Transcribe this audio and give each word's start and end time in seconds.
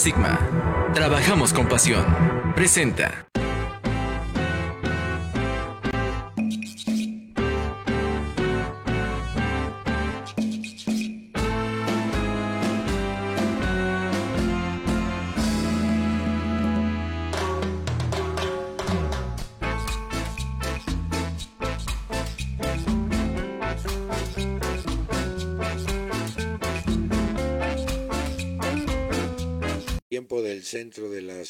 Sigma. 0.00 0.40
Trabajamos 0.94 1.52
con 1.52 1.68
pasión. 1.68 2.06
Presenta. 2.54 3.29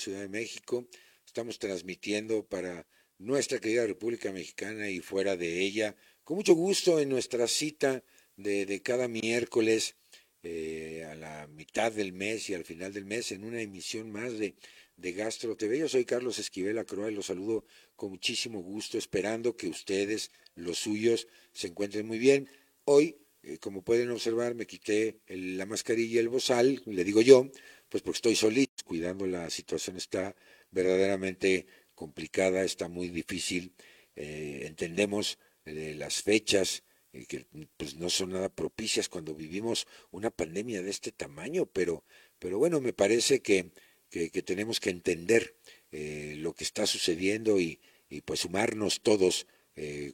Ciudad 0.00 0.22
de 0.22 0.28
México. 0.28 0.88
Estamos 1.26 1.58
transmitiendo 1.58 2.46
para 2.46 2.86
nuestra 3.18 3.60
querida 3.60 3.86
República 3.86 4.32
Mexicana 4.32 4.88
y 4.88 5.00
fuera 5.00 5.36
de 5.36 5.60
ella, 5.60 5.94
con 6.24 6.38
mucho 6.38 6.54
gusto 6.54 6.98
en 7.00 7.10
nuestra 7.10 7.46
cita 7.46 8.02
de, 8.36 8.80
cada 8.82 9.08
miércoles 9.08 9.96
eh, 10.42 11.06
a 11.10 11.14
la 11.14 11.46
mitad 11.48 11.92
del 11.92 12.14
mes 12.14 12.48
y 12.48 12.54
al 12.54 12.64
final 12.64 12.94
del 12.94 13.04
mes 13.04 13.30
en 13.30 13.44
una 13.44 13.60
emisión 13.60 14.10
más 14.10 14.38
de, 14.38 14.54
de 14.96 15.12
Gastro 15.12 15.54
TV. 15.54 15.78
Yo 15.78 15.88
soy 15.88 16.06
Carlos 16.06 16.38
Esquivel 16.38 16.78
Acroa 16.78 17.10
y 17.10 17.14
los 17.14 17.26
saludo 17.26 17.66
con 17.94 18.10
muchísimo 18.10 18.62
gusto, 18.62 18.96
esperando 18.96 19.54
que 19.54 19.68
ustedes, 19.68 20.30
los 20.54 20.78
suyos, 20.78 21.28
se 21.52 21.66
encuentren 21.66 22.06
muy 22.06 22.18
bien. 22.18 22.48
Hoy, 22.84 23.18
eh, 23.42 23.58
como 23.58 23.82
pueden 23.82 24.10
observar, 24.10 24.54
me 24.54 24.66
quité 24.66 25.20
la 25.28 25.66
mascarilla 25.66 26.14
y 26.14 26.18
el 26.18 26.30
bozal, 26.30 26.82
le 26.86 27.04
digo 27.04 27.20
yo, 27.20 27.50
pues 27.90 28.02
porque 28.02 28.18
estoy 28.18 28.36
solito, 28.36 28.84
cuidando, 28.84 29.26
la 29.26 29.50
situación 29.50 29.96
está 29.96 30.34
verdaderamente 30.70 31.66
complicada, 31.94 32.62
está 32.62 32.88
muy 32.88 33.08
difícil. 33.08 33.74
Eh, 34.16 34.62
entendemos 34.66 35.38
eh, 35.64 35.94
las 35.98 36.22
fechas 36.22 36.84
eh, 37.12 37.26
que 37.26 37.46
pues 37.76 37.96
no 37.96 38.08
son 38.08 38.30
nada 38.30 38.48
propicias 38.48 39.08
cuando 39.08 39.34
vivimos 39.34 39.86
una 40.12 40.30
pandemia 40.30 40.82
de 40.82 40.90
este 40.90 41.10
tamaño, 41.10 41.66
pero, 41.66 42.04
pero 42.38 42.58
bueno, 42.58 42.80
me 42.80 42.92
parece 42.92 43.42
que, 43.42 43.72
que, 44.08 44.30
tenemos 44.42 44.80
que 44.80 44.90
entender 44.90 45.56
lo 45.90 46.54
que 46.54 46.62
está 46.64 46.86
sucediendo 46.86 47.60
y, 47.60 47.80
y 48.08 48.20
pues 48.20 48.40
sumarnos 48.40 49.02
todos 49.02 49.46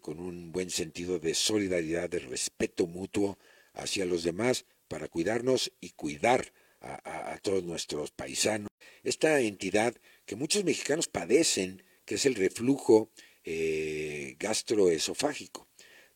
con 0.01 0.21
un 0.21 0.53
buen 0.53 0.71
sentido 0.71 1.19
de 1.19 1.35
solidaridad, 1.35 2.09
de 2.09 2.21
respeto 2.21 2.87
mutuo 2.87 3.39
hacia 3.75 4.07
los 4.07 4.23
demás 4.23 4.65
para 4.89 5.09
cuidarnos 5.09 5.73
y 5.81 5.91
cuidar 5.91 6.53
a, 6.81 7.39
todos 7.43 7.65
nuestros 7.65 8.11
paisanos. 8.11 8.69
Esta 9.03 9.41
entidad 9.41 9.95
que 10.25 10.37
muchos 10.37 10.65
mexicanos 10.65 11.09
padecen, 11.09 11.83
que 12.05 12.17
es 12.17 12.27
el 12.27 12.35
reflujo 12.35 13.11
eh, 13.45 14.37
gastroesofágico. 14.39 15.69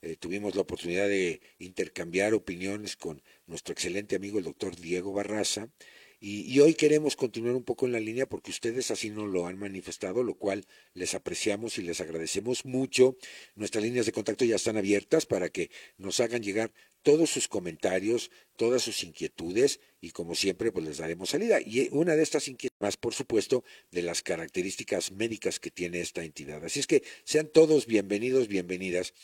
Eh, 0.03 0.17
tuvimos 0.17 0.55
la 0.55 0.63
oportunidad 0.63 1.09
de 1.09 1.41
intercambiar 1.59 2.33
opiniones 2.35 2.97
con 2.97 3.23
nuestro 3.47 3.73
excelente 3.73 4.17
amigo 4.17 4.39
el 4.39 4.45
doctor 4.45 4.75
Diego 4.77 5.13
Barraza, 5.13 5.69
y, 6.23 6.61
hoy 6.61 6.75
queremos 6.75 7.17
continuar 7.17 7.55
un 7.55 7.65
poco 7.65 7.87
en 7.87 7.93
la 7.93 8.01
línea 8.01 8.29
porque 8.29 8.51
ustedes 8.51 8.91
así 8.91 9.09
nos 9.09 9.27
lo 9.27 9.47
han 9.47 9.59
manifestado, 9.59 10.23
lo 10.23 10.35
cual 10.35 10.67
les 10.93 11.15
apreciamos 11.15 11.79
y 11.79 11.83
les 11.83 12.03
agradecemos 12.03 12.67
mucho. 12.67 13.17
Nuestras 13.55 13.83
líneas 13.83 14.05
de 14.05 14.13
contacto 14.13 14.45
ya 14.45 14.57
están 14.57 14.77
abiertas 14.77 15.25
para 15.25 15.49
que 15.49 15.71
nos 15.97 16.21
hagan 16.21 16.43
llegar 16.43 16.73
todos 17.03 17.31
sus 17.31 17.49
comentarios, 17.49 18.31
todas 18.57 18.83
sus 18.83 19.03
inquietudes 19.03 19.81
y 20.03 20.11
como 20.11 20.35
siempre 20.35 20.71
pues 20.73 20.85
les 20.85 20.99
daremos 20.99 21.31
salida. 21.31 21.59
Y 21.59 21.89
una 21.91 22.15
de 22.15 22.23
estas 22.23 22.49
inquietudes 22.49 22.81
más, 22.81 22.99
por 22.99 23.15
supuesto, 23.15 23.65
de 23.91 24.03
las 24.03 24.21
características 24.21 25.13
médicas 25.13 25.59
que 25.59 25.71
tiene 25.71 26.03
esta 26.03 26.23
entidad. 26.23 26.63
Así 26.63 26.81
es 26.81 26.87
que 26.87 27.03
sean 27.25 27.49
todos 27.49 27.87
bienvenidos, 27.87 28.47
bienvenidas. 28.47 29.15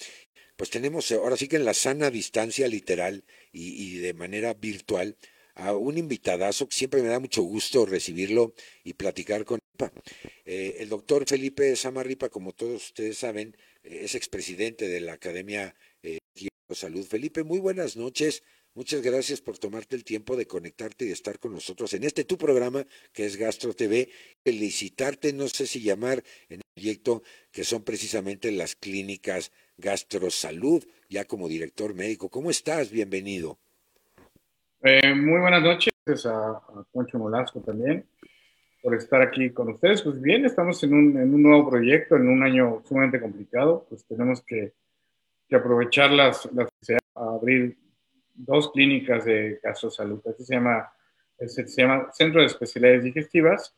Pues 0.56 0.70
tenemos 0.70 1.12
ahora 1.12 1.37
sí 1.37 1.47
que 1.47 1.56
en 1.56 1.66
la 1.66 1.75
sana 1.75 2.10
distancia 2.10 2.66
literal 2.69 3.25
y 3.53 3.99
de 3.99 4.15
manera 4.15 4.54
virtual 4.54 5.19
a 5.56 5.75
un 5.75 5.99
invitadazo 5.99 6.69
siempre 6.71 7.03
me 7.03 7.09
da 7.09 7.19
mucho 7.19 7.43
gusto 7.43 7.87
recibirlo 7.87 8.55
y 8.84 8.93
platicar 8.93 9.44
con 9.44 9.59
eh, 10.44 10.77
el 10.78 10.89
doctor 10.89 11.25
Felipe 11.27 11.75
Samarripa, 11.77 12.28
como 12.28 12.53
todos 12.53 12.87
ustedes 12.87 13.19
saben, 13.19 13.56
eh, 13.83 14.00
es 14.03 14.15
expresidente 14.15 14.89
de 14.89 15.00
la 15.00 15.15
Academia 15.15 15.75
eh, 16.03 16.19
de 16.34 16.75
Salud. 16.75 17.05
Felipe, 17.06 17.43
muy 17.43 17.59
buenas 17.59 17.97
noches. 17.97 18.43
Muchas 18.75 19.00
gracias 19.00 19.41
por 19.41 19.56
tomarte 19.56 19.97
el 19.97 20.05
tiempo 20.05 20.37
de 20.37 20.47
conectarte 20.47 21.06
y 21.06 21.11
estar 21.11 21.39
con 21.39 21.53
nosotros 21.53 21.94
en 21.94 22.05
este 22.05 22.25
tu 22.25 22.37
programa 22.37 22.87
que 23.15 23.25
es 23.25 23.37
Gastro 23.37 23.73
TV. 23.73 24.11
Felicitarte, 24.44 25.33
no 25.33 25.49
sé 25.49 25.67
si 25.67 25.81
llamar 25.81 26.23
en 26.50 26.59
el 26.59 26.65
proyecto 26.75 27.23
que 27.50 27.65
son 27.65 27.83
precisamente 27.83 28.53
las 28.53 28.77
clínicas 28.77 29.53
Gastrosalud, 29.78 30.84
ya 31.09 31.25
como 31.25 31.49
director 31.49 31.94
médico. 31.94 32.28
¿Cómo 32.28 32.50
estás? 32.50 32.91
Bienvenido. 32.91 33.59
Eh, 34.88 35.12
muy 35.16 35.41
buenas 35.41 35.64
noches 35.64 36.26
a, 36.26 36.50
a 36.50 37.19
Molasco 37.19 37.60
también 37.60 38.06
por 38.80 38.94
estar 38.94 39.20
aquí 39.20 39.50
con 39.50 39.70
ustedes. 39.70 40.00
Pues 40.00 40.22
bien, 40.22 40.44
estamos 40.44 40.80
en 40.84 40.94
un, 40.94 41.19
en 41.19 41.34
un 41.34 41.42
nuevo 41.42 41.69
proyecto, 41.69 42.14
en 42.14 42.28
un 42.28 42.41
año 42.44 42.84
sumamente 42.84 43.20
complicado, 43.20 43.84
pues 43.88 44.04
tenemos 44.04 44.42
que, 44.42 44.75
que 45.48 45.56
aprovechar 45.56 46.12
las, 46.12 46.48
las 46.52 46.69
abrir 47.16 47.76
dos 48.32 48.70
clínicas 48.70 49.25
de 49.25 49.58
gastrosalud. 49.60 50.20
Este 50.25 50.44
se 50.44 50.54
llama, 50.54 50.88
este 51.36 51.66
se 51.66 51.82
llama 51.82 52.12
Centro 52.12 52.41
de 52.41 52.46
Especialidades 52.46 53.02
Digestivas, 53.02 53.75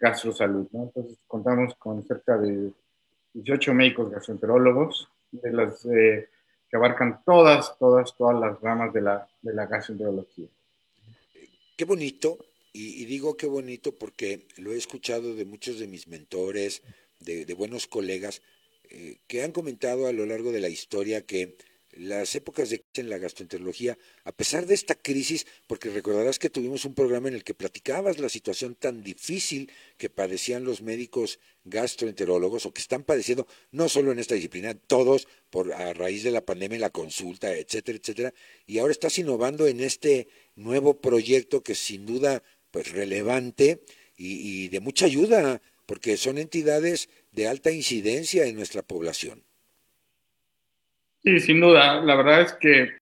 Gastrosalud. 0.00 0.66
¿no? 0.72 0.84
Entonces 0.84 1.18
contamos 1.26 1.74
con 1.74 2.02
cerca 2.04 2.38
de 2.38 2.72
18 3.34 3.74
médicos 3.74 4.10
gastroenterólogos 4.10 5.10
de 5.30 5.52
las... 5.52 5.84
Eh, 5.84 6.30
que 6.70 6.76
abarcan 6.76 7.22
todas, 7.24 7.76
todas, 7.78 8.14
todas 8.16 8.38
las 8.38 8.60
ramas 8.60 8.92
de 8.92 9.00
la, 9.00 9.28
de 9.42 9.54
la 9.54 9.66
gastroenterología. 9.66 10.48
Qué 11.76 11.84
bonito, 11.84 12.38
y, 12.72 13.04
digo 13.06 13.36
qué 13.36 13.46
bonito 13.46 13.92
porque 13.92 14.46
lo 14.56 14.72
he 14.72 14.76
escuchado 14.76 15.34
de 15.34 15.44
muchos 15.44 15.78
de 15.78 15.86
mis 15.86 16.08
mentores, 16.08 16.82
de, 17.20 17.52
buenos 17.54 17.86
colegas, 17.86 18.42
eh, 18.90 19.18
que 19.26 19.42
han 19.42 19.52
comentado 19.52 20.06
a 20.06 20.12
lo 20.12 20.26
largo 20.26 20.52
de 20.52 20.60
la 20.60 20.68
historia 20.68 21.26
que 21.26 21.56
las 21.98 22.36
épocas 22.36 22.70
de 22.70 22.84
en 22.94 23.10
la 23.10 23.18
gastroenterología, 23.18 23.98
a 24.24 24.32
pesar 24.32 24.66
de 24.66 24.74
esta 24.74 24.94
crisis, 24.94 25.46
porque 25.66 25.90
recordarás 25.90 26.38
que 26.38 26.50
tuvimos 26.50 26.84
un 26.84 26.94
programa 26.94 27.28
en 27.28 27.34
el 27.34 27.44
que 27.44 27.54
platicabas 27.54 28.18
la 28.18 28.28
situación 28.28 28.74
tan 28.74 29.02
difícil 29.02 29.70
que 29.96 30.08
padecían 30.08 30.64
los 30.64 30.80
médicos 30.80 31.40
gastroenterólogos 31.64 32.66
o 32.66 32.72
que 32.72 32.80
están 32.80 33.02
padeciendo, 33.02 33.46
no 33.72 33.88
solo 33.88 34.12
en 34.12 34.18
esta 34.18 34.34
disciplina, 34.34 34.74
todos 34.74 35.28
por 35.50 35.72
a 35.72 35.92
raíz 35.92 36.22
de 36.22 36.30
la 36.30 36.44
pandemia, 36.44 36.78
la 36.78 36.90
consulta, 36.90 37.52
etcétera, 37.54 37.98
etcétera, 37.98 38.34
y 38.66 38.78
ahora 38.78 38.92
estás 38.92 39.18
innovando 39.18 39.66
en 39.66 39.80
este 39.80 40.28
nuevo 40.54 41.00
proyecto 41.00 41.62
que 41.62 41.74
sin 41.74 42.06
duda 42.06 42.42
pues 42.70 42.92
relevante 42.92 43.82
y 44.16 44.68
de 44.68 44.80
mucha 44.80 45.06
ayuda, 45.06 45.62
porque 45.86 46.16
son 46.16 46.38
entidades 46.38 47.08
de 47.32 47.48
alta 47.48 47.70
incidencia 47.70 48.46
en 48.46 48.56
nuestra 48.56 48.82
población. 48.82 49.47
Sí, 51.22 51.40
sin 51.40 51.60
duda. 51.60 52.00
La 52.00 52.14
verdad 52.14 52.42
es 52.42 52.52
que 52.54 52.92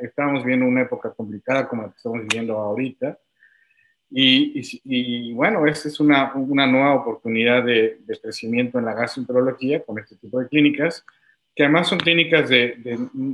estamos 0.00 0.44
viendo 0.44 0.66
una 0.66 0.82
época 0.82 1.12
complicada 1.12 1.68
como 1.68 1.82
la 1.82 1.88
que 1.90 1.96
estamos 1.96 2.20
viviendo 2.22 2.56
ahorita. 2.56 3.18
Y, 4.12 5.32
bueno, 5.34 5.64
esta 5.66 5.88
es 5.88 6.00
una, 6.00 6.32
nueva 6.34 6.94
oportunidad 6.94 7.64
de, 7.64 8.00
crecimiento 8.20 8.78
en 8.78 8.86
la 8.86 8.94
gastroenterología 8.94 9.84
con 9.84 10.00
este 10.00 10.16
tipo 10.16 10.40
de 10.40 10.48
clínicas, 10.48 11.04
que 11.54 11.62
además 11.62 11.88
son 11.88 11.98
clínicas 11.98 12.48
de, 12.48 12.74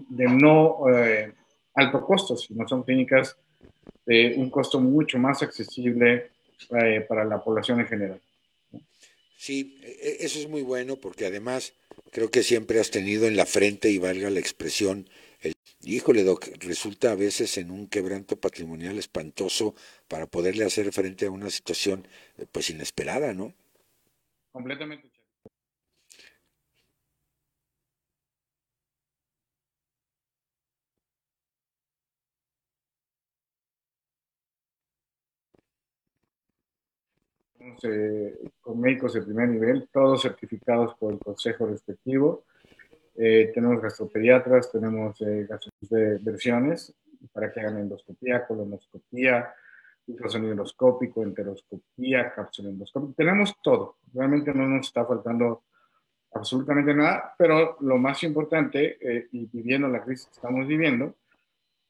de, 0.09 0.29
no 0.29 0.77
eh, 0.93 1.33
alto 1.75 2.05
costo, 2.05 2.37
sino 2.37 2.69
son 2.69 2.83
clínicas 2.83 3.39
de 4.05 4.35
un 4.37 4.51
costo 4.51 4.79
mucho 4.79 5.19
más 5.19 5.43
accesible 5.43 6.31
eh, 6.79 7.07
para 7.09 7.25
la 7.25 7.43
población 7.43 7.81
en 7.81 7.87
general. 7.87 8.21
Sí, 9.37 9.79
e, 9.83 9.91
e, 10.23 10.27
eso 10.27 10.39
es 10.39 10.49
muy 10.49 10.63
bueno 10.63 10.97
porque 10.97 11.27
además 11.27 11.75
creo 12.11 12.31
que 12.31 12.43
siempre 12.43 12.81
has 12.81 12.91
tenido 12.91 13.27
en 13.27 13.37
la 13.37 13.47
frente, 13.47 13.91
y 13.91 13.99
valga 13.99 14.31
la 14.31 14.41
expresión, 14.41 15.09
el, 15.41 15.53
híjole, 15.83 16.25
Doc, 16.25 16.49
resulta 16.61 17.13
a 17.13 17.17
veces 17.17 17.59
en 17.59 17.71
un 17.71 17.87
quebranto 17.89 18.37
patrimonial 18.41 18.99
espantoso 18.99 19.75
para 20.09 20.27
poderle 20.27 20.65
hacer 20.65 20.93
frente 20.93 21.27
a 21.27 21.31
una 21.31 21.51
situación 21.51 22.09
eh, 22.39 22.47
pues 22.51 22.71
inesperada, 22.71 23.35
¿no? 23.35 23.55
Completamente. 24.53 25.16
Eh, 37.83 38.51
con 38.61 38.81
médicos 38.81 39.15
de 39.15 39.23
primer 39.23 39.49
nivel, 39.49 39.89
todos 39.93 40.23
certificados 40.23 40.95
por 40.95 41.13
el 41.13 41.19
consejo 41.19 41.67
respectivo. 41.67 42.45
Eh, 43.17 43.51
tenemos 43.55 43.81
gastropediatras, 43.81 44.71
tenemos 44.71 45.21
eh, 45.23 45.47
de 45.81 46.19
versiones 46.19 46.95
para 47.33 47.53
que 47.53 47.61
hagan 47.61 47.79
endoscopía, 47.79 48.47
colonoscopía, 48.47 49.55
ultrasonido 50.07 50.53
endoscópico, 50.53 51.23
enteroscopía, 51.23 52.33
cápsula 52.35 52.69
endoscópica. 52.69 53.15
Tenemos 53.17 53.55
todo. 53.63 53.97
Realmente 54.13 54.53
no 54.53 54.69
nos 54.69 54.87
está 54.87 55.05
faltando 55.05 55.65
absolutamente 56.33 56.95
nada, 56.95 57.35
pero 57.37 57.77
lo 57.81 57.99
más 57.99 58.23
importante, 58.23 58.99
eh, 59.01 59.29
y 59.33 59.47
viviendo 59.47 59.89
la 59.89 60.03
crisis 60.03 60.27
que 60.27 60.35
estamos 60.35 60.67
viviendo, 60.67 61.15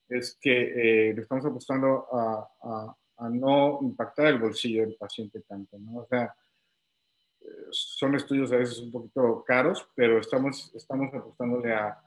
es 0.08 0.38
que 0.40 1.08
eh, 1.11 1.14
le 1.14 1.23
estamos 1.23 1.44
apostando 1.44 2.06
a, 2.12 2.49
a, 2.62 2.96
a, 3.17 3.29
no 3.29 3.79
impactar 3.83 4.27
el 4.27 4.39
bolsillo 4.39 4.83
del 4.83 4.97
paciente 4.97 5.41
tanto, 5.41 5.79
¿no? 5.79 5.99
O 5.99 6.07
sea, 6.07 6.35
eh, 7.41 7.47
son 7.71 8.15
estudios 8.15 8.53
a 8.53 8.57
veces 8.57 8.79
un 8.79 8.91
poquito 8.91 9.45
caros, 9.47 9.89
pero 9.95 10.19
estamos, 10.19 10.73
estamos 10.75 11.13
apostándole 11.15 11.73
a, 11.73 12.01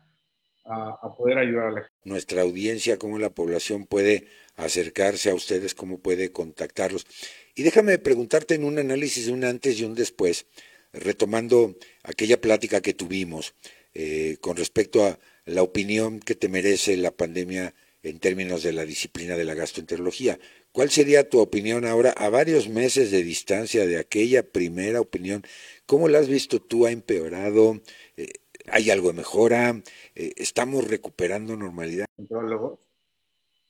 a, 0.65 1.15
poder 1.15 1.37
ayudar 1.37 1.67
a 1.67 1.71
la. 1.71 1.91
Nuestra 2.03 2.41
audiencia, 2.41 2.97
cómo 2.97 3.17
la 3.17 3.29
población 3.29 3.85
puede 3.85 4.27
acercarse 4.55 5.29
a 5.29 5.35
ustedes, 5.35 5.73
cómo 5.73 5.99
puede 5.99 6.31
contactarlos. 6.31 7.05
Y 7.55 7.63
déjame 7.63 7.97
preguntarte 7.97 8.55
en 8.55 8.63
un 8.63 8.77
análisis 8.77 9.25
de 9.25 9.33
un 9.33 9.43
antes 9.43 9.79
y 9.79 9.85
un 9.85 9.95
después, 9.95 10.45
retomando 10.93 11.75
aquella 12.03 12.39
plática 12.39 12.81
que 12.81 12.93
tuvimos 12.93 13.55
eh, 13.93 14.37
con 14.41 14.55
respecto 14.57 15.03
a 15.03 15.19
la 15.45 15.63
opinión 15.63 16.19
que 16.19 16.35
te 16.35 16.49
merece 16.49 16.97
la 16.97 17.11
pandemia 17.11 17.73
en 18.03 18.19
términos 18.19 18.63
de 18.63 18.73
la 18.73 18.85
disciplina 18.85 19.35
de 19.35 19.45
la 19.45 19.55
gastroenterología. 19.55 20.39
¿Cuál 20.71 20.89
sería 20.89 21.29
tu 21.29 21.39
opinión 21.39 21.85
ahora 21.85 22.11
a 22.11 22.29
varios 22.29 22.69
meses 22.69 23.11
de 23.11 23.23
distancia 23.23 23.85
de 23.85 23.97
aquella 23.97 24.43
primera 24.43 25.01
opinión? 25.01 25.43
¿Cómo 25.85 26.07
la 26.07 26.19
has 26.19 26.29
visto 26.29 26.61
tú? 26.61 26.85
¿Ha 26.85 26.91
empeorado? 26.91 27.81
Eh, 28.15 28.33
¿Hay 28.67 28.89
algo 28.89 29.09
de 29.09 29.17
mejora? 29.17 29.81
Eh, 30.15 30.33
¿Estamos 30.37 30.87
recuperando 30.87 31.55
normalidad? 31.57 32.05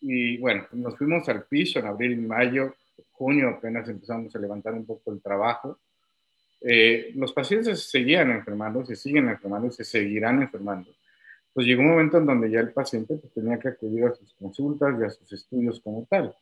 Y 0.02 0.38
bueno, 0.38 0.68
nos 0.74 0.98
fuimos 0.98 1.28
al 1.30 1.46
piso 1.46 1.80
en 1.80 1.88
abril 1.88 2.14
y 2.14 2.18
mayo, 2.18 2.76
junio 3.12 3.50
apenas 3.50 3.88
empezamos 3.90 4.36
a 4.36 4.40
levantar 4.40 4.74
un 4.74 4.86
poco 4.86 5.12
el 5.12 5.22
trabajo. 5.22 5.80
Eh, 6.62 7.12
los 7.16 7.34
pacientes 7.34 7.82
se 7.84 7.90
seguían 7.90 8.32
enfermando, 8.32 8.86
se 8.86 8.96
siguen 8.96 9.30
enfermando 9.30 9.68
y 9.68 9.72
se 9.72 9.84
seguirán 9.84 10.42
enfermando. 10.42 10.92
Pues 11.54 11.68
llegó 11.68 11.82
un 11.82 11.90
momento 11.90 12.18
en 12.18 12.26
donde 12.26 12.50
ya 12.52 12.60
el 12.60 12.72
paciente 12.72 13.16
pues, 13.16 13.34
tenía 13.34 13.60
que 13.60 13.70
acudir 13.70 14.06
a 14.06 14.16
sus 14.16 14.34
consultas 14.34 14.96
y 15.00 15.04
a 15.04 15.10
sus 15.10 15.32
estudios 15.34 15.80
como 15.80 16.06
tal. 16.10 16.36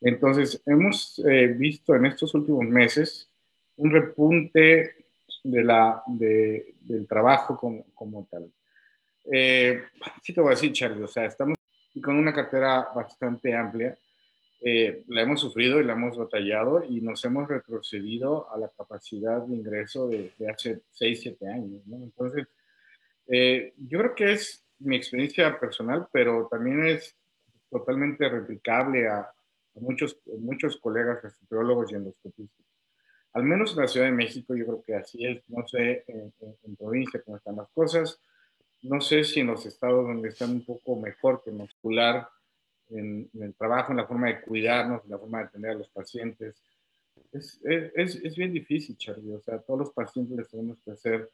Entonces, 0.00 0.62
hemos 0.66 1.20
eh, 1.26 1.46
visto 1.46 1.94
en 1.94 2.06
estos 2.06 2.34
últimos 2.34 2.64
meses 2.64 3.28
un 3.76 3.90
repunte 3.90 4.94
de 5.44 5.64
la, 5.64 6.02
de, 6.06 6.74
del 6.80 7.06
trabajo 7.06 7.56
como, 7.56 7.84
como 7.94 8.26
tal. 8.30 8.50
Eh, 9.30 9.82
sí 10.22 10.32
te 10.32 10.40
voy 10.40 10.48
a 10.48 10.54
decir, 10.54 10.72
Charlie, 10.72 11.02
o 11.02 11.08
sea, 11.08 11.26
estamos 11.26 11.56
con 12.02 12.16
una 12.16 12.32
cartera 12.32 12.88
bastante 12.94 13.54
amplia. 13.54 13.96
Eh, 14.64 15.02
la 15.08 15.22
hemos 15.22 15.40
sufrido 15.40 15.80
y 15.80 15.84
la 15.84 15.94
hemos 15.94 16.16
batallado 16.16 16.84
y 16.84 17.00
nos 17.00 17.24
hemos 17.24 17.48
retrocedido 17.48 18.48
a 18.52 18.58
la 18.58 18.68
capacidad 18.68 19.42
de 19.42 19.56
ingreso 19.56 20.08
de, 20.08 20.32
hace 20.48 20.82
6, 20.92 21.20
7 21.20 21.48
años. 21.48 21.86
¿no? 21.86 21.96
Entonces, 21.96 22.46
eh, 23.34 23.72
yo 23.78 23.98
creo 23.98 24.14
que 24.14 24.32
es 24.32 24.62
mi 24.78 24.94
experiencia 24.94 25.58
personal, 25.58 26.06
pero 26.12 26.48
también 26.50 26.86
es 26.86 27.16
totalmente 27.70 28.28
replicable 28.28 29.08
a, 29.08 29.32
muchos, 29.76 30.18
muchos 30.38 30.76
colegas 30.76 31.22
gastroenterólogos 31.22 31.90
y 31.90 31.94
endoscopistas. 31.94 32.66
Al 33.32 33.44
menos 33.44 33.72
en 33.72 33.80
la 33.80 33.88
Ciudad 33.88 34.04
de 34.04 34.12
México 34.12 34.54
yo 34.54 34.66
creo 34.66 34.82
que 34.82 34.94
así 34.96 35.24
es, 35.24 35.48
no 35.48 35.66
sé 35.66 36.04
en, 36.08 36.30
en, 36.62 36.76
provincia 36.76 37.22
cómo 37.22 37.38
están 37.38 37.56
las 37.56 37.70
cosas, 37.70 38.20
no 38.82 39.00
sé 39.00 39.24
si 39.24 39.40
en 39.40 39.46
los 39.46 39.64
estados 39.64 40.06
donde 40.06 40.28
están 40.28 40.50
un 40.50 40.66
poco 40.66 41.00
mejor 41.00 41.42
que 41.42 41.52
muscular 41.52 42.28
en, 42.90 43.30
en, 43.32 43.42
el 43.44 43.54
trabajo, 43.54 43.92
en 43.92 43.96
la 43.96 44.06
forma 44.06 44.26
de 44.26 44.42
cuidarnos, 44.42 45.04
en 45.04 45.10
la 45.10 45.18
forma 45.18 45.38
de 45.38 45.44
atender 45.44 45.70
a 45.70 45.74
los 45.74 45.88
pacientes. 45.88 46.62
Es, 47.32 47.58
es, 47.64 48.16
es, 48.16 48.36
bien 48.36 48.52
difícil, 48.52 48.94
Charlie. 48.98 49.32
O 49.32 49.40
sea, 49.40 49.58
todos 49.60 49.80
los 49.80 49.92
pacientes 49.92 50.36
les 50.36 50.50
tenemos 50.50 50.78
que 50.84 50.90
hacer 50.90 51.30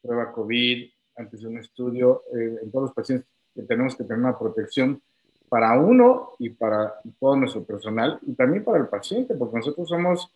prueba 0.00 0.30
COVID 0.30 0.88
antes 1.16 1.40
de 1.40 1.48
un 1.48 1.58
estudio. 1.58 2.24
Eh, 2.34 2.58
en 2.62 2.70
todos 2.70 2.86
los 2.86 2.94
pacientes 2.94 3.28
tenemos 3.68 3.96
que 3.96 4.04
tener 4.04 4.18
una 4.18 4.38
protección 4.38 5.00
para 5.48 5.78
uno 5.78 6.30
y 6.38 6.50
para 6.50 6.94
todo 7.20 7.36
nuestro 7.36 7.62
personal 7.64 8.18
y 8.26 8.32
también 8.32 8.64
para 8.64 8.78
el 8.78 8.86
paciente, 8.86 9.34
porque 9.34 9.58
nosotros 9.58 9.88
somos 9.88 10.30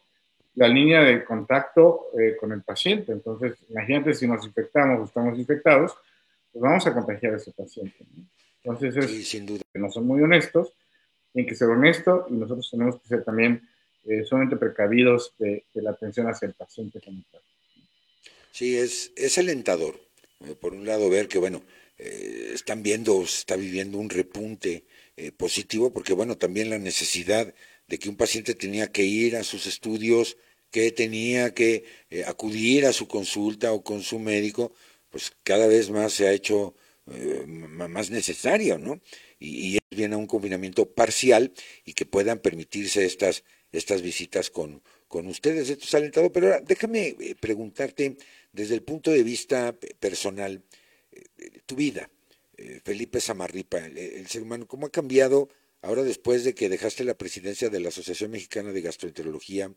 la 0.56 0.68
línea 0.68 1.02
de 1.02 1.24
contacto 1.24 2.08
eh, 2.18 2.36
con 2.38 2.52
el 2.52 2.62
paciente. 2.62 3.12
Entonces, 3.12 3.56
imagínate 3.70 4.14
si 4.14 4.26
nos 4.26 4.44
infectamos 4.44 5.00
o 5.00 5.04
estamos 5.04 5.38
infectados, 5.38 5.96
pues 6.52 6.62
vamos 6.62 6.86
a 6.86 6.94
contagiar 6.94 7.34
a 7.34 7.36
ese 7.36 7.52
paciente. 7.52 7.96
Entonces, 8.62 8.96
es, 8.96 9.28
sin 9.28 9.46
duda. 9.46 9.62
que 9.72 9.78
no 9.78 9.90
son 9.90 10.06
muy 10.06 10.22
honestos, 10.22 10.72
tienen 11.32 11.48
que 11.48 11.54
ser 11.54 11.68
honestos 11.68 12.26
y 12.30 12.34
nosotros 12.34 12.68
tenemos 12.70 13.00
que 13.00 13.08
ser 13.08 13.24
también 13.24 13.66
eh, 14.04 14.24
sumamente 14.24 14.56
precavidos 14.56 15.34
de, 15.38 15.64
la 15.74 15.90
atención 15.90 16.26
hacia 16.28 16.46
el 16.46 16.54
paciente. 16.54 17.00
Sí, 18.52 18.76
es, 18.76 19.12
es 19.16 19.38
alentador. 19.38 20.05
Eh, 20.44 20.54
por 20.54 20.74
un 20.74 20.86
lado, 20.86 21.08
ver 21.08 21.28
que, 21.28 21.38
bueno, 21.38 21.64
eh, 21.98 22.50
están 22.54 22.82
viendo, 22.82 23.26
se 23.26 23.38
está 23.38 23.56
viviendo 23.56 23.98
un 23.98 24.10
repunte 24.10 24.84
positivo, 25.38 25.94
porque, 25.94 26.12
bueno, 26.12 26.36
también 26.36 26.68
la 26.68 26.78
necesidad 26.78 27.54
de 27.88 27.98
que 27.98 28.10
un 28.10 28.16
paciente 28.16 28.54
tenía 28.54 28.92
que 28.92 29.04
ir 29.04 29.36
a 29.36 29.44
sus 29.44 29.66
estudios, 29.66 30.36
que 30.70 30.92
tenía 30.92 31.54
que 31.54 31.84
eh, 32.10 32.24
acudir 32.26 32.84
a 32.86 32.92
su 32.92 33.08
consulta 33.08 33.72
o 33.72 33.82
con 33.82 34.02
su 34.02 34.18
médico, 34.18 34.74
pues 35.10 35.32
cada 35.42 35.66
vez 35.66 35.88
más 35.90 36.12
se 36.12 36.26
ha 36.26 36.32
hecho 36.32 36.74
eh, 37.10 37.44
más 37.46 38.10
necesario, 38.10 38.76
¿no? 38.78 39.00
Y, 39.38 39.76
y 39.76 39.78
viene 39.90 40.16
a 40.16 40.18
un 40.18 40.26
confinamiento 40.26 40.92
parcial 40.92 41.52
y 41.84 41.94
que 41.94 42.04
puedan 42.04 42.40
permitirse 42.40 43.04
estas, 43.04 43.44
estas 43.72 44.02
visitas 44.02 44.50
con, 44.50 44.82
con 45.08 45.26
ustedes. 45.28 45.70
Esto 45.70 45.84
es 45.84 45.94
alentado, 45.94 46.30
pero 46.32 46.48
ahora 46.48 46.60
déjame 46.60 47.16
eh, 47.20 47.34
preguntarte 47.38 48.16
desde 48.56 48.74
el 48.74 48.82
punto 48.82 49.10
de 49.10 49.22
vista 49.22 49.74
personal, 50.00 50.64
tu 51.66 51.76
vida, 51.76 52.10
Felipe 52.84 53.20
Samarripa, 53.20 53.78
el 53.78 54.26
ser 54.26 54.42
humano, 54.42 54.66
¿cómo 54.66 54.86
ha 54.86 54.90
cambiado 54.90 55.48
ahora 55.82 56.02
después 56.02 56.42
de 56.42 56.54
que 56.54 56.68
dejaste 56.68 57.04
la 57.04 57.18
presidencia 57.18 57.68
de 57.68 57.80
la 57.80 57.88
Asociación 57.88 58.30
Mexicana 58.30 58.72
de 58.72 58.80
Gastroenterología? 58.80 59.70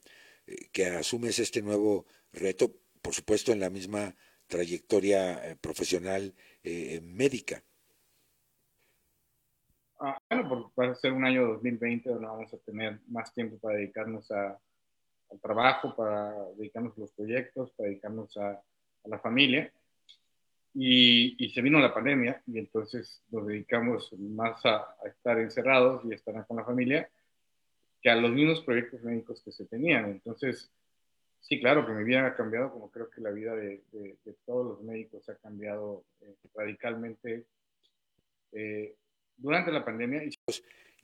Eh, 0.50 0.70
que 0.72 0.88
asumes 0.88 1.40
este 1.40 1.62
nuevo 1.62 2.06
reto, 2.34 2.74
por 3.02 3.14
supuesto 3.14 3.52
en 3.52 3.60
la 3.60 3.70
misma 3.70 4.16
trayectoria 4.48 5.52
eh, 5.52 5.56
profesional 5.56 6.34
eh, 6.64 7.02
médica. 7.02 7.64
Ah, 10.00 10.18
bueno, 10.30 10.72
va 10.80 10.88
a 10.88 10.96
ser 10.96 11.12
un 11.12 11.26
año 11.26 11.46
2020 11.46 12.10
donde 12.10 12.26
vamos 12.26 12.54
a 12.54 12.58
tener 12.58 13.02
más 13.08 13.34
tiempo 13.34 13.58
para 13.60 13.78
dedicarnos 13.78 14.32
a, 14.32 14.58
al 15.32 15.40
trabajo, 15.40 15.96
para 15.96 16.34
dedicarnos 16.58 16.98
a 16.98 17.02
los 17.02 17.12
proyectos, 17.12 17.72
para 17.72 17.90
dedicarnos 17.90 18.36
a, 18.38 18.62
la 19.06 19.20
familia. 19.20 19.72
Y, 20.74 21.50
se 21.54 21.62
vino 21.62 21.80
la 21.80 21.94
pandemia 21.94 22.44
y 22.46 22.60
entonces 22.60 23.24
nos 23.32 23.48
dedicamos 23.48 24.14
más 24.14 24.64
a, 24.66 24.96
estar 25.06 25.40
encerrados 25.40 26.04
y 26.06 26.14
estar 26.14 26.46
con 26.46 26.58
la 26.58 26.64
familia 26.64 27.10
que 28.02 28.10
a 28.10 28.16
los 28.16 28.32
mismos 28.32 28.62
proyectos 28.62 29.02
médicos 29.02 29.42
que 29.44 29.52
se 29.52 29.66
tenían. 29.66 30.06
Entonces, 30.06 30.72
sí, 31.40 31.60
claro 31.60 31.86
que 31.86 31.94
mi 31.94 32.04
vida 32.04 32.26
ha 32.28 32.36
cambiado, 32.36 32.72
como 32.72 32.92
creo 32.92 33.10
que 33.10 33.22
la 33.22 33.32
vida 33.32 33.56
de, 33.56 33.82
todos 34.46 34.66
los 34.68 34.82
médicos 34.84 35.28
ha 35.30 35.36
cambiado 35.36 36.04
eh, 36.22 36.36
radicalmente 36.54 37.46
eh, 38.52 38.96
durante 39.38 39.72
la 39.72 39.84
pandemia. 39.84 40.24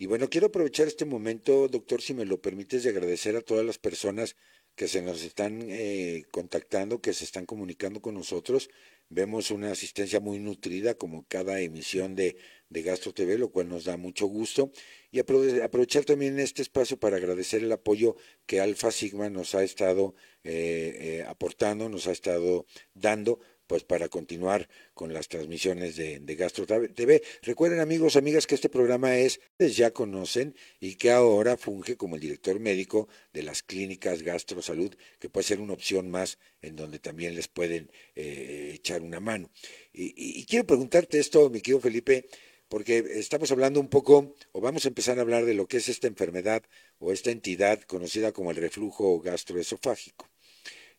Bueno, 0.06 0.30
quiero 0.30 0.48
aprovechar 0.48 0.88
este 0.88 1.06
momento, 1.06 1.68
doctor, 1.70 2.02
si 2.02 2.14
me 2.14 2.26
lo 2.26 2.42
permites, 2.42 2.84
de 2.84 2.90
agradecer 2.90 3.36
a 3.36 3.42
todas 3.42 3.66
las 3.66 3.78
personas 3.78 4.36
que 4.76 4.88
se 4.90 5.02
nos 5.02 5.24
están 5.24 5.62
eh, 5.70 6.26
contactando, 6.32 7.00
que 7.00 7.14
se 7.14 7.24
están 7.24 7.46
comunicando 7.46 8.02
con 8.02 8.14
nosotros. 8.14 8.70
Vemos 9.08 9.52
una 9.52 9.72
asistencia 9.72 10.20
muy 10.20 10.40
nutrida 10.40 10.96
como 10.96 11.26
cada 11.28 11.62
emisión 11.62 12.16
de, 12.16 12.36
de 12.70 12.82
Gastro 12.82 13.14
TV, 13.14 13.38
lo 13.38 13.52
cual 13.52 13.70
nos 13.70 13.86
da 13.86 13.96
mucho 13.96 14.26
gusto. 14.26 14.72
Y 15.12 15.20
aprovechar 15.20 16.04
también 16.04 16.40
este 16.40 16.62
espacio 16.62 16.98
para 16.98 17.18
agradecer 17.18 17.64
el 17.64 17.72
apoyo 17.72 18.18
que 18.46 18.60
Alfa 18.60 18.92
Sigma 18.92 19.30
nos 19.30 19.56
ha 19.56 19.64
estado 19.64 20.16
eh, 20.44 20.98
eh, 21.00 21.26
aportando, 21.26 21.88
nos 21.88 22.08
ha 22.08 22.12
estado 22.12 22.66
dando 22.94 23.40
pues 23.68 23.84
para 23.84 24.10
continuar 24.10 24.68
con 24.94 25.14
las 25.14 25.28
transmisiones 25.28 25.96
de, 25.96 26.20
de, 26.20 26.36
Gastro 26.36 26.66
TV. 26.66 27.24
Recuerden 27.42 27.80
amigos, 27.80 28.16
amigas, 28.16 28.48
que 28.48 28.56
este 28.56 28.70
programa 28.70 29.18
es, 29.18 29.40
ya 29.60 29.92
conocen, 29.92 30.56
y 30.80 30.96
que 30.96 31.12
ahora 31.12 31.58
funge 31.58 31.98
como 31.98 32.16
el 32.16 32.22
director 32.22 32.60
médico 32.60 33.08
de 33.34 33.44
las 33.44 33.64
clínicas 33.64 34.22
Gastro 34.22 34.62
Salud, 34.62 34.94
que 35.20 35.30
puede 35.30 35.46
ser 35.46 35.60
una 35.60 35.74
opción 35.74 36.10
más 36.10 36.38
en 36.62 36.76
donde 36.76 37.00
también 37.00 37.36
les 37.36 37.48
pueden 37.48 37.92
eh, 38.16 38.72
echar 38.76 39.02
una 39.02 39.20
mano. 39.20 39.50
Y, 39.94 40.46
quiero 40.46 40.66
preguntarte 40.66 41.20
esto, 41.20 41.50
mi 41.50 41.62
querido 41.62 41.80
Felipe, 41.80 42.28
porque 42.68 42.98
estamos 43.14 43.52
hablando 43.52 43.80
un 43.80 43.88
poco, 43.88 44.36
o 44.52 44.62
vamos 44.62 44.86
a 44.86 44.90
empezar 44.90 45.18
a 45.18 45.22
hablar 45.22 45.46
de 45.46 45.54
lo 45.54 45.68
que 45.68 45.78
es 45.78 45.90
esta 45.90 46.08
enfermedad 46.08 46.64
o 47.00 47.12
esta 47.12 47.32
entidad 47.32 47.82
conocida 47.84 48.32
como 48.32 48.52
el 48.52 48.58
reflujo 48.58 49.20
gastroesofágico. 49.22 50.30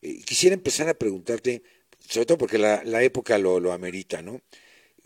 Eh, 0.02 0.22
quisiera 0.24 0.54
empezar 0.54 0.88
a 0.88 0.94
preguntarte, 0.94 1.62
sobre 2.08 2.26
todo 2.26 2.38
porque 2.38 2.58
la, 2.58 2.82
la 2.84 3.02
época 3.02 3.38
lo, 3.38 3.60
lo, 3.60 3.72
amerita, 3.72 4.22
¿no? 4.22 4.40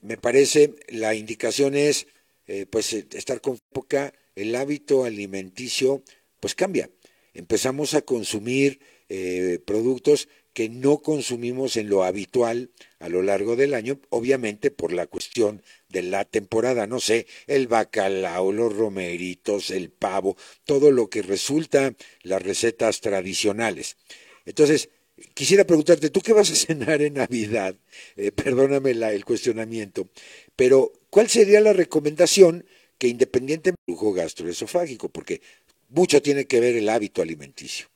Me 0.02 0.16
parece, 0.16 0.74
la 0.88 1.14
indicación 1.14 1.74
es, 1.74 2.06
eh, 2.46 2.66
pues, 2.66 2.92
estar 2.92 3.40
con 3.40 3.54
época, 3.54 4.12
el 4.34 4.54
hábito 4.54 5.04
alimenticio 5.04 6.02
pues 6.40 6.54
cambia. 6.54 6.90
Empezamos 7.34 7.94
a 7.94 8.02
consumir 8.02 8.80
eh, 9.08 9.60
productos 9.64 10.28
que 10.52 10.68
no 10.68 10.98
consumimos 10.98 11.76
en 11.76 11.88
lo 11.88 12.02
habitual 12.02 12.70
a 12.98 13.08
lo 13.08 13.22
largo 13.22 13.54
del 13.54 13.74
año, 13.74 14.00
obviamente 14.08 14.70
por 14.70 14.92
la 14.92 15.06
cuestión 15.06 15.62
de 15.88 16.02
la 16.02 16.24
temporada, 16.24 16.86
no 16.86 16.98
sé, 16.98 17.26
el 17.46 17.68
bacalao, 17.68 18.52
los 18.52 18.74
romeritos, 18.74 19.70
el 19.70 19.90
pavo, 19.90 20.36
todo 20.64 20.90
lo 20.90 21.08
que 21.08 21.22
resulta 21.22 21.94
las 22.22 22.42
recetas 22.42 23.00
tradicionales. 23.00 23.96
Entonces, 24.44 24.90
quisiera 25.34 25.64
preguntarte, 25.64 26.10
¿tú 26.10 26.20
qué 26.20 26.32
vas 26.32 26.50
a 26.50 26.54
cenar 26.66 27.02
en 27.02 27.14
Navidad? 27.14 27.74
Eh, 28.16 28.32
perdóname 28.32 28.90
el 28.90 29.24
cuestionamiento, 29.24 30.08
pero 30.56 30.92
¿cuál 31.10 31.28
sería 31.28 31.60
la 31.60 31.72
recomendación 31.72 32.64
que 32.98 33.08
independientemente 33.08 33.82
del 33.86 33.96
flujo 33.96 34.12
gastroesofágico? 34.12 35.08
Porque 35.08 35.40
mucho 35.88 36.20
tiene 36.22 36.46
que 36.46 36.60
ver 36.60 36.76
el 36.76 36.88
hábito 36.88 37.22
alimenticio. 37.22 37.86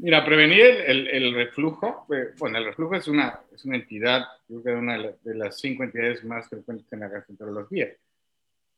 Mira, 0.00 0.24
prevenir 0.24 0.64
el, 0.86 1.34
reflujo, 1.34 2.06
eh, 2.14 2.28
bueno, 2.38 2.58
el 2.58 2.66
reflujo 2.66 2.94
es 2.94 3.08
una, 3.08 3.40
es 3.52 3.64
una 3.64 3.76
entidad, 3.76 4.26
creo 4.46 4.62
que 4.62 4.70
una 4.70 4.96
de 4.96 5.34
las 5.34 5.58
cinco 5.58 5.82
entidades 5.82 6.22
más 6.22 6.48
frecuentes 6.48 6.86
en 6.92 7.00
la 7.00 7.08
gastroenterología. 7.08 7.88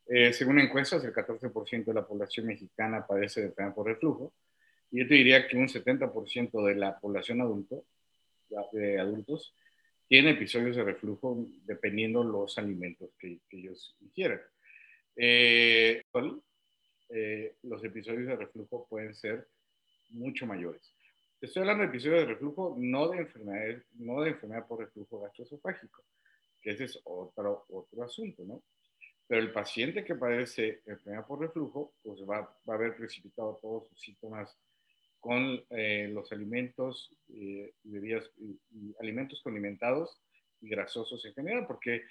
Eh, 0.07 0.33
según 0.33 0.59
encuestas, 0.59 1.05
el 1.05 1.13
14% 1.13 1.85
de 1.85 1.95
la 1.95 2.07
población 2.07 2.47
mexicana 2.47 3.07
padece 3.07 3.43
de 3.43 3.51
por 3.51 3.87
reflujo, 3.87 4.33
yo 4.91 5.07
te 5.07 5.15
diría 5.15 5.47
que 5.47 5.57
un 5.57 5.69
70% 5.69 6.65
de 6.65 6.75
la 6.75 6.99
población 6.99 7.41
adulto, 7.41 7.85
de 8.73 8.99
adultos 8.99 9.55
tiene 10.09 10.31
episodios 10.31 10.75
de 10.75 10.83
reflujo 10.83 11.47
dependiendo 11.65 12.25
los 12.25 12.59
alimentos 12.59 13.11
que, 13.19 13.39
ellos 13.51 13.97
ingieren. 14.01 14.41
Eh, 15.15 16.03
eh, 17.11 17.55
los 17.63 17.85
episodios 17.85 18.27
de 18.27 18.37
reflujo 18.37 18.87
pueden 18.89 19.15
ser 19.15 19.47
mucho 20.11 20.47
mayores. 20.47 20.93
Estoy 21.41 21.61
hablando 21.61 21.83
de 21.85 21.91
episodios 21.91 22.21
de 22.21 22.27
reflujo, 22.27 22.77
no 22.79 23.09
de 23.09 23.19
enfermedad, 23.19 23.83
no 23.95 24.21
de 24.23 24.31
enfermedad 24.31 24.67
por 24.67 24.81
reflujo 24.81 25.21
gastroesofágico, 25.21 26.03
que 26.61 26.71
ese 26.73 26.85
es 26.85 27.01
otro, 27.05 27.65
otro 27.71 28.03
asunto, 28.03 28.43
¿no? 28.45 28.63
Pero 29.29 29.41
el 29.41 29.53
paciente 29.53 30.05
que 30.05 30.17
padece 30.17 30.83
enfermedad 30.87 31.25
por 31.25 31.41
reflujo, 31.41 31.95
pues 32.03 32.21
va, 32.23 32.41
va 32.69 32.75
a 32.75 32.77
haber 32.77 32.97
precipitado 32.97 33.59
todos 33.63 33.89
sus 33.89 34.01
síntomas 34.01 34.59
con 35.21 35.63
eh, 35.71 36.09
los 36.11 36.33
alimentos, 36.33 37.15
eh, 37.29 37.73
bebidas, 37.85 38.31
y, 38.39 38.59
alimentos 38.99 39.41
condimentados 39.43 40.19
y 40.61 40.69
grasosos 40.69 41.25
en 41.25 41.35
general, 41.35 41.67
porque 41.67 42.05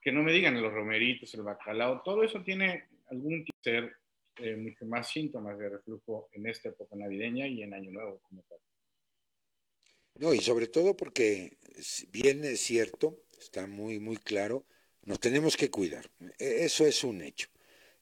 que 0.00 0.12
no 0.12 0.22
me 0.22 0.32
digan 0.32 0.60
los 0.60 0.72
romeritos, 0.72 1.32
el 1.34 1.42
bacalao, 1.42 2.02
todo 2.02 2.22
eso 2.22 2.42
tiene 2.42 2.88
algún 3.10 3.44
que 3.44 3.52
ser 3.62 3.96
eh, 4.36 4.56
mucho 4.56 4.84
más 4.86 5.10
síntomas 5.10 5.58
de 5.58 5.68
reflujo 5.68 6.28
en 6.32 6.46
esta 6.46 6.70
época 6.70 6.96
navideña 6.96 7.46
y 7.46 7.62
en 7.62 7.74
Año 7.74 7.90
Nuevo 7.90 8.20
como 8.22 8.42
tal. 8.42 8.58
No, 10.14 10.34
y 10.34 10.40
sobre 10.40 10.66
todo 10.66 10.96
porque 10.96 11.58
bien 12.10 12.44
es 12.44 12.60
cierto, 12.60 13.22
está 13.38 13.66
muy, 13.66 13.98
muy 13.98 14.16
claro, 14.16 14.66
nos 15.04 15.20
tenemos 15.20 15.56
que 15.56 15.70
cuidar. 15.70 16.10
E, 16.38 16.64
eso 16.64 16.86
es 16.86 17.04
un 17.04 17.22
hecho. 17.22 17.48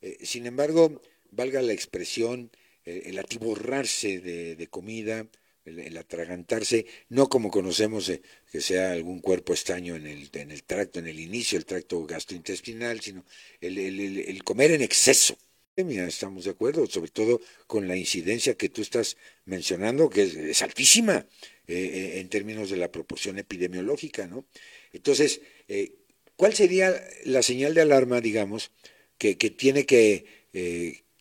Eh, 0.00 0.18
sin 0.24 0.46
embargo, 0.46 1.00
valga 1.30 1.62
la 1.62 1.72
expresión, 1.72 2.50
eh, 2.90 3.02
el 3.06 3.18
atiborrarse 3.18 4.20
de, 4.20 4.66
comida, 4.68 5.26
el, 5.64 5.96
atragantarse, 5.96 6.86
no 7.08 7.28
como 7.28 7.50
conocemos 7.50 8.10
que 8.50 8.60
sea 8.60 8.92
algún 8.92 9.20
cuerpo 9.20 9.52
estaño 9.52 9.96
en 9.96 10.06
el, 10.06 10.30
en 10.32 10.50
el 10.50 10.64
tracto, 10.64 10.98
en 10.98 11.06
el 11.06 11.20
inicio, 11.20 11.58
el 11.58 11.66
tracto 11.66 12.04
gastrointestinal, 12.06 13.00
sino 13.00 13.24
el 13.60 14.42
comer 14.44 14.72
en 14.72 14.82
exceso 14.82 15.36
estamos 15.76 16.44
de 16.44 16.50
acuerdo, 16.50 16.86
sobre 16.86 17.10
todo 17.10 17.40
con 17.66 17.88
la 17.88 17.96
incidencia 17.96 18.54
que 18.54 18.68
tú 18.68 18.82
estás 18.82 19.16
mencionando, 19.44 20.10
que 20.10 20.22
es, 20.50 20.62
altísima 20.62 21.26
eh, 21.66 21.74
eh, 21.74 22.20
en 22.20 22.28
términos 22.28 22.70
de 22.70 22.76
la 22.76 22.90
proporción 22.90 23.38
epidemiológica, 23.38 24.26
¿no? 24.26 24.46
Entonces, 24.92 25.40
eh, 25.68 25.94
¿cuál 26.36 26.54
sería 26.54 26.92
la 27.24 27.42
señal 27.42 27.74
de 27.74 27.82
alarma, 27.82 28.20
digamos, 28.20 28.70
que, 29.18 29.34
tiene 29.34 29.84
que, 29.86 30.24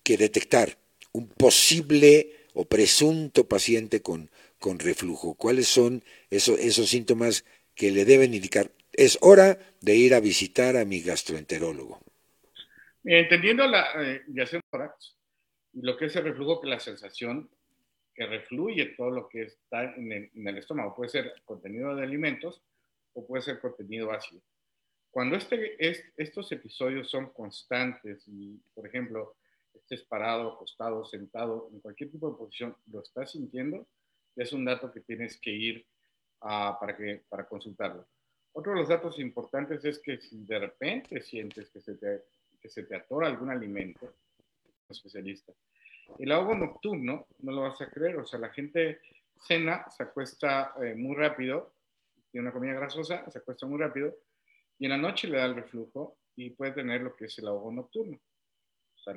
detectar 0.03 0.77
un 1.19 1.29
posible 1.29 2.47
o 2.53 2.65
presunto 2.65 3.47
paciente 3.47 4.01
con, 4.01 4.29
con 4.57 4.79
reflujo? 4.79 5.35
¿Cuáles 5.35 5.67
son 5.67 6.03
esos, 6.29 6.59
esos 6.59 6.89
síntomas 6.89 7.45
que 7.75 7.91
le 7.91 8.05
deben 8.05 8.33
indicar? 8.33 8.71
Es 8.93 9.17
hora 9.21 9.59
de 9.81 9.95
ir 9.95 10.13
a 10.13 10.19
visitar 10.19 10.75
a 10.75 10.85
mi 10.85 11.01
gastroenterólogo. 11.01 11.99
Entendiendo 13.03 13.65
la 13.67 13.87
eh, 13.97 14.21
lo 15.73 15.97
que 15.97 16.05
es 16.05 16.15
el 16.15 16.23
reflujo, 16.23 16.61
que 16.61 16.67
la 16.67 16.79
sensación 16.79 17.49
que 18.13 18.25
refluye 18.25 18.95
todo 18.97 19.11
lo 19.11 19.29
que 19.29 19.43
está 19.43 19.95
en 19.95 20.11
el, 20.11 20.57
estómago, 20.57 20.95
puede 20.95 21.09
ser 21.09 21.33
contenido 21.45 21.95
de 21.95 22.03
alimentos 22.03 22.61
o 23.13 23.25
puede 23.25 23.43
ser 23.43 23.59
contenido 23.59 24.11
ácido. 24.11 24.41
Cuando 25.09 25.37
este, 25.37 25.77
estos 26.17 26.51
episodios 26.51 27.09
son 27.09 27.31
constantes 27.31 28.27
y, 28.27 28.59
por 28.75 28.85
ejemplo, 28.85 29.37
estés 29.89 30.07
parado, 30.07 30.53
acostado, 30.53 31.03
sentado, 31.05 31.69
en 31.71 31.79
cualquier 31.79 32.11
tipo 32.11 32.29
de 32.29 32.37
posición, 32.37 32.75
lo 32.91 33.01
estás 33.01 33.31
sintiendo, 33.31 33.87
es 34.35 34.53
un 34.53 34.63
dato 34.63 34.91
que 34.91 34.99
tienes 34.99 35.39
que 35.39 35.51
ir 35.51 35.85
para, 36.39 36.95
que, 36.95 37.23
para 37.27 37.47
consultarlo. 37.47 38.07
Otro 38.53 38.73
de 38.73 38.79
los 38.79 38.89
datos 38.89 39.19
importantes 39.19 39.83
es 39.85 39.99
que 39.99 40.19
si 40.19 40.45
de 40.45 40.59
repente 40.59 41.21
sientes 41.21 41.69
que 41.69 41.81
se 41.81 41.95
te 41.95 42.23
que 42.61 42.69
se 42.69 42.83
te 42.83 42.93
atora 42.93 43.27
algún 43.27 43.49
alimento, 43.49 44.13
especialista. 44.89 45.53
El 46.17 46.29
ahogo 46.33 46.55
nocturno, 46.55 47.25
no 47.39 47.51
lo 47.53 47.61
vas 47.61 47.79
a 47.79 47.89
creer, 47.89 48.17
o 48.17 48.25
sea, 48.25 48.37
la 48.37 48.49
gente 48.49 48.99
cena, 49.47 49.89
se 49.89 50.03
acuesta 50.03 50.73
eh, 50.83 50.93
muy 50.93 51.15
rápido, 51.15 51.73
tiene 52.31 52.47
una 52.47 52.53
comida 52.53 52.73
grasosa, 52.73 53.29
se 53.31 53.39
acuesta 53.39 53.65
muy 53.65 53.79
rápido, 53.79 54.13
y 54.77 54.85
en 54.85 54.91
la 54.91 54.97
noche 54.97 55.29
le 55.29 55.37
da 55.37 55.45
el 55.45 55.55
reflujo 55.55 56.17
y 56.35 56.49
puede 56.49 56.73
tener 56.73 57.01
lo 57.01 57.15
que 57.15 57.25
es 57.25 57.39
el 57.39 57.47
ahogo 57.47 57.71
nocturno. 57.71 58.17
O 58.17 58.99
sea, 58.99 59.13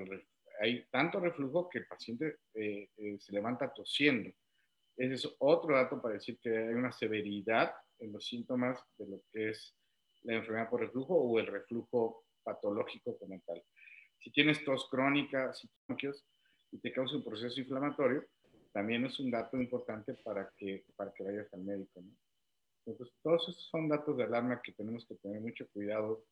hay 0.60 0.84
tanto 0.90 1.20
reflujo 1.20 1.68
que 1.68 1.78
el 1.78 1.86
paciente 1.86 2.38
eh, 2.54 2.88
eh, 2.96 3.16
se 3.18 3.32
levanta 3.32 3.72
tosiendo. 3.72 4.30
Ese 4.96 5.14
es 5.14 5.36
otro 5.38 5.74
dato 5.74 6.00
para 6.00 6.14
decir 6.14 6.38
que 6.38 6.50
hay 6.50 6.74
una 6.74 6.92
severidad 6.92 7.74
en 7.98 8.12
los 8.12 8.26
síntomas 8.26 8.78
de 8.98 9.06
lo 9.06 9.22
que 9.32 9.50
es 9.50 9.74
la 10.22 10.34
enfermedad 10.34 10.68
por 10.68 10.80
reflujo 10.80 11.14
o 11.14 11.38
el 11.38 11.46
reflujo 11.46 12.24
patológico 12.42 13.18
como 13.18 13.40
tal. 13.46 13.62
Si 14.18 14.30
tienes 14.30 14.64
tos 14.64 14.88
crónica, 14.88 15.52
si 15.52 15.68
y 16.70 16.78
te 16.78 16.92
causa 16.92 17.16
un 17.16 17.24
proceso 17.24 17.60
inflamatorio, 17.60 18.24
también 18.72 19.04
es 19.04 19.18
un 19.20 19.30
dato 19.30 19.60
importante 19.60 20.14
para 20.14 20.50
que, 20.56 20.84
para 20.96 21.12
que 21.12 21.22
vayas 21.22 21.52
al 21.52 21.62
médico. 21.62 22.02
Entonces, 22.84 23.14
todos 23.22 23.42
esos 23.48 23.68
son 23.68 23.88
datos 23.88 24.16
de 24.16 24.24
alarma 24.24 24.62
que 24.62 24.72
tenemos 24.72 25.06
que 25.06 25.16
tener 25.16 25.40
mucho 25.40 25.68
cuidado 25.72 26.24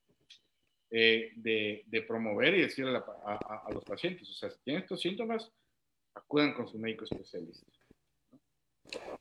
eh, 0.91 1.33
de, 1.37 1.85
de, 1.87 2.03
promover 2.03 2.55
y 2.55 2.63
decirle 2.63 2.97
a, 2.97 3.63
a, 3.67 3.73
los 3.73 3.85
pacientes. 3.85 4.29
O 4.29 4.33
sea, 4.33 4.51
si 4.51 4.59
tienen 4.65 4.83
estos 4.83 5.01
síntomas, 5.01 5.51
acudan 6.15 6.53
con 6.55 6.69
su 6.69 6.79
médico 6.79 7.05
especialista. 7.05 7.67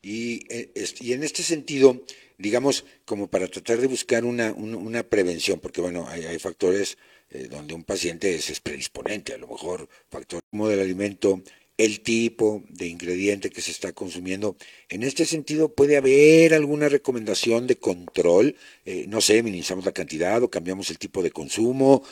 Y, 0.02 0.46
eh, 0.50 0.72
y, 1.00 1.14
en 1.14 1.24
este 1.24 1.44
sentido, 1.44 2.02
digamos, 2.38 2.86
como 3.06 3.30
para 3.30 3.48
tratar 3.48 3.78
de 3.78 3.88
buscar 3.88 4.26
una, 4.26 4.52
una, 4.54 5.04
prevención, 5.04 5.60
porque 5.60 5.82
bueno, 5.82 6.08
hay, 6.08 6.26
hay 6.26 6.40
factores 6.40 6.98
eh, 7.30 7.48
donde 7.50 7.74
un 7.74 7.84
paciente 7.84 8.34
es, 8.34 8.60
predisponente, 8.62 9.34
a 9.34 9.38
lo 9.38 9.48
mejor 9.48 9.88
factor 10.10 10.42
como 10.50 10.68
del 10.68 10.80
alimento, 10.80 11.44
el 11.80 12.02
tipo 12.02 12.64
de 12.70 12.88
ingrediente 12.88 13.50
que 13.50 13.62
se 13.62 13.72
está 13.72 13.92
consumiendo. 13.94 14.56
En 14.90 15.02
este 15.02 15.26
sentido, 15.26 15.74
¿puede 15.74 15.98
haber 15.98 16.54
alguna 16.54 16.90
recomendación 16.90 17.66
de 17.66 17.78
control? 17.78 18.56
Eh, 18.86 19.06
no 19.08 19.22
sé, 19.22 19.42
minimizamos 19.42 19.86
la 19.86 19.92
cantidad 19.92 20.44
o 20.44 20.52
cambiamos 20.52 20.92
el 20.92 21.00
tipo 21.00 21.24
de 21.24 21.32
consumo. 21.32 22.04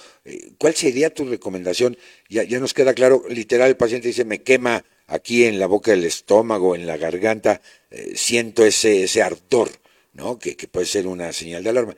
¿Cuál 0.57 0.73
sería 0.73 1.13
tu 1.13 1.25
recomendación? 1.25 1.97
Ya, 2.29 2.43
ya 2.43 2.59
nos 2.59 2.73
queda 2.73 2.93
claro, 2.93 3.23
literal, 3.29 3.69
el 3.69 3.77
paciente 3.77 4.07
dice, 4.07 4.25
me 4.25 4.41
quema 4.41 4.83
aquí 5.07 5.45
en 5.45 5.59
la 5.59 5.67
boca 5.67 5.91
del 5.91 6.03
estómago, 6.03 6.75
en 6.75 6.85
la 6.85 6.97
garganta, 6.97 7.61
eh, 7.89 8.13
siento 8.15 8.65
ese, 8.65 9.03
ese 9.03 9.21
ardor, 9.21 9.69
¿no? 10.13 10.37
Que, 10.37 10.55
puede 10.67 10.85
ser 10.85 11.07
una 11.07 11.33
señal 11.33 11.63
de 11.63 11.69
alarma. 11.69 11.95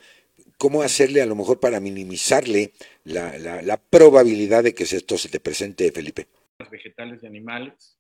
¿Cómo 0.58 0.82
hacerle 0.84 1.22
a 1.22 1.26
lo 1.26 1.36
mejor 1.36 1.60
para 1.60 1.80
minimizarle 1.80 2.74
la, 3.04 3.38
la, 3.38 3.78
probabilidad 3.78 4.64
de 4.64 4.74
que 4.74 4.84
esto 4.84 5.18
se 5.18 5.30
te 5.30 5.40
presente, 5.40 5.92
Felipe? 5.92 6.28
Vegetales 6.70 7.24
y 7.24 7.28
animales. 7.28 7.98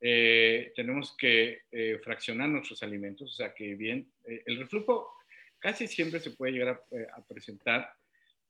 Eh, 0.00 0.72
tenemos 0.74 1.16
que 1.16 1.62
eh, 1.70 1.98
fraccionar 2.02 2.48
nuestros 2.48 2.82
alimentos, 2.82 3.30
o 3.30 3.34
sea 3.34 3.54
que 3.54 3.74
bien, 3.76 4.12
el 4.24 4.58
reflujo 4.58 5.08
casi 5.60 5.86
siempre 5.86 6.20
se 6.20 6.32
puede 6.32 6.52
llegar 6.52 6.82
a, 7.16 7.22
presentar 7.22 7.94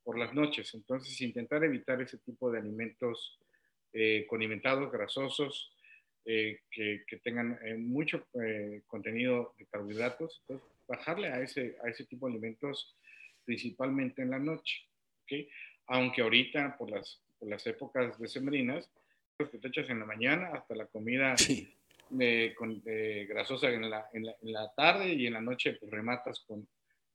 por 0.03 0.19
las 0.19 0.35
noches, 0.35 0.73
entonces 0.75 1.21
intentar 1.21 1.63
evitar 1.63 2.01
ese 2.01 2.19
tipo 2.19 2.51
de 2.51 2.59
alimentos 2.59 3.39
eh, 3.93 4.27
condimentados, 4.27 4.91
grasosos, 4.91 5.77
eh, 6.25 6.61
que, 6.71 7.05
tengan 7.23 7.59
eh, 7.63 7.75
mucho 7.75 8.27
contenido 8.87 9.55
de 9.59 9.67
carbohidratos. 9.67 10.41
Entonces, 10.43 10.69
bajarle 10.89 11.29
a 11.29 11.41
ese, 11.41 11.77
a 11.85 11.91
ese 11.91 12.07
tipo 12.07 12.27
de 12.27 12.33
alimentos 12.33 12.97
principalmente 13.45 14.23
en 14.23 14.31
la 14.31 14.39
noche. 14.39 14.87
Aunque 15.87 16.23
ahorita, 16.23 16.77
por 16.79 16.91
las, 16.91 17.21
por 17.39 17.49
las 17.49 17.67
épocas 17.67 18.19
decembrinas, 18.19 18.91
que 19.51 19.59
te 19.59 19.69
echas 19.69 19.89
en 19.91 20.01
la 20.01 20.07
mañana 20.07 20.51
hasta 20.55 20.75
la 20.75 20.87
comida 20.87 21.35
con, 22.57 22.83
grasosa 22.85 23.71
en 23.71 23.91
la, 23.91 24.07
en, 24.13 24.25
la, 24.53 24.73
tarde 24.75 25.13
y 25.13 25.27
en 25.27 25.35
la 25.35 25.41
noche 25.41 25.75
pues, 25.75 25.91
rematas 25.91 26.41
con, 26.47 26.69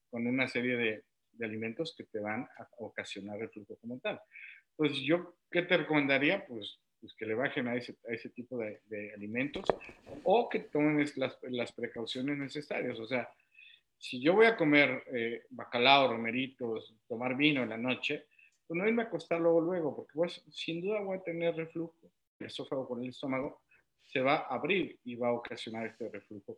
con 0.10 0.26
una 0.26 0.48
serie 0.48 0.76
de, 0.76 1.04
de, 1.34 1.46
alimentos 1.46 1.94
que 1.96 2.06
te 2.06 2.20
van 2.20 2.48
a 2.58 2.68
ocasionar 2.78 3.40
reflujo 3.40 3.78
como 3.78 4.00
tal. 4.00 4.20
Entonces, 4.72 5.04
yo, 5.06 5.36
¿qué 5.52 5.64
te 5.64 5.78
recomendaría? 5.78 6.46
Pues, 6.46 6.80
pues 7.00 7.14
que 7.14 7.26
le 7.26 7.36
bajen 7.36 7.68
a 7.68 7.76
ese, 7.76 7.96
a 8.10 8.14
ese 8.14 8.30
tipo 8.30 8.58
de, 8.58 8.82
de, 8.86 9.14
alimentos 9.14 9.66
o 10.24 10.50
que 10.50 10.60
tomen 10.60 11.06
las, 11.16 11.38
las, 11.44 11.72
precauciones 11.72 12.38
necesarias. 12.38 13.00
O 13.00 13.08
sea, 13.08 13.30
si 13.98 14.22
yo 14.22 14.34
voy 14.34 14.46
a 14.46 14.58
comer 14.58 15.04
eh, 15.14 15.44
bacalao, 15.50 16.12
romeritos, 16.12 16.96
tomar 17.08 17.36
vino 17.36 17.64
en 17.64 17.70
la 17.70 17.78
noche, 17.78 18.26
pues 18.66 18.78
no 18.78 18.88
irme 18.88 19.04
a 19.04 19.06
acostar 19.06 19.40
luego, 19.40 19.62
luego, 19.62 19.96
porque 19.96 20.14
pues, 20.14 20.44
sin 20.50 20.82
duda 20.82 21.02
voy 21.02 21.18
a 21.18 21.24
tener 21.24 21.56
reflujo. 21.56 21.96
El 22.40 22.48
esófago 22.48 22.88
con 22.88 23.04
el 23.04 23.10
estómago 23.10 23.62
se 24.12 24.22
va 24.22 24.36
a 24.38 24.56
abrir 24.56 25.00
y 25.04 25.16
va 25.16 25.30
a 25.30 25.34
ocasionar 25.34 25.88
este 25.88 26.10
reflujo. 26.10 26.58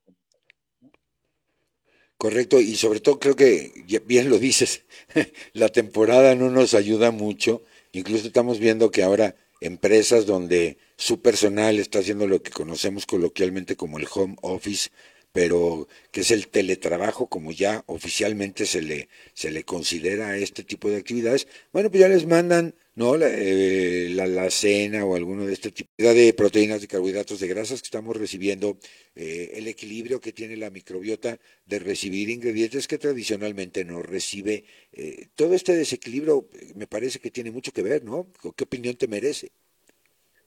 Correcto, 2.18 2.60
y 2.60 2.76
sobre 2.76 3.00
todo 3.00 3.18
creo 3.18 3.36
que, 3.36 3.72
bien 4.06 4.30
lo 4.30 4.40
dices, 4.40 4.86
la 5.54 5.70
temporada 5.70 6.36
no 6.36 6.50
nos 6.50 6.74
ayuda 6.74 7.12
mucho, 7.12 7.64
incluso 7.94 8.28
estamos 8.28 8.60
viendo 8.60 8.92
que 8.92 9.04
ahora 9.04 9.36
empresas 9.62 10.26
donde 10.26 10.78
su 10.98 11.22
personal 11.22 11.80
está 11.80 12.00
haciendo 12.00 12.28
lo 12.28 12.42
que 12.42 12.52
conocemos 12.52 13.06
coloquialmente 13.06 13.78
como 13.78 14.00
el 14.00 14.08
home 14.14 14.36
office, 14.42 14.90
pero 15.32 15.88
que 16.12 16.22
es 16.22 16.32
el 16.32 16.48
teletrabajo, 16.48 17.28
como 17.28 17.52
ya 17.52 17.84
oficialmente 17.88 18.66
se 18.66 18.82
le, 18.82 19.10
se 19.34 19.52
le 19.52 19.64
considera 19.64 20.30
a 20.30 20.38
este 20.38 20.64
tipo 20.64 20.90
de 20.90 20.98
actividades, 20.98 21.48
bueno, 21.72 21.90
pues 21.90 22.02
ya 22.02 22.08
les 22.08 22.26
mandan 22.26 22.76
¿no? 23.00 23.16
La, 23.16 23.28
eh, 23.30 24.10
la, 24.10 24.50
cena 24.50 25.06
o 25.06 25.16
alguno 25.16 25.46
de 25.46 25.54
este 25.54 25.72
tipo 25.72 25.90
de 25.98 26.34
proteínas, 26.34 26.82
de 26.82 26.88
carbohidratos, 26.88 27.40
de 27.40 27.48
grasas 27.48 27.82
que 27.82 27.86
estamos 27.86 28.18
recibiendo, 28.18 28.78
eh, 29.16 29.52
el 29.54 29.70
equilibrio 29.70 30.20
que 30.20 30.34
tiene 30.34 30.58
la 30.58 30.70
microbiota 30.70 31.38
de 31.66 31.80
recibir 31.80 32.30
ingredientes 32.30 32.90
que 32.90 32.98
tradicionalmente 32.98 33.86
no 33.86 34.02
recibe. 34.02 34.66
Eh, 34.92 35.28
todo 35.36 35.54
este 35.54 35.78
desequilibrio 35.78 36.50
me 36.76 36.88
parece 36.88 37.20
que 37.20 37.32
tiene 37.32 37.52
mucho 37.52 37.72
que 37.72 37.84
ver, 37.84 38.04
¿no? 38.04 38.28
¿Qué 38.58 38.66
opinión 38.66 38.98
te 38.98 39.08
merece? 39.08 39.50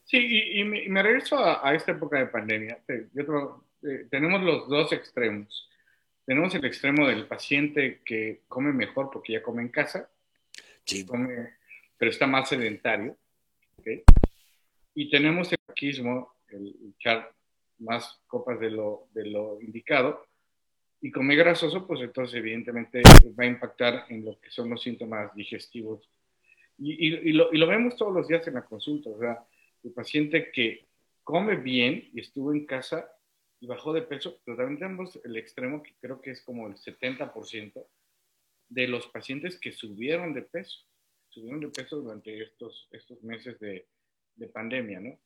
Sí, 0.05 0.19
y, 0.19 0.62
me, 0.65 1.03
regreso 1.03 1.39
a, 1.39 1.75
esta 1.75 1.93
época 1.93 2.19
de 2.19 2.27
pandemia. 2.27 2.79
Yo 3.15 3.65
eh, 3.83 4.07
tenemos 4.11 4.43
los 4.43 4.69
dos 4.69 4.93
extremos. 4.93 5.69
Tenemos 6.25 6.55
el 6.55 6.65
extremo 6.65 7.07
del 7.09 7.27
paciente 7.27 8.01
que 8.05 8.43
come 8.49 8.73
mejor 8.73 9.11
porque 9.12 9.33
ya 9.33 9.43
come 9.43 9.62
en 9.62 9.71
casa, 9.71 10.09
pero 11.99 12.11
está 12.11 12.27
más 12.27 12.49
sedentario. 12.49 13.17
Y 14.95 15.11
tenemos 15.11 15.51
el 15.51 15.59
taquismo, 15.67 16.35
el 16.49 16.77
echar 16.97 17.33
más 17.79 18.21
copas 18.27 18.61
de 18.61 18.71
lo, 18.71 19.09
de 19.12 19.27
lo 19.27 19.61
indicado. 19.61 20.27
Y 21.01 21.11
comer 21.11 21.39
grasoso, 21.39 21.85
pues 21.85 22.01
entonces 22.01 22.37
evidentemente 22.37 23.03
va 23.39 23.43
a 23.43 23.49
impactar 23.49 24.07
en 24.09 24.25
lo 24.25 24.39
que 24.41 24.51
son 24.53 24.71
los 24.71 24.81
síntomas 24.81 25.35
digestivos. 25.35 26.09
Y, 26.79 27.07
y, 27.07 27.33
lo, 27.33 27.53
y 27.53 27.59
lo 27.59 27.67
vemos 27.67 27.97
todos 27.97 28.15
los 28.15 28.29
días 28.29 28.47
en 28.47 28.55
la 28.55 28.65
consulta. 28.65 29.11
O 29.11 29.19
sea, 29.19 29.45
el 29.83 29.91
paciente 29.91 30.53
que 30.53 30.87
come 31.25 31.57
bien 31.57 32.09
y 32.14 32.21
estuvo 32.21 32.53
en 32.53 32.66
casa 32.66 33.11
y 33.62 33.66
bajó 33.68 33.92
de 33.92 34.03
peso, 34.03 34.40
pero 34.44 34.57
también 34.57 34.81
tenemos 34.81 35.20
el 35.25 35.37
extremo 35.37 35.85
que 35.85 35.94
creo 36.01 36.20
que 36.20 36.33
es 36.33 36.42
como 36.42 36.66
el 36.66 36.75
70% 36.75 37.87
de 38.68 38.88
los 38.88 39.07
pacientes 39.07 39.57
que 39.61 39.70
subieron 39.70 40.35
de 40.35 40.42
peso, 40.42 40.81
subieron 41.29 41.61
de 41.61 41.68
peso 41.68 42.01
durante 42.01 42.42
estos, 42.42 42.88
estos 42.90 43.22
meses 43.22 43.61
de, 43.61 43.87
de 44.35 44.48
pandemia, 44.48 44.98
¿no? 44.98 45.16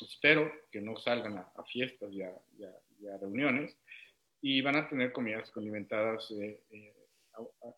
Espero 0.00 0.50
que 0.72 0.80
no 0.80 0.96
salgan 0.96 1.38
a, 1.38 1.64
fiestas 1.72 2.12
y 2.12 2.22
a, 2.22 3.18
reuniones 3.18 3.78
y 4.40 4.60
van 4.60 4.74
a 4.74 4.88
tener 4.88 5.12
comidas 5.12 5.48
condimentadas 5.52 6.28
eh, 6.32 6.60
eh, 6.70 6.94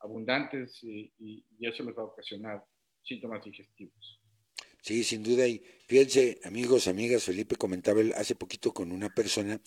abundantes 0.01 0.83
y, 0.83 1.13
eso 1.61 1.85
les 1.85 1.95
va 1.99 2.01
a 2.01 2.07
ocasionar 2.07 2.65
síntomas 3.03 3.45
digestivos. 3.45 4.24
Sí, 4.85 5.03
sin 5.03 5.23
duda. 5.23 5.49
Y 5.49 5.63
fíjense, 5.87 6.41
amigos, 6.45 6.89
amigas, 6.89 7.25
Felipe 7.25 7.57
comentaba 7.57 8.03
hace 8.17 8.35
poquito 8.35 8.75
con 8.75 8.93
una 8.93 9.09
persona 9.15 9.61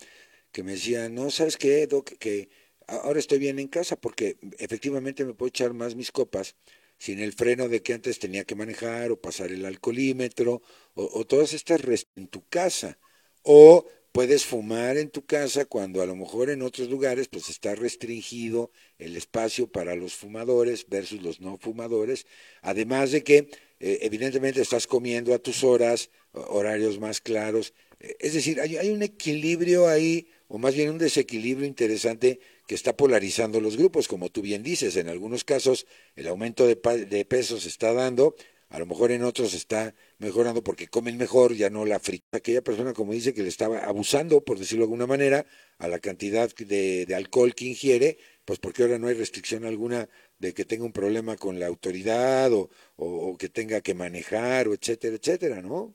que 0.52 0.64
me 0.64 0.74
decía, 0.74 1.10
no, 1.10 1.32
¿sabes 1.32 1.58
qué, 1.58 1.88
Doc? 1.88 2.12
Que 2.20 2.50
ahora 2.88 3.20
estoy 3.20 3.40
bien 3.40 3.58
en 3.60 3.68
casa 3.68 3.96
porque 3.96 4.38
efectivamente 4.60 5.26
me 5.26 5.34
puedo 5.34 5.50
echar 5.50 5.74
más 5.74 5.96
mis 5.96 6.12
copas 6.12 6.56
sin 7.00 7.20
el 7.20 7.34
freno 7.34 7.68
de 7.70 7.82
que 7.84 7.94
antes 7.94 8.20
tenía 8.20 8.46
que 8.46 8.56
manejar 8.56 9.12
o 9.12 9.20
pasar 9.22 9.52
el 9.52 9.66
alcoholímetro 9.66 10.62
o, 10.96 11.26
todas 11.26 11.54
estas 11.54 11.82
en 12.16 12.28
tu 12.28 12.48
casa. 12.50 13.00
O 13.44 13.88
puedes 14.12 14.46
fumar 14.46 14.98
en 14.98 15.10
tu 15.10 15.26
casa 15.26 15.66
cuando 15.66 16.02
a 16.02 16.06
lo 16.06 16.16
mejor 16.16 16.50
en 16.52 16.62
otros 16.62 16.90
lugares 16.90 17.28
pues 17.28 17.50
está 17.50 17.76
restringido 17.76 18.72
el 19.00 19.18
espacio 19.18 19.68
para 19.72 19.96
los 19.96 20.14
fumadores 20.16 20.88
versus 20.90 21.22
los 21.24 21.42
no 21.42 21.58
fumadores. 21.58 22.28
Además 22.62 23.12
de 23.12 23.24
que 23.24 23.50
eh, 23.80 24.00
evidentemente 24.02 24.62
estás 24.62 24.88
comiendo 24.88 25.34
a 25.34 25.40
tus 25.40 25.64
horas, 25.64 26.10
horarios 26.32 27.00
más 27.00 27.22
claros. 27.22 27.74
Eh, 28.00 28.16
es 28.20 28.34
decir, 28.34 28.60
hay, 28.60 28.90
un 28.90 29.04
equilibrio 29.04 29.88
ahí, 29.88 30.28
o 30.48 30.58
más 30.58 30.76
bien 30.76 30.90
un 30.90 30.98
desequilibrio 30.98 31.68
interesante 31.68 32.40
que 32.68 32.76
está 32.76 32.96
polarizando 32.98 33.62
los 33.62 33.78
grupos, 33.78 34.08
como 34.08 34.30
tú 34.30 34.42
bien 34.42 34.64
dices. 34.64 34.96
En 34.96 35.10
algunos 35.10 35.44
casos 35.44 35.86
el 36.16 36.28
aumento 36.28 36.66
de, 36.68 36.76
de 37.06 37.26
peso 37.26 37.60
se 37.60 37.70
está 37.70 37.94
dando, 37.94 38.36
a 38.70 38.80
lo 38.80 38.86
mejor 38.86 39.12
en 39.12 39.24
otros 39.24 39.54
está 39.54 39.96
mejorando 40.18 40.62
porque 40.62 40.88
comen 40.88 41.18
mejor, 41.18 41.54
ya 41.54 41.70
no 41.70 41.86
la 41.86 42.00
frita. 42.00 42.26
Aquella 42.38 42.62
persona, 42.62 42.94
como 42.94 43.14
dice, 43.14 43.34
que 43.34 43.44
le 43.44 43.50
estaba 43.50 43.80
abusando, 43.80 44.42
por 44.42 44.60
decirlo 44.60 44.84
de 44.84 44.88
alguna 44.88 45.08
manera, 45.08 45.46
a 45.78 45.88
la 45.88 46.00
cantidad 46.00 46.54
de, 46.54 47.06
de 47.06 47.16
alcohol 47.16 47.56
que 47.56 47.66
ingiere, 47.66 48.18
pues 48.48 48.60
porque 48.60 48.84
ahora 48.84 48.98
no 48.98 49.08
hay 49.08 49.14
restricción 49.14 49.66
alguna 49.66 50.08
de 50.40 50.54
que 50.54 50.64
tenga 50.64 50.86
un 50.86 50.94
problema 50.94 51.36
con 51.36 51.60
la 51.60 51.68
autoridad 51.68 52.54
o, 52.54 52.70
o, 52.96 53.38
que 53.38 53.50
tenga 53.50 53.82
que 53.82 53.94
manejar, 53.94 54.70
o 54.70 54.74
etcétera, 54.74 55.18
etcétera, 55.18 55.62
¿no? 55.62 55.94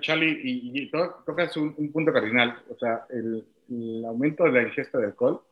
Charlie, 0.00 0.40
y, 0.42 0.90
tocas 0.90 1.54
un, 1.58 1.92
punto 1.92 2.10
cardinal, 2.10 2.56
o 2.70 2.78
sea, 2.78 3.04
el, 3.10 3.44
aumento 4.06 4.44
de 4.44 4.52
la 4.52 4.62
ingesta 4.62 4.96
de 4.96 5.06
alcohol 5.06 5.42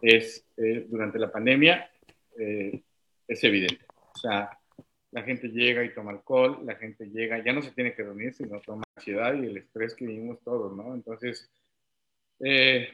es, 0.00 0.46
eh, 0.58 0.86
durante 0.88 1.18
la 1.18 1.32
pandemia, 1.32 1.90
eh, 2.38 2.80
es 3.26 3.42
evidente. 3.42 3.84
O 4.14 4.18
sea, 4.18 4.56
la 5.10 5.22
gente 5.24 5.48
llega 5.48 5.82
y 5.82 5.92
toma 5.92 6.12
alcohol, 6.12 6.60
la 6.64 6.76
gente 6.76 7.06
llega, 7.06 7.44
ya 7.44 7.52
no 7.52 7.62
se 7.62 7.72
tiene 7.72 7.96
que 7.96 8.04
dormir, 8.04 8.32
sino 8.32 8.60
toma 8.60 8.84
ansiedad 8.94 9.34
y 9.34 9.46
el 9.46 9.56
estrés 9.56 9.92
que 9.96 10.06
vivimos 10.06 10.40
todos, 10.44 10.76
¿no? 10.76 10.94
Entonces, 10.94 11.50
eh, 12.38 12.90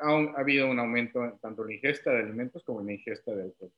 ha, 0.00 0.40
habido 0.40 0.68
un 0.68 0.78
aumento 0.78 1.38
tanto 1.40 1.62
en 1.62 1.68
la 1.68 1.74
ingesta 1.74 2.12
de 2.12 2.18
alimentos 2.20 2.62
como 2.64 2.80
en 2.80 2.86
la 2.86 2.92
ingesta 2.94 3.34
de 3.34 3.44
alcohol. 3.44 3.72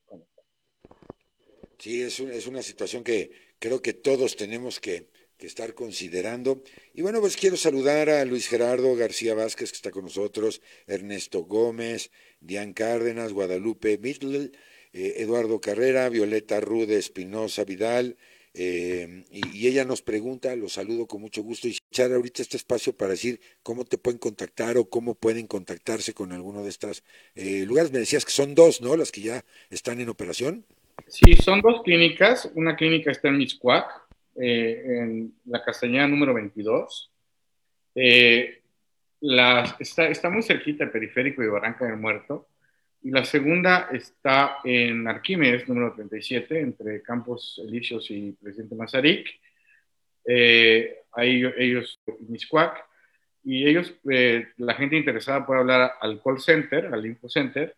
Sí, 1.78 2.02
es, 2.02 2.20
es 2.20 2.46
una 2.46 2.62
situación 2.62 3.02
que 3.02 3.32
creo 3.58 3.82
que 3.82 3.92
todos 3.92 4.36
tenemos 4.36 4.80
que, 4.80 5.10
estar 5.38 5.74
considerando. 5.74 6.62
Y 6.94 7.02
bueno, 7.02 7.20
pues 7.20 7.36
quiero 7.36 7.56
saludar 7.56 8.08
a 8.08 8.24
Luis 8.24 8.46
Gerardo 8.46 8.94
García 8.94 9.34
Vázquez, 9.34 9.72
que 9.72 9.76
está 9.76 9.90
con 9.90 10.04
nosotros, 10.04 10.62
Ernesto 10.86 11.42
Gómez, 11.42 12.12
Diane 12.38 12.74
Cárdenas, 12.74 13.32
Guadalupe 13.32 13.98
Mittel, 13.98 14.56
eh, 14.92 15.14
Eduardo 15.16 15.60
Carrera, 15.60 16.08
Violeta 16.10 16.60
Rude 16.60 16.96
Espinosa 16.96 17.64
Vidal, 17.64 18.16
eh, 18.54 19.24
y, 19.30 19.66
ella 19.66 19.84
nos 19.84 20.02
pregunta, 20.02 20.54
lo 20.56 20.68
saludo 20.68 21.06
con 21.06 21.20
mucho 21.20 21.42
gusto, 21.42 21.68
y 21.68 21.78
echar 21.90 22.12
ahorita 22.12 22.42
este 22.42 22.56
espacio 22.56 22.94
para 22.94 23.12
decir 23.12 23.40
cómo 23.62 23.84
te 23.84 23.98
pueden 23.98 24.18
contactar 24.18 24.76
o 24.76 24.88
cómo 24.88 25.14
pueden 25.14 25.46
contactarse 25.46 26.12
con 26.12 26.32
alguno 26.32 26.62
de 26.62 26.68
estos 26.68 27.02
eh, 27.34 27.64
lugares. 27.66 27.92
Me 27.92 28.00
decías 28.00 28.24
que 28.24 28.32
son 28.32 28.54
dos, 28.54 28.82
¿no? 28.82 28.96
Las 28.96 29.10
que 29.10 29.22
ya 29.22 29.44
están 29.70 30.00
en 30.00 30.08
operación. 30.08 30.64
Sí, 31.06 31.34
son 31.36 31.60
dos 31.60 31.82
clínicas. 31.82 32.50
Una 32.54 32.76
clínica 32.76 33.10
está 33.10 33.28
en 33.28 33.38
Miscuac, 33.38 33.86
eh, 34.36 34.82
en 34.86 35.34
la 35.46 35.62
Castañeda 35.62 36.06
número 36.06 36.34
22. 36.34 37.10
La, 39.24 39.76
está, 39.78 40.08
está 40.08 40.30
muy 40.30 40.42
cerquita 40.42 40.84
del 40.84 40.92
periférico 40.92 41.42
de 41.42 41.48
Barranca 41.48 41.86
del 41.86 41.96
Muerto. 41.96 42.48
Y 43.04 43.10
la 43.10 43.24
segunda 43.24 43.88
está 43.92 44.58
en 44.62 45.08
Arquímedes, 45.08 45.68
número 45.68 45.92
37, 45.92 46.60
entre 46.60 47.02
Campos 47.02 47.60
Elíseos 47.66 48.08
y 48.10 48.30
Presidente 48.32 48.76
Mazarik. 48.76 49.28
Eh, 50.24 50.98
ahí 51.12 51.42
ellos, 51.58 51.98
Miscuac, 52.28 52.84
y 53.42 53.66
ellos, 53.66 53.92
eh, 54.08 54.46
la 54.58 54.74
gente 54.74 54.96
interesada 54.96 55.44
puede 55.44 55.60
hablar 55.60 55.94
al 56.00 56.22
call 56.22 56.40
center, 56.40 56.86
al 56.86 57.04
info 57.04 57.28
center, 57.28 57.74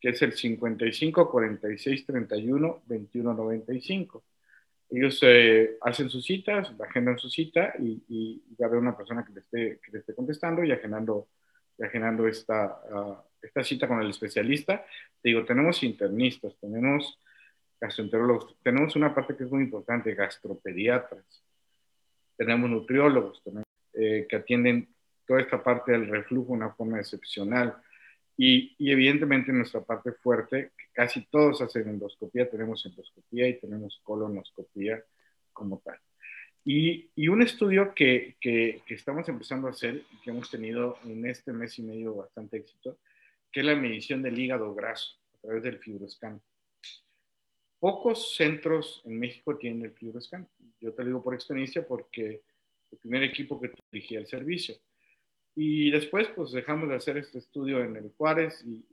que 0.00 0.10
es 0.10 0.22
el 0.22 0.34
55 0.34 1.30
46 1.30 2.06
31 2.06 2.82
21 2.86 3.34
95. 3.34 4.24
Ellos 4.90 5.18
eh, 5.22 5.78
hacen 5.80 6.08
sus 6.08 6.24
citas, 6.24 6.72
agendan 6.78 7.18
su 7.18 7.28
cita 7.28 7.74
y, 7.80 8.04
y, 8.08 8.42
va 8.60 8.66
a 8.66 8.68
haber 8.68 8.78
una 8.78 8.96
persona 8.96 9.24
que 9.24 9.32
le 9.32 9.40
esté, 9.40 9.80
que 9.84 9.90
le 9.90 9.98
esté 9.98 10.14
contestando 10.14 10.62
y 10.62 10.70
agendando, 10.70 11.26
y 11.76 11.82
agendando 11.82 12.28
esta, 12.28 12.78
uh, 12.92 13.16
esta 13.44 13.62
cita 13.62 13.86
con 13.86 14.00
el 14.00 14.10
especialista, 14.10 14.84
digo, 15.22 15.44
tenemos 15.44 15.82
internistas, 15.82 16.56
tenemos 16.60 17.18
gastroenterólogos, 17.80 18.56
tenemos 18.62 18.96
una 18.96 19.14
parte 19.14 19.36
que 19.36 19.44
es 19.44 19.50
muy 19.50 19.64
importante, 19.64 20.14
gastropediatras. 20.14 21.42
tenemos 22.36 22.70
nutriólogos 22.70 23.42
eh, 23.92 24.26
que 24.28 24.36
atienden 24.36 24.88
toda 25.26 25.40
esta 25.40 25.62
parte 25.62 25.92
del 25.92 26.08
reflujo 26.08 26.48
de 26.48 26.58
una 26.58 26.70
forma 26.70 26.98
excepcional. 26.98 27.76
Y, 28.36 28.74
y, 28.78 28.90
evidentemente 28.90 29.52
nuestra 29.52 29.80
parte 29.80 30.10
fuerte, 30.12 30.72
que 30.76 30.86
casi 30.92 31.24
todos 31.26 31.62
hacen 31.62 31.88
endoscopía, 31.88 32.50
tenemos 32.50 32.84
endoscopía 32.84 33.46
y 33.48 33.60
tenemos 33.60 34.00
colonoscopía 34.02 35.04
como 35.52 35.78
tal. 35.84 35.98
Y, 36.64 37.10
y 37.14 37.28
un 37.28 37.42
estudio 37.42 37.94
que, 37.94 38.36
que, 38.40 38.80
que, 38.86 38.94
estamos 38.94 39.28
empezando 39.28 39.68
a 39.68 39.70
hacer 39.70 40.02
que 40.24 40.30
hemos 40.30 40.50
tenido 40.50 40.98
en 41.04 41.26
este 41.26 41.52
mes 41.52 41.78
y 41.78 41.82
medio 41.82 42.14
bastante 42.14 42.56
éxito, 42.56 42.98
que 43.54 43.60
es 43.60 43.66
la 43.66 43.76
medición 43.76 44.20
del 44.20 44.36
hígado 44.36 44.74
graso 44.74 45.16
a 45.36 45.40
través 45.42 45.62
del 45.62 45.78
fibroscan. 45.78 46.42
Pocos 47.78 48.34
centros 48.34 49.00
en 49.04 49.16
México 49.20 49.56
tienen 49.56 49.84
el 49.84 49.92
fibroscan. 49.92 50.48
Yo 50.80 50.92
te 50.92 51.02
lo 51.02 51.06
digo 51.06 51.22
por 51.22 51.34
experiencia 51.34 51.86
porque 51.86 52.42
el 52.90 52.98
primer 52.98 53.22
equipo 53.22 53.60
que 53.60 53.70
dirigía 53.92 54.18
el 54.18 54.26
servicio. 54.26 54.74
Y 55.54 55.92
después, 55.92 56.26
pues 56.34 56.50
dejamos 56.50 56.88
de 56.88 56.96
hacer 56.96 57.16
este 57.16 57.38
estudio 57.38 57.84
en 57.84 57.94
el 57.94 58.10
Juárez 58.16 58.60
y, 58.66 58.84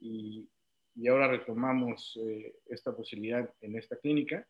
y, 0.00 0.46
y 0.94 1.08
ahora 1.08 1.28
retomamos 1.28 2.18
eh, 2.22 2.56
esta 2.66 2.94
posibilidad 2.94 3.48
en 3.62 3.78
esta 3.78 3.96
clínica. 3.96 4.46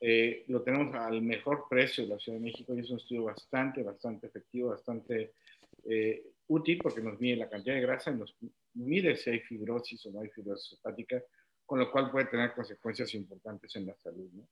Eh, 0.00 0.44
lo 0.46 0.62
tenemos 0.62 0.94
al 0.94 1.20
mejor 1.20 1.64
precio 1.68 2.04
de 2.04 2.10
la 2.10 2.18
Ciudad 2.20 2.38
de 2.38 2.44
México 2.44 2.76
y 2.76 2.78
es 2.78 2.90
un 2.90 2.98
estudio 2.98 3.24
bastante, 3.24 3.82
bastante 3.82 4.28
efectivo, 4.28 4.68
bastante 4.68 5.32
eh, 5.84 6.33
útil 6.48 6.78
porque 6.82 7.00
nos 7.00 7.18
mide 7.20 7.36
la 7.36 7.48
cantidad 7.48 7.74
de 7.74 7.80
grasa 7.80 8.10
y 8.10 8.16
nos 8.16 8.36
mide 8.74 9.16
si 9.16 9.30
hay 9.30 9.40
fibrosis 9.40 10.04
o 10.06 10.10
no 10.10 10.20
hay 10.20 10.28
fibrosis 10.28 10.78
hepática, 10.78 11.22
con 11.64 11.78
lo 11.78 11.90
cual 11.90 12.10
puede 12.10 12.26
tener 12.26 12.52
consecuencias 12.52 13.14
importantes 13.14 13.74
en 13.76 13.86
la 13.86 13.94
salud. 14.02 14.30
¿no? 14.32 14.48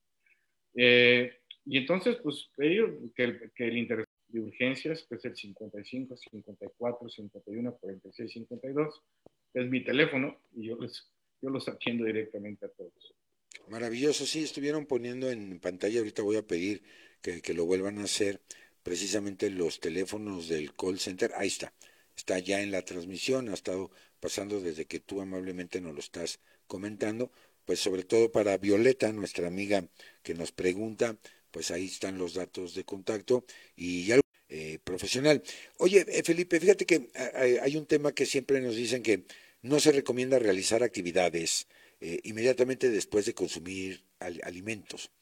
y 0.74 1.76
entonces, 1.76 2.16
pues, 2.22 2.48
que 2.56 3.12
que 3.54 3.68
el 3.68 3.76
interés 3.76 4.06
de 4.32 4.40
urgencias, 4.40 5.06
que 5.08 5.16
es 5.16 5.24
el 5.24 5.36
55, 5.36 6.16
54, 6.16 7.08
51, 7.08 7.76
46, 7.76 8.32
52. 8.32 9.02
Es 9.54 9.68
mi 9.68 9.84
teléfono 9.84 10.40
y 10.54 10.68
yo, 10.68 10.76
les, 10.76 11.10
yo 11.40 11.50
los 11.50 11.68
atiendo 11.68 12.04
directamente 12.04 12.66
a 12.66 12.68
todos. 12.70 13.14
Maravilloso, 13.68 14.24
sí, 14.24 14.42
estuvieron 14.42 14.86
poniendo 14.86 15.30
en 15.30 15.60
pantalla, 15.60 15.98
ahorita 15.98 16.22
voy 16.22 16.36
a 16.36 16.46
pedir 16.46 16.82
que, 17.20 17.42
que 17.42 17.54
lo 17.54 17.66
vuelvan 17.66 17.98
a 17.98 18.04
hacer, 18.04 18.40
precisamente 18.82 19.50
los 19.50 19.80
teléfonos 19.80 20.48
del 20.48 20.74
call 20.74 20.98
center, 20.98 21.32
ahí 21.36 21.48
está, 21.48 21.72
está 22.16 22.38
ya 22.38 22.60
en 22.60 22.70
la 22.70 22.82
transmisión, 22.82 23.48
ha 23.48 23.54
estado 23.54 23.90
pasando 24.20 24.60
desde 24.60 24.86
que 24.86 25.00
tú 25.00 25.20
amablemente 25.20 25.80
nos 25.80 25.94
lo 25.94 26.00
estás 26.00 26.40
comentando, 26.66 27.30
pues 27.64 27.80
sobre 27.80 28.04
todo 28.04 28.32
para 28.32 28.56
Violeta, 28.58 29.12
nuestra 29.12 29.46
amiga 29.46 29.86
que 30.22 30.34
nos 30.34 30.52
pregunta, 30.52 31.16
pues 31.50 31.70
ahí 31.70 31.86
están 31.86 32.18
los 32.18 32.34
datos 32.34 32.74
de 32.74 32.84
contacto 32.84 33.44
y 33.76 34.06
ya 34.06 34.20
eh, 34.48 34.78
profesional. 34.84 35.42
Oye, 35.78 36.04
eh, 36.06 36.22
Felipe, 36.22 36.60
fíjate 36.60 36.84
que 36.84 37.08
eh, 37.14 37.58
hay 37.62 37.76
un 37.76 37.86
tema 37.86 38.12
que 38.12 38.26
siempre 38.26 38.60
nos 38.60 38.76
dicen 38.76 39.02
que 39.02 39.24
no 39.62 39.80
se 39.80 39.92
recomienda 39.92 40.38
realizar 40.38 40.82
actividades 40.82 41.68
inmediatamente 42.24 42.90
después 42.90 43.26
de 43.26 43.32
consumir 43.32 44.02
alimentos. 44.18 45.12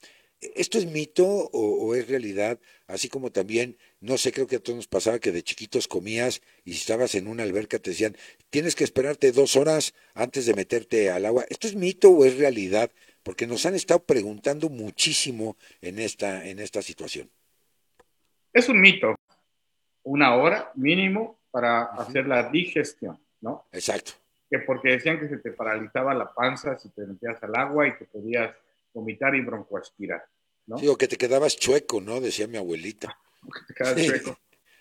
¿Esto 0.41 0.79
es 0.79 0.87
mito 0.87 1.27
o, 1.27 1.95
es 1.95 2.09
realidad? 2.09 2.59
Así 2.87 3.09
como 3.09 3.31
también, 3.31 3.77
no 4.01 4.17
sé, 4.17 4.33
creo 4.33 4.47
que 4.47 4.57
a 4.57 4.61
todos 4.61 4.77
nos 4.77 4.89
pasaba 4.89 5.19
que 5.19 5.33
de 5.33 5.43
chiquitos 5.43 5.87
comías 5.87 6.41
y 6.65 6.73
si 6.73 6.79
estabas 6.79 7.15
en 7.15 7.29
una 7.29 7.43
alberca 7.43 7.79
te 7.79 7.91
decían, 7.91 8.17
tienes 8.49 8.75
que 8.75 8.85
esperarte 8.85 9.33
dos 9.33 9.57
horas 9.57 9.95
antes 10.15 10.47
de 10.47 10.55
meterte 10.55 11.11
al 11.11 11.27
agua. 11.27 11.45
¿Esto 11.51 11.67
es 11.67 11.75
mito 11.75 12.11
o 12.11 12.25
es 12.25 12.39
realidad? 12.39 12.91
Porque 13.23 13.47
nos 13.47 13.67
han 13.67 13.75
estado 13.75 14.03
preguntando 14.03 14.71
muchísimo 14.71 15.59
en 15.83 15.99
esta, 15.99 16.47
en 16.47 16.59
esta 16.59 16.81
situación. 16.81 17.31
Es 18.53 18.69
un 18.71 18.81
mito, 18.81 19.15
una 20.05 20.37
hora 20.37 20.73
mínimo 20.75 21.39
para 21.51 21.83
hacer 21.83 22.27
la 22.27 22.49
digestión, 22.49 23.19
¿no? 23.43 23.67
Exacto. 23.73 24.13
Que 24.49 24.61
porque 24.61 24.93
decían 24.93 25.21
que 25.21 25.29
se 25.29 25.37
te 25.37 25.53
paralizaba 25.53 26.15
la 26.15 26.33
panza 26.33 26.79
si 26.79 26.89
te 26.89 27.07
metías 27.07 27.41
al 27.43 27.55
agua 27.57 27.87
y 27.87 27.95
que 27.97 28.07
podías 28.07 28.55
vomitar 28.93 29.35
y 29.35 29.41
broncoaspirar, 29.41 30.25
¿no? 30.67 30.79
Sí, 30.79 30.89
o 30.89 30.97
que 30.97 31.09
te 31.09 31.17
quedabas 31.17 31.57
chueco, 31.57 32.01
¿no? 32.01 32.21
Decía 32.21 32.47
mi 32.47 32.57
abuelita. 32.57 33.19
que 33.43 33.73
te 33.73 33.75
quedabas 33.75 34.07
chueco. 34.07 34.39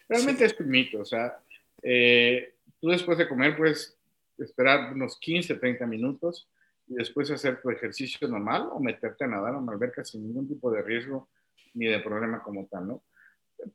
Realmente 0.08 0.46
es 0.46 0.60
un 0.60 0.70
mito, 0.70 1.00
o 1.02 1.06
sea, 1.06 1.40
eh, 1.84 2.56
tú 2.82 2.90
después 2.90 3.18
de 3.18 3.28
comer 3.28 3.56
puedes 3.56 3.96
esperar 4.40 4.92
unos 4.94 5.18
15, 5.20 5.56
30 5.56 5.86
minutos 5.86 6.50
y 6.88 6.96
después 6.96 7.30
hacer 7.30 7.62
tu 7.62 7.70
ejercicio 7.70 8.28
normal 8.28 8.70
o 8.72 8.80
meterte 8.80 9.26
a 9.26 9.28
nadar 9.28 9.54
en 9.54 9.60
una 9.60 9.74
alberca 9.74 10.04
sin 10.04 10.24
ningún 10.24 10.48
tipo 10.48 10.72
de 10.72 10.82
riesgo 10.82 11.30
ni 11.76 11.86
de 11.86 12.00
problema 12.00 12.42
como 12.42 12.66
tal, 12.66 12.88
¿no? 12.88 13.04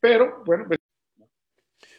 Pero, 0.01 0.43
bueno, 0.45 0.65
pues... 0.67 0.81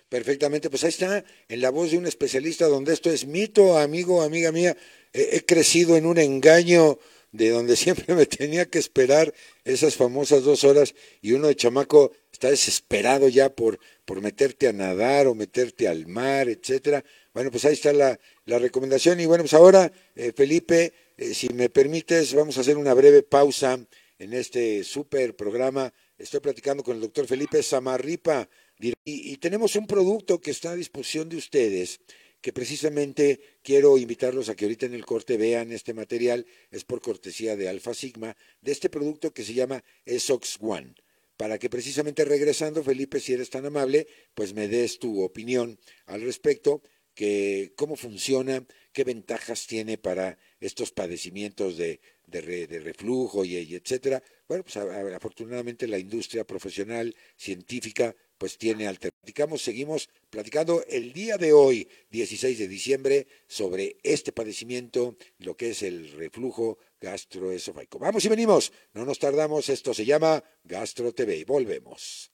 Perfectamente, 0.09 0.69
pues 0.69 0.83
ahí 0.83 0.89
está, 0.89 1.23
en 1.47 1.61
la 1.61 1.69
voz 1.69 1.91
de 1.91 1.97
un 1.97 2.05
especialista 2.05 2.67
donde 2.67 2.93
esto 2.93 3.09
es 3.09 3.25
mito, 3.25 3.77
amigo, 3.77 4.21
amiga 4.21 4.51
mía. 4.51 4.75
he 5.13 5.43
crecido 5.45 5.95
en 5.95 6.05
un 6.05 6.17
engaño 6.17 6.99
de 7.35 7.49
donde 7.49 7.75
siempre 7.75 8.15
me 8.15 8.25
tenía 8.25 8.65
que 8.65 8.79
esperar 8.79 9.33
esas 9.63 9.95
famosas 9.95 10.43
dos 10.43 10.63
horas 10.63 10.95
y 11.21 11.33
uno 11.33 11.47
de 11.47 11.55
chamaco 11.55 12.11
está 12.31 12.49
desesperado 12.49 13.27
ya 13.29 13.49
por, 13.49 13.79
por 14.05 14.21
meterte 14.21 14.67
a 14.67 14.73
nadar 14.73 15.27
o 15.27 15.35
meterte 15.35 15.87
al 15.87 16.07
mar, 16.07 16.49
etcétera. 16.49 17.03
Bueno, 17.33 17.51
pues 17.51 17.65
ahí 17.65 17.73
está 17.73 17.93
la, 17.93 18.19
la 18.45 18.59
recomendación. 18.59 19.19
Y 19.19 19.25
bueno, 19.25 19.43
pues 19.43 19.53
ahora, 19.53 19.91
eh, 20.15 20.31
Felipe, 20.35 20.93
eh, 21.17 21.33
si 21.33 21.49
me 21.49 21.69
permites, 21.69 22.33
vamos 22.33 22.57
a 22.57 22.61
hacer 22.61 22.77
una 22.77 22.93
breve 22.93 23.23
pausa 23.23 23.79
en 24.17 24.33
este 24.33 24.83
súper 24.83 25.35
programa 25.35 25.93
Estoy 26.17 26.39
platicando 26.39 26.81
con 26.81 26.95
el 26.95 27.01
doctor 27.01 27.27
Felipe 27.27 27.61
Samarripa 27.61 28.47
y, 28.79 29.35
tenemos 29.37 29.75
un 29.75 29.85
producto 29.85 30.39
que 30.39 30.51
está 30.51 30.71
a 30.71 30.75
disposición 30.75 31.27
de 31.27 31.37
ustedes 31.37 31.99
que 32.45 32.53
precisamente 32.53 33.39
quiero 33.63 33.97
invitarlos 33.97 34.49
a 34.49 34.55
que 34.55 34.65
ahorita 34.65 34.85
en 34.85 34.93
el 34.93 35.03
corte 35.03 35.35
vean 35.35 35.71
este 35.71 35.95
material, 35.95 36.45
es 36.69 36.83
por 36.83 37.01
cortesía 37.01 37.55
de 37.55 37.67
Alfa 37.67 37.95
Sigma, 37.95 38.37
de 38.61 38.71
este 38.71 38.87
producto 38.87 39.33
que 39.33 39.43
se 39.43 39.55
llama 39.55 39.83
ESOX 40.05 40.59
One, 40.61 40.93
para 41.37 41.57
que 41.57 41.71
precisamente 41.71 42.23
regresando, 42.23 42.83
Felipe, 42.83 43.19
si 43.19 43.33
eres 43.33 43.49
tan 43.49 43.65
amable, 43.65 44.05
pues 44.35 44.53
me 44.53 44.67
des 44.67 44.99
tu 44.99 45.23
opinión 45.23 45.79
al 46.05 46.21
respecto, 46.21 46.83
que 47.15 47.73
cómo 47.75 47.95
funciona, 47.95 48.63
qué 48.93 49.03
ventajas 49.03 49.65
tiene 49.65 49.97
para 49.97 50.37
estos 50.59 50.91
padecimientos 50.91 51.77
de, 51.77 51.99
de, 52.27 52.67
reflujo 52.79 53.43
y, 53.43 53.57
y, 53.57 53.73
etcétera. 53.73 54.21
Bueno, 54.47 54.63
pues 54.63 54.77
afortunadamente 54.77 55.87
la 55.87 55.97
industria 55.97 56.45
profesional, 56.45 57.15
científica, 57.37 58.15
pues 58.37 58.57
tiene 58.57 58.87
alternativas. 58.87 59.61
Seguimos 59.61 60.09
platicando 60.29 60.83
el 60.87 61.13
día 61.13 61.37
de 61.37 61.53
hoy, 61.53 61.87
16 62.11 62.59
de 62.59 62.67
diciembre, 62.67 63.27
sobre 63.47 63.97
este 64.03 64.31
padecimiento, 64.31 65.17
lo 65.39 65.57
que 65.57 65.71
es 65.71 65.83
el 65.83 66.11
reflujo 66.11 66.77
gastroesofágico. 67.01 67.99
Vamos 67.99 68.23
y 68.25 68.29
venimos, 68.29 68.71
no 68.93 69.05
nos 69.05 69.19
tardamos, 69.19 69.69
esto 69.69 69.93
se 69.93 70.05
llama 70.05 70.43
Gastro 70.63 71.13
TV. 71.13 71.43
Volvemos 71.45 72.31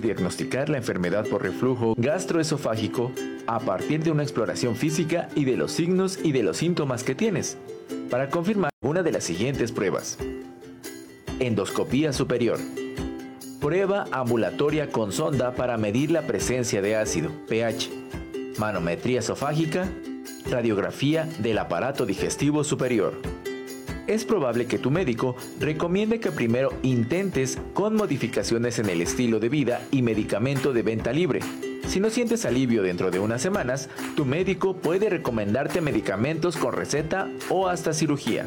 diagnosticar 0.00 0.68
la 0.68 0.78
enfermedad 0.78 1.26
por 1.26 1.42
reflujo 1.42 1.94
gastroesofágico 1.96 3.12
a 3.46 3.60
partir 3.60 4.02
de 4.02 4.10
una 4.10 4.22
exploración 4.22 4.76
física 4.76 5.28
y 5.34 5.44
de 5.44 5.56
los 5.56 5.72
signos 5.72 6.18
y 6.22 6.32
de 6.32 6.42
los 6.42 6.56
síntomas 6.56 7.04
que 7.04 7.14
tienes, 7.14 7.56
para 8.10 8.28
confirmar 8.28 8.70
una 8.80 9.02
de 9.02 9.12
las 9.12 9.24
siguientes 9.24 9.72
pruebas. 9.72 10.18
Endoscopía 11.40 12.12
superior. 12.12 12.58
Prueba 13.60 14.06
ambulatoria 14.12 14.90
con 14.90 15.12
sonda 15.12 15.54
para 15.54 15.76
medir 15.78 16.10
la 16.10 16.22
presencia 16.22 16.82
de 16.82 16.96
ácido, 16.96 17.30
pH. 17.48 17.90
Manometría 18.58 19.20
esofágica. 19.20 19.88
Radiografía 20.50 21.28
del 21.38 21.58
aparato 21.58 22.06
digestivo 22.06 22.64
superior 22.64 23.14
es 24.08 24.24
probable 24.24 24.66
que 24.66 24.78
tu 24.78 24.90
médico 24.90 25.36
recomiende 25.60 26.18
que 26.18 26.32
primero 26.32 26.72
intentes 26.82 27.58
con 27.74 27.94
modificaciones 27.94 28.78
en 28.78 28.88
el 28.88 29.02
estilo 29.02 29.38
de 29.38 29.48
vida 29.48 29.82
y 29.92 30.02
medicamento 30.02 30.72
de 30.72 30.82
venta 30.82 31.12
libre. 31.12 31.40
Si 31.86 32.00
no 32.00 32.10
sientes 32.10 32.44
alivio 32.44 32.82
dentro 32.82 33.10
de 33.10 33.18
unas 33.18 33.40
semanas, 33.40 33.88
tu 34.16 34.24
médico 34.24 34.74
puede 34.76 35.08
recomendarte 35.08 35.80
medicamentos 35.80 36.56
con 36.56 36.72
receta 36.72 37.28
o 37.48 37.68
hasta 37.68 37.92
cirugía. 37.92 38.46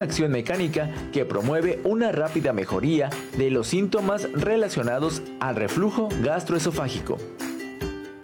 Acción 0.00 0.32
mecánica 0.32 0.90
que 1.12 1.26
promueve 1.26 1.80
una 1.84 2.10
rápida 2.10 2.52
mejoría 2.52 3.10
de 3.36 3.50
los 3.50 3.66
síntomas 3.66 4.32
relacionados 4.32 5.22
al 5.40 5.56
reflujo 5.56 6.08
gastroesofágico. 6.22 7.18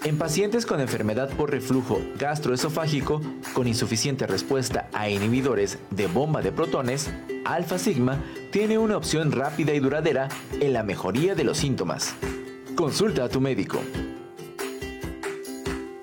En 0.07 0.19
pacientes 0.19 0.67
con 0.67 0.81
enfermedad 0.81 1.29
por 1.31 1.51
reflujo 1.51 2.01
gastroesofágico 2.17 3.21
con 3.55 3.67
insuficiente 3.67 4.25
respuesta 4.29 4.89
a 4.93 5.11
inhibidores 5.11 5.81
de 5.91 6.07
bomba 6.07 6.43
de 6.43 6.53
protones, 6.53 7.11
Alpha 7.45 7.77
Sigma 7.77 8.23
tiene 8.53 8.79
una 8.79 8.97
opción 8.97 9.33
rápida 9.33 9.75
y 9.75 9.81
duradera 9.81 10.29
en 10.61 10.75
la 10.75 10.85
mejoría 10.85 11.35
de 11.35 11.43
los 11.43 11.59
síntomas. 11.59 12.15
Consulta 12.77 13.25
a 13.25 13.29
tu 13.29 13.41
médico. 13.41 13.81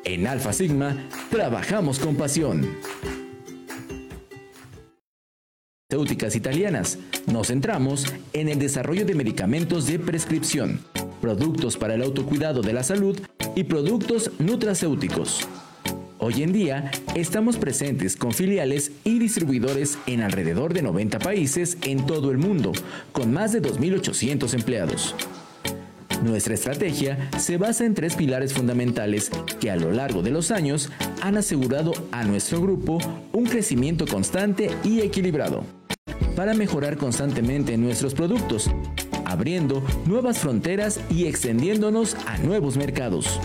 En 0.03 0.27
Alfa 0.27 0.51
Sigma 0.51 0.97
trabajamos 1.31 1.97
con 1.97 2.17
pasión. 2.17 2.75
Farmacéuticas 5.89 6.35
italianas. 6.35 6.99
Nos 7.31 7.47
centramos 7.47 8.13
en 8.33 8.49
el 8.49 8.59
desarrollo 8.59 9.05
de 9.05 9.15
medicamentos 9.15 9.87
de 9.87 9.97
prescripción, 9.97 10.81
productos 11.21 11.77
para 11.77 11.93
el 11.93 12.03
autocuidado 12.03 12.61
de 12.61 12.73
la 12.73 12.83
salud 12.83 13.17
y 13.55 13.63
productos 13.63 14.31
nutracéuticos. 14.39 15.47
Hoy 16.19 16.41
en 16.41 16.53
día 16.53 16.91
estamos 17.15 17.57
presentes 17.57 18.15
con 18.15 18.31
filiales 18.31 18.91
y 19.03 19.19
distribuidores 19.19 19.97
en 20.07 20.21
alrededor 20.21 20.73
de 20.73 20.81
90 20.81 21.19
países 21.19 21.77
en 21.81 22.05
todo 22.05 22.31
el 22.31 22.37
mundo, 22.37 22.71
con 23.11 23.33
más 23.33 23.51
de 23.51 23.61
2.800 23.61 24.53
empleados. 24.53 25.15
Nuestra 26.23 26.53
estrategia 26.53 27.29
se 27.37 27.57
basa 27.57 27.85
en 27.85 27.93
tres 27.93 28.15
pilares 28.15 28.53
fundamentales 28.53 29.29
que 29.59 29.69
a 29.69 29.75
lo 29.75 29.91
largo 29.91 30.21
de 30.21 30.31
los 30.31 30.51
años 30.51 30.89
han 31.21 31.35
asegurado 31.35 31.91
a 32.11 32.23
nuestro 32.23 32.61
grupo 32.61 32.99
un 33.33 33.43
crecimiento 33.43 34.07
constante 34.07 34.69
y 34.85 35.01
equilibrado 35.01 35.65
para 36.35 36.53
mejorar 36.53 36.97
constantemente 36.97 37.77
nuestros 37.77 38.13
productos, 38.13 38.69
abriendo 39.33 39.83
nuevas 40.05 40.37
fronteras 40.37 40.99
y 41.09 41.25
extendiéndonos 41.25 42.15
a 42.27 42.37
nuevos 42.37 42.77
mercados. 42.77 43.39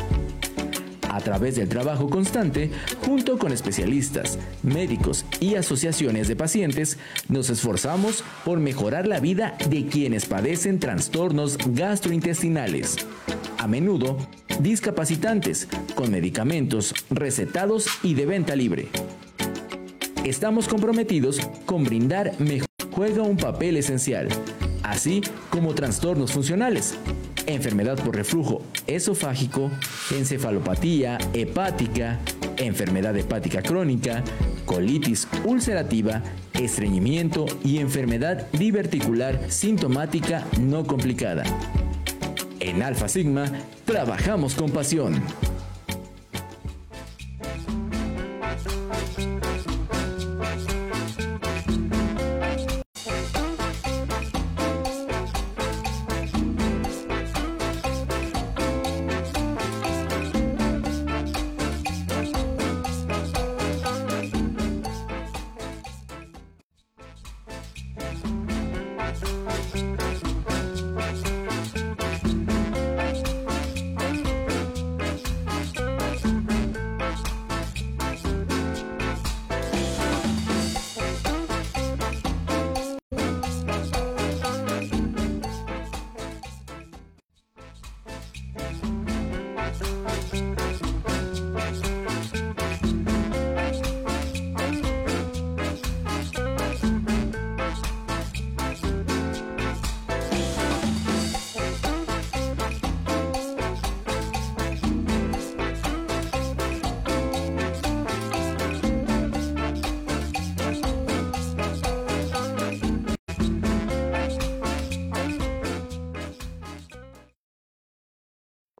A 1.09 1.20
través 1.20 1.57
del 1.57 1.68
trabajo 1.68 2.11
constante, 2.11 2.70
junto 3.05 3.38
con 3.38 3.53
especialistas, 3.53 4.38
médicos 4.62 5.24
y 5.40 5.55
asociaciones 5.55 6.29
de 6.29 6.37
pacientes, 6.37 6.98
nos 7.29 7.48
esforzamos 7.48 8.22
por 8.44 8.61
mejorar 8.61 9.09
la 9.09 9.18
vida 9.18 9.57
de 9.70 9.87
quienes 9.87 10.27
padecen 10.27 10.79
trastornos 10.79 11.57
gastrointestinales, 11.74 12.96
a 13.57 13.66
menudo 13.66 14.18
discapacitantes, 14.61 15.68
con 15.94 16.11
medicamentos 16.11 16.94
recetados 17.09 17.87
y 18.03 18.12
de 18.12 18.27
venta 18.27 18.55
libre. 18.55 18.88
Estamos 20.24 20.68
comprometidos 20.68 21.40
con 21.64 21.85
brindar 21.85 22.38
mejor. 22.38 22.68
Juega 22.90 23.22
un 23.22 23.37
papel 23.37 23.77
esencial, 23.77 24.29
así 24.90 25.20
como 25.51 25.74
trastornos 25.74 26.33
funcionales, 26.33 26.96
enfermedad 27.46 27.98
por 28.03 28.16
reflujo 28.16 28.62
esofágico, 28.87 29.70
encefalopatía 30.11 31.18
hepática, 31.35 32.18
enfermedad 32.57 33.16
hepática 33.16 33.62
crónica, 33.62 34.22
colitis 34.64 35.29
ulcerativa, 35.44 36.22
estreñimiento 36.55 37.46
y 37.64 37.79
enfermedad 37.79 38.46
diverticular 38.53 39.51
sintomática 39.51 40.44
no 40.61 40.85
complicada. 40.85 41.44
En 42.61 42.83
Alfa 42.83 43.09
Sigma 43.09 43.46
trabajamos 43.85 44.55
con 44.55 44.70
pasión. 44.70 45.22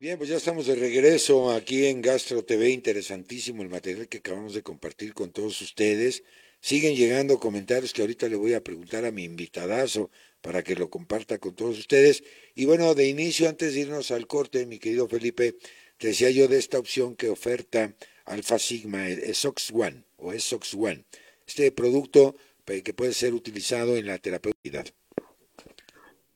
Bien, 0.09 0.17
pues 0.17 0.31
ya 0.31 0.39
estamos 0.39 0.67
de 0.67 0.75
regreso 0.75 1.51
aquí 1.51 1.85
en 1.85 2.01
Gastro 2.01 2.43
TV, 2.43 2.71
interesantísimo 2.71 3.63
el 3.63 3.69
material 3.69 4.09
que 4.09 4.17
acabamos 4.17 4.55
de 4.55 4.63
compartir 4.63 5.13
con 5.13 5.33
todos 5.33 5.61
ustedes. 5.61 6.23
Siguen 6.63 6.97
llegando 6.97 7.39
comentarios 7.39 7.93
que 7.93 8.01
ahorita 8.01 8.27
le 8.27 8.37
voy 8.37 8.55
a 8.55 8.65
preguntar 8.65 9.05
a 9.05 9.11
mi 9.11 9.25
invitadazo 9.25 10.11
para 10.41 10.65
que 10.65 10.77
lo 10.77 10.89
comparta 10.89 11.37
con 11.37 11.55
todos 11.55 11.79
ustedes. 11.79 12.25
Y 12.55 12.65
bueno, 12.65 12.95
de 12.95 13.07
inicio, 13.07 13.51
antes 13.51 13.75
de 13.75 13.81
irnos 13.81 14.11
al 14.11 14.27
corte, 14.27 14.65
mi 14.65 14.79
querido 14.79 15.07
Felipe, 15.09 15.57
te 15.99 16.07
decía 16.07 16.31
yo 16.31 16.49
de 16.49 16.57
esta 16.57 16.79
opción 16.79 17.15
que 17.15 17.29
oferta 17.29 17.95
Alfa 18.25 18.59
Sigma, 18.59 19.11
ESOX 19.11 19.71
One 19.75 20.05
o 20.17 20.33
ESOX 20.33 20.73
One, 20.73 21.05
este 21.47 21.71
producto 21.71 22.35
que 22.65 22.95
puede 22.95 23.13
ser 23.13 23.35
utilizado 23.35 23.99
en 23.99 24.07
la 24.07 24.17
terapia. 24.17 24.55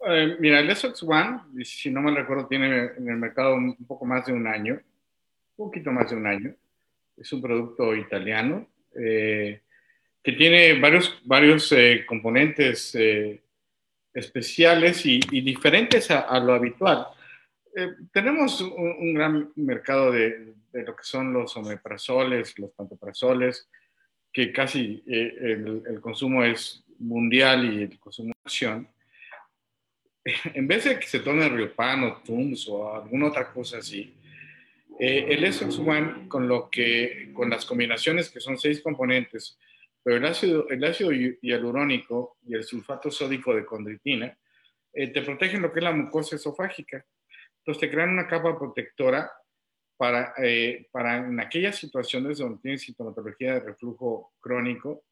Eh, 0.05 0.37
mira, 0.41 0.59
el 0.59 0.75
SOX 0.75 1.03
One, 1.05 1.65
si 1.65 1.91
no 1.91 2.01
me 2.01 2.12
recuerdo, 2.12 2.47
tiene 2.47 2.91
en 2.97 3.09
el 3.09 3.17
mercado 3.17 3.55
un 3.55 3.77
poco 3.87 4.05
más 4.05 4.27
de 4.27 4.33
un 4.33 4.47
año, 4.47 4.81
un 5.57 5.67
poquito 5.67 5.93
más 5.93 6.11
de 6.11 6.17
un 6.17 6.27
año. 6.27 6.55
Es 7.17 7.33
un 7.33 7.41
producto 7.41 7.95
italiano 7.95 8.67
eh, 8.97 9.61
que 10.23 10.33
tiene 10.33 10.79
varios, 10.81 11.21
varios 11.25 11.71
eh, 11.73 12.05
componentes 12.07 12.97
especiales 14.12 15.07
y, 15.07 15.21
diferentes 15.21 16.11
a, 16.11 16.38
lo 16.41 16.55
habitual. 16.55 17.07
tenemos 18.12 18.61
un, 18.61 19.15
gran 19.15 19.53
mercado 19.57 20.11
de, 20.11 20.55
de, 20.73 20.83
lo 20.83 20.97
que 20.97 21.05
son 21.05 21.33
los 21.33 21.57
omeprazoles, 21.57 22.59
los 22.59 22.73
pantoprazoles, 22.73 23.69
que 24.33 24.53
casi 24.53 25.03
el, 25.07 25.83
el, 25.87 26.01
consumo 26.01 26.45
es 26.45 26.85
mundial 26.99 27.73
y 27.73 27.83
el 27.85 27.99
consumo 27.99 28.29
de 28.29 28.41
acción 28.45 28.88
en 30.54 30.66
vez 30.66 30.85
de 30.85 30.98
que 30.98 31.06
se 31.06 31.20
tome 31.20 31.48
Riopan 31.48 32.04
o 32.04 32.16
Tums 32.22 32.68
o 32.68 32.94
alguna 32.94 33.28
otra 33.28 33.52
cosa 33.52 33.78
así, 33.78 34.14
eh, 34.98 35.26
el 35.28 35.44
Essex 35.44 35.78
One 35.78 36.28
con 36.28 36.46
lo 36.46 36.70
que, 36.70 37.30
con 37.32 37.50
las 37.50 37.64
combinaciones 37.64 38.30
que 38.30 38.40
son 38.40 38.58
seis 38.58 38.80
componentes, 38.80 39.58
pero 40.02 40.16
el 40.16 40.26
ácido, 40.26 40.68
el 40.68 40.85
ácido 40.85 41.11
hialurónico 41.12 42.37
y 42.46 42.54
el 42.54 42.64
sulfato 42.64 43.11
sódico 43.11 43.54
de 43.54 43.64
condritina, 43.64 44.37
eh, 44.92 45.08
te 45.08 45.22
protegen 45.22 45.62
lo 45.62 45.72
que 45.72 45.80
es 45.80 45.85
la 45.85 45.92
mucosa 45.92 46.37
esofágica. 46.37 47.04
Entonces 47.58 47.80
te 47.80 47.90
crean 47.90 48.11
una 48.11 48.26
capa 48.26 48.58
protectora 48.58 49.30
para, 49.96 50.35
eh, 50.38 50.88
para 50.90 51.18
en 51.18 51.38
aquellas 51.40 51.76
situaciones 51.76 52.38
donde 52.38 52.61
tienes 52.61 52.82
sintomatología 52.82 53.54
de 53.54 53.61
reflujo 53.61 54.35
crónico 54.40 55.04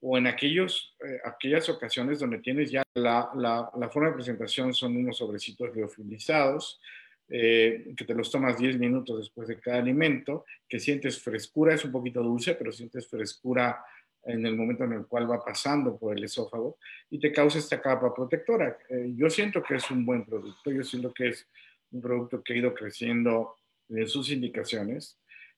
o 0.00 0.18
en 0.18 0.26
aquellos, 0.26 0.94
eh, 1.04 1.18
aquellas 1.24 1.68
ocasiones 1.68 2.18
donde 2.18 2.38
tienes 2.38 2.70
ya 2.70 2.82
la, 2.94 3.30
la, 3.34 3.88
forma 3.88 4.10
de 4.10 4.14
presentación 4.14 4.74
son 4.74 4.96
unos 4.96 5.16
sobrecitos 5.16 5.74
liofilizados, 5.74 6.80
eh, 7.28 7.92
que 7.96 8.04
te 8.04 8.14
los 8.14 8.30
tomas 8.30 8.58
10 8.58 8.78
minutos 8.78 9.18
después 9.18 9.48
de 9.48 9.58
cada 9.58 9.78
alimento, 9.78 10.44
que 10.68 10.78
sientes 10.78 11.20
frescura, 11.20 11.74
es 11.74 11.84
un 11.84 11.92
poquito 11.92 12.22
dulce, 12.22 12.54
pero 12.54 12.70
sientes 12.70 13.08
frescura 13.08 13.84
en 14.24 14.44
el 14.44 14.56
momento 14.56 14.84
en 14.84 14.92
el 14.92 15.06
cual 15.06 15.30
va 15.30 15.44
pasando 15.44 15.96
por 15.96 16.16
el 16.16 16.24
esófago 16.24 16.78
y 17.10 17.18
te 17.18 17.32
causa 17.32 17.58
esta 17.58 17.80
capa 17.80 18.14
protectora. 18.14 18.76
Eh, 18.88 19.12
yo 19.16 19.30
siento 19.30 19.62
que 19.62 19.76
es 19.76 19.90
un 19.90 20.04
buen 20.04 20.24
producto, 20.24 20.70
yo 20.70 20.82
siento 20.82 21.12
que 21.12 21.28
es 21.28 21.48
un 21.92 22.02
producto 22.02 22.42
que 22.42 22.52
ha 22.52 22.56
ido 22.56 22.74
creciendo 22.74 23.56
en 23.88 24.06
sus 24.08 24.30
indicaciones 24.30 25.16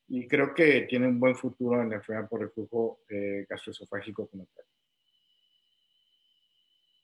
y 0.09 0.27
creo 0.27 0.55
que 0.55 0.83
tiene 0.83 1.07
un 1.07 1.21
buen 1.21 1.37
futuro 1.37 1.81
en 1.83 1.91
la 1.91 1.97
enfermedad 1.97 2.29
por 2.29 2.41
reflujo 2.41 3.01
eh, 3.09 3.47
gastroesofágico 3.49 4.27
como 4.27 4.47
tal. 4.47 4.65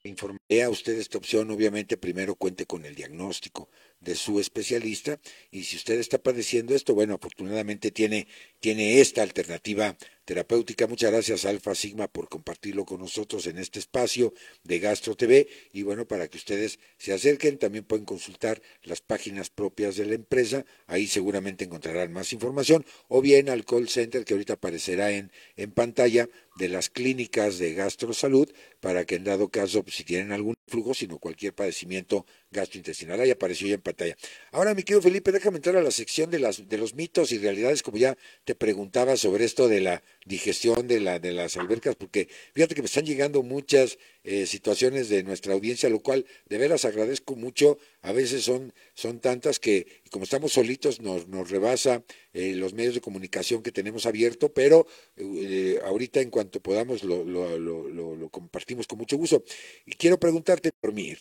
Informaré 0.05 0.63
a 0.63 0.71
usted 0.71 0.99
esta 0.99 1.17
opción, 1.17 1.51
obviamente 1.51 1.97
primero 1.97 2.35
cuente 2.35 2.67
con 2.67 2.85
el 2.85 2.95
diagnóstico 2.95 3.71
de 4.05 4.15
su 4.15 4.39
especialista. 4.39 5.19
Y 5.51 5.65
si 5.65 5.77
usted 5.77 5.99
está 5.99 6.19
padeciendo 6.19 6.75
esto, 6.75 6.95
bueno, 6.95 7.15
afortunadamente 7.15 7.91
tiene, 7.91 8.29
tiene 8.61 9.01
esta 9.01 9.23
alternativa 9.23 9.97
terapéutica. 10.25 10.87
Muchas 10.87 11.13
gracias 11.13 11.45
Alfa 11.45 11.75
Sigma 11.75 12.09
por 12.09 12.29
compartirlo 12.29 12.85
con 12.85 13.01
nosotros 13.01 13.47
en 13.47 13.59
este 13.59 13.79
espacio 13.79 14.33
de 14.63 14.79
Gastro 14.79 15.17
TV 15.17 15.49
y 15.73 15.83
bueno, 15.83 16.07
para 16.07 16.29
que 16.29 16.39
ustedes 16.39 16.79
se 16.97 17.13
acerquen, 17.13 17.59
también 17.59 17.85
pueden 17.85 18.05
consultar 18.05 18.63
las 18.83 19.01
páginas 19.01 19.51
propias 19.51 19.97
de 19.97 20.07
la 20.07 20.15
empresa, 20.15 20.65
ahí 20.87 21.07
seguramente 21.07 21.65
encontrarán 21.65 22.13
más 22.13 22.33
información 22.33 22.85
o 23.09 23.21
bien 23.21 23.49
al 23.49 23.65
call 23.65 23.89
center 23.89 24.25
que 24.25 24.35
ahorita 24.35 24.55
aparecerá 24.55 25.13
en, 25.13 25.31
en 25.57 25.73
pantalla 25.73 26.29
de 26.57 26.69
las 26.69 26.89
clínicas 26.89 27.59
de 27.59 27.75
gastrosalud 27.75 28.49
para 28.81 29.05
que 29.05 29.17
en 29.17 29.25
dado 29.25 29.49
caso, 29.49 29.83
pues, 29.83 29.97
si 29.97 30.05
tienen 30.05 30.33
algún 30.33 30.55
flujo, 30.67 30.95
sino 30.95 31.19
cualquier 31.19 31.55
padecimiento 31.55 32.27
gastrointestinal, 32.51 33.21
ahí 33.21 33.31
apareció 33.31 33.67
ya 33.67 33.75
en 33.75 33.81
pantalla. 33.81 33.94
Ahora, 34.53 34.75
mi 34.75 34.83
querido 34.83 35.03
Felipe, 35.03 35.33
déjame 35.33 35.57
entrar 35.57 35.77
a 35.77 35.83
la 35.83 35.91
sección 35.91 36.31
de, 36.31 36.39
las, 36.39 36.69
de 36.69 36.79
los 36.79 36.95
mitos 36.95 37.33
y 37.33 37.39
realidades, 37.39 37.83
como 37.83 37.99
ya 37.99 38.17
te 38.45 38.55
preguntaba 38.55 39.17
sobre 39.17 39.45
esto 39.45 39.69
de 39.69 39.81
la 39.81 40.03
digestión 40.27 40.89
de, 40.89 41.01
la, 41.01 41.19
de 41.19 41.33
las 41.33 41.57
albercas, 41.57 41.97
porque 41.97 42.29
fíjate 42.53 42.75
que 42.75 42.83
me 42.83 42.87
están 42.87 43.05
llegando 43.05 43.43
muchas 43.43 43.99
eh, 44.25 44.47
situaciones 44.47 45.09
de 45.09 45.23
nuestra 45.23 45.53
audiencia, 45.53 45.89
lo 45.91 46.01
cual 46.01 46.25
de 46.49 46.59
veras 46.59 46.85
agradezco 46.85 47.37
mucho. 47.37 47.79
A 48.03 48.13
veces 48.13 48.45
son, 48.45 48.73
son 48.95 49.21
tantas 49.21 49.61
que, 49.61 49.87
como 50.11 50.25
estamos 50.25 50.53
solitos, 50.53 51.01
nos, 51.01 51.29
nos 51.29 51.51
rebasa 51.51 52.03
eh, 52.33 52.55
los 52.55 52.73
medios 52.73 52.95
de 52.95 53.01
comunicación 53.01 53.63
que 53.63 53.73
tenemos 53.73 54.07
abierto, 54.07 54.53
pero 54.53 54.87
eh, 55.17 55.79
ahorita 55.85 56.21
en 56.21 56.31
cuanto 56.31 56.61
podamos 56.61 57.05
lo, 57.05 57.25
lo, 57.25 57.59
lo, 57.59 57.89
lo, 57.89 58.29
compartimos 58.31 58.87
con 58.87 58.99
mucho 58.99 59.17
gusto. 59.17 59.45
Y 59.87 59.93
quiero 59.93 60.19
preguntarte, 60.19 60.71
dormir, 60.83 61.19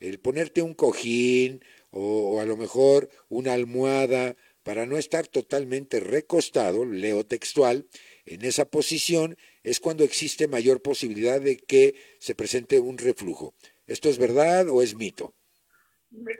el 0.00 0.18
ponerte 0.18 0.62
un 0.62 0.74
cojín 0.74 1.62
o, 1.90 2.40
a 2.40 2.44
lo 2.44 2.56
mejor 2.56 3.08
una 3.28 3.52
almohada 3.52 4.36
para 4.62 4.86
no 4.86 4.98
estar 4.98 5.26
totalmente 5.26 6.00
recostado, 6.00 6.84
leo 6.84 7.24
textual, 7.24 7.86
en 8.26 8.44
esa 8.44 8.66
posición 8.66 9.36
es 9.62 9.80
cuando 9.80 10.04
existe 10.04 10.48
mayor 10.48 10.82
posibilidad 10.82 11.40
de 11.40 11.56
que 11.56 11.94
se 12.18 12.34
presente 12.34 12.78
un 12.78 12.98
reflujo. 12.98 13.54
¿Esto 13.86 14.10
es 14.10 14.18
verdad 14.18 14.68
o 14.68 14.82
es 14.82 14.94
mito? 14.94 15.34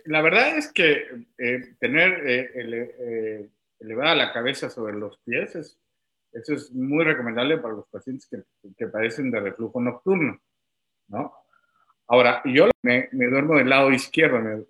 La 0.04 0.20
verdad 0.20 0.58
es 0.58 0.72
que 0.72 1.06
eh, 1.38 1.74
tener 1.78 2.28
eh, 2.28 2.50
eh, 2.54 3.50
elevada 3.80 4.14
la 4.14 4.32
cabeza 4.32 4.68
sobre 4.68 4.94
los 4.94 5.18
pies, 5.24 5.54
es, 5.56 5.78
eso 6.32 6.54
es 6.54 6.70
muy 6.72 7.04
recomendable 7.04 7.58
para 7.58 7.74
los 7.74 7.88
pacientes 7.88 8.28
que, 8.30 8.42
que 8.76 8.88
padecen 8.88 9.30
de 9.30 9.40
reflujo 9.40 9.80
nocturno, 9.80 10.40
¿no? 11.08 11.32
Ahora, 12.10 12.40
yo 12.46 12.70
me, 12.82 13.08
duermo 13.12 13.56
del 13.56 13.68
lado 13.68 13.92
izquierdo, 13.92 14.40
me, 14.40 14.64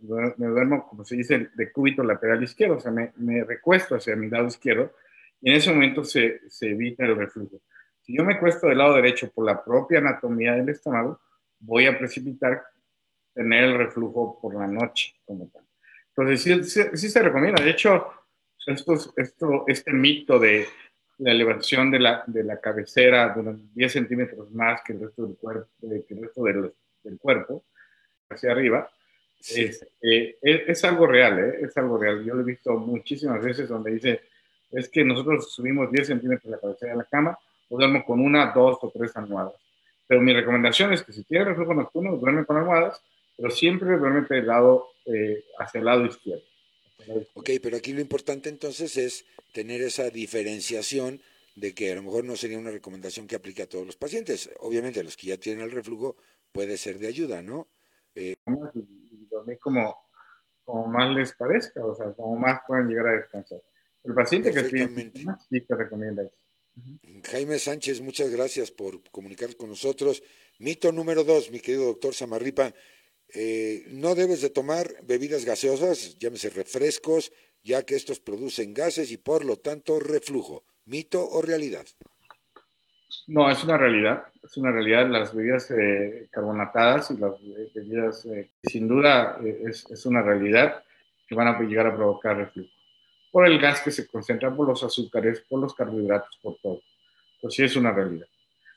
duermo, 0.48 0.88
como 0.88 1.04
se 1.04 1.14
dice, 1.14 1.50
de 1.54 1.72
cúbito 1.72 2.02
lateral 2.02 2.42
izquierdo, 2.42 2.76
o 2.76 2.80
sea, 2.80 2.90
me, 2.90 3.12
me 3.16 3.44
recuesto 3.44 3.94
hacia 3.94 4.16
mi 4.16 4.28
lado 4.28 4.48
izquierdo 4.48 4.92
y 5.40 5.50
en 5.50 5.56
ese 5.56 5.72
momento 5.72 6.02
se, 6.02 6.40
se 6.48 6.70
evita 6.70 7.04
el 7.04 7.16
reflujo. 7.16 7.60
Si 8.02 8.16
yo 8.16 8.24
me 8.24 8.40
cuesto 8.40 8.66
del 8.66 8.78
lado 8.78 8.94
derecho 8.94 9.30
por 9.30 9.44
la 9.44 9.62
propia 9.62 9.98
anatomía 9.98 10.54
del 10.54 10.68
estómago, 10.68 11.20
voy 11.60 11.86
a 11.86 11.96
precipitar 11.96 12.64
tener 13.32 13.64
el 13.64 13.78
reflujo 13.78 14.40
por 14.40 14.56
la 14.56 14.66
noche 14.66 15.14
como 15.24 15.48
tal. 15.48 15.62
Entonces, 16.08 16.42
sí, 16.42 16.88
sí, 16.96 17.08
se 17.08 17.22
recomienda. 17.22 17.62
De 17.62 17.70
hecho, 17.70 18.04
esto, 18.66 19.64
este 19.68 19.92
mito 19.92 20.40
de 20.40 20.66
la 21.18 21.30
elevación 21.30 21.92
de 21.92 22.00
la, 22.00 22.24
de 22.26 22.42
la 22.42 22.60
cabecera 22.60 23.28
de 23.28 23.40
unos 23.40 23.74
10 23.74 23.92
centímetros 23.92 24.50
más 24.50 24.82
que 24.84 24.94
el 24.94 25.00
resto 25.02 25.24
del 25.24 25.36
cuerpo, 25.36 25.68
que 25.80 26.14
el 26.14 26.22
resto 26.22 26.42
del, 26.42 26.72
del 27.02 27.18
cuerpo, 27.18 27.64
hacia 28.28 28.52
arriba, 28.52 28.90
es, 29.40 29.86
eh, 30.02 30.36
es, 30.42 30.84
algo 30.84 31.06
real, 31.06 31.38
¿eh? 31.38 31.58
es 31.62 31.76
algo 31.76 31.96
real. 31.96 32.24
Yo 32.24 32.34
lo 32.34 32.42
he 32.42 32.44
visto 32.44 32.76
muchísimas 32.76 33.42
veces 33.42 33.68
donde 33.68 33.92
dice, 33.92 34.20
es 34.70 34.88
que 34.88 35.04
nosotros 35.04 35.52
subimos 35.52 35.90
10 35.90 36.06
centímetros 36.06 36.50
la 36.50 36.58
cabecera 36.58 36.92
de 36.92 36.98
la 36.98 37.04
cama, 37.04 37.38
podemos 37.68 38.04
con 38.04 38.20
una, 38.20 38.52
dos 38.52 38.78
o 38.82 38.90
tres 38.90 39.16
almohadas. 39.16 39.54
Pero 40.06 40.20
mi 40.20 40.32
recomendación 40.32 40.92
es 40.92 41.02
que 41.02 41.12
si 41.12 41.24
tienes 41.24 41.48
reflujo 41.48 41.74
nocturno, 41.74 42.16
duerme 42.16 42.44
con 42.44 42.56
almohadas, 42.56 43.00
pero 43.36 43.50
siempre 43.50 43.96
duerme 43.96 44.26
del 44.28 44.46
lado, 44.46 44.88
eh, 45.06 45.44
hacia 45.58 45.78
el 45.78 45.84
lado 45.84 46.06
izquierdo. 46.06 46.42
Ok, 47.34 47.50
pero 47.62 47.76
aquí 47.76 47.92
lo 47.92 48.00
importante 48.00 48.48
entonces 48.48 48.96
es 48.96 49.24
tener 49.52 49.80
esa 49.82 50.10
diferenciación 50.10 51.20
de 51.54 51.74
que 51.74 51.92
a 51.92 51.94
lo 51.94 52.02
mejor 52.02 52.24
no 52.24 52.36
sería 52.36 52.58
una 52.58 52.70
recomendación 52.70 53.26
que 53.26 53.36
aplique 53.36 53.62
a 53.62 53.68
todos 53.68 53.86
los 53.86 53.96
pacientes. 53.96 54.50
Obviamente, 54.60 55.02
los 55.02 55.16
que 55.16 55.28
ya 55.28 55.36
tienen 55.36 55.64
el 55.64 55.70
reflujo 55.70 56.16
puede 56.52 56.76
ser 56.76 56.98
de 56.98 57.08
ayuda, 57.08 57.42
¿no? 57.42 57.68
Eh, 58.14 58.36
y 58.74 59.26
dormir 59.30 59.58
como, 59.58 59.96
como 60.64 60.86
más 60.86 61.14
les 61.14 61.32
parezca, 61.32 61.84
o 61.84 61.94
sea, 61.94 62.12
como 62.12 62.36
más 62.36 62.60
pueden 62.66 62.88
llegar 62.88 63.08
a 63.08 63.12
descansar. 63.12 63.62
El 64.04 64.14
paciente 64.14 64.52
que 64.52 64.62
tiene 64.64 65.12
sí 65.48 65.60
te 65.60 65.74
recomienda 65.74 66.22
eso. 66.22 66.36
Jaime 67.30 67.58
Sánchez, 67.58 68.00
muchas 68.00 68.30
gracias 68.30 68.70
por 68.70 69.02
comunicar 69.10 69.56
con 69.56 69.68
nosotros. 69.68 70.22
Mito 70.58 70.92
número 70.92 71.24
dos, 71.24 71.50
mi 71.50 71.60
querido 71.60 71.86
doctor 71.86 72.14
Samarripa, 72.14 72.72
eh, 73.34 73.84
no 73.88 74.14
debes 74.14 74.40
de 74.40 74.50
tomar 74.50 74.88
bebidas 75.04 75.44
gaseosas, 75.44 76.18
llámese 76.18 76.50
refrescos, 76.50 77.32
ya 77.62 77.84
que 77.84 77.96
estos 77.96 78.20
producen 78.20 78.72
gases 78.72 79.10
y 79.10 79.16
por 79.16 79.44
lo 79.44 79.56
tanto 79.56 80.00
reflujo. 80.00 80.64
¿Mito 80.84 81.28
o 81.28 81.42
realidad? 81.42 81.86
No, 83.26 83.50
es 83.50 83.62
una 83.64 83.76
realidad. 83.76 84.24
Es 84.42 84.56
una 84.56 84.70
realidad. 84.70 85.08
Las 85.08 85.34
bebidas 85.34 85.70
eh, 85.70 86.28
carbonatadas 86.30 87.10
y 87.10 87.16
las 87.18 87.32
bebidas, 87.74 88.24
eh, 88.26 88.50
sin 88.64 88.88
duda, 88.88 89.38
es, 89.42 89.86
es, 89.90 90.06
una 90.06 90.22
realidad 90.22 90.82
que 91.26 91.34
van 91.34 91.48
a 91.48 91.60
llegar 91.60 91.86
a 91.86 91.96
provocar 91.96 92.36
reflujo 92.36 92.70
por 93.30 93.46
el 93.46 93.58
gas 93.58 93.80
que 93.82 93.90
se 93.90 94.06
concentra 94.06 94.54
por 94.54 94.66
los 94.66 94.82
azúcares, 94.82 95.40
por 95.48 95.60
los 95.60 95.74
carbohidratos, 95.74 96.38
por 96.42 96.56
todo. 96.62 96.80
Pues 97.40 97.54
sí 97.54 97.62
es 97.62 97.76
una 97.76 97.92
realidad. 97.92 98.26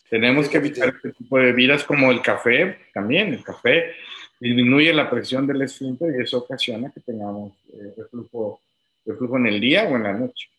Tenemos 0.09 0.49
que 0.49 0.57
evitar 0.57 0.89
este 0.89 1.13
tipo 1.13 1.37
de 1.37 1.45
bebidas 1.45 1.83
como 1.83 2.11
el 2.11 2.21
café, 2.21 2.77
también 2.93 3.33
el 3.33 3.43
café 3.43 3.93
disminuye 4.39 4.93
la 4.93 5.09
presión 5.09 5.47
del 5.47 5.61
esfínter 5.61 6.13
y 6.15 6.23
eso 6.23 6.39
ocasiona 6.39 6.91
que 6.91 6.99
tengamos 6.99 7.53
eh, 7.73 7.93
reflujo, 7.95 8.59
reflujo, 9.05 9.37
en 9.37 9.47
el 9.47 9.61
día 9.61 9.83
o 9.83 9.95
en 9.95 10.03
la 10.03 10.13
noche. 10.13 10.49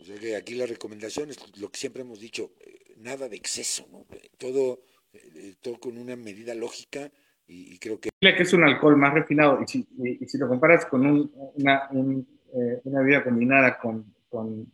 O 0.00 0.04
sea 0.04 0.16
que 0.18 0.36
aquí 0.36 0.54
la 0.54 0.66
recomendación 0.66 1.30
es 1.30 1.38
lo 1.58 1.70
que 1.70 1.78
siempre 1.78 2.02
hemos 2.02 2.20
dicho, 2.20 2.52
eh, 2.60 2.94
nada 2.98 3.28
de 3.28 3.36
exceso, 3.36 3.86
¿no? 3.90 4.06
todo, 4.38 4.80
eh, 5.12 5.54
todo 5.60 5.78
con 5.78 5.98
una 5.98 6.16
medida 6.16 6.54
lógica 6.54 7.10
y, 7.46 7.78
creo 7.78 8.00
que... 8.00 8.10
que 8.20 8.42
es 8.42 8.52
un 8.52 8.62
alcohol 8.62 8.96
más 8.96 9.12
refinado 9.12 9.60
y 9.62 9.66
si, 9.66 10.38
lo 10.38 10.48
comparas 10.48 10.86
con 10.86 11.04
un, 11.04 11.32
una, 11.56 11.88
un 11.90 12.26
eh, 12.52 12.80
una 12.84 13.00
bebida 13.00 13.22
combinada 13.22 13.78
con, 13.78 14.12
con, 14.28 14.66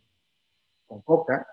coca, 1.03 1.45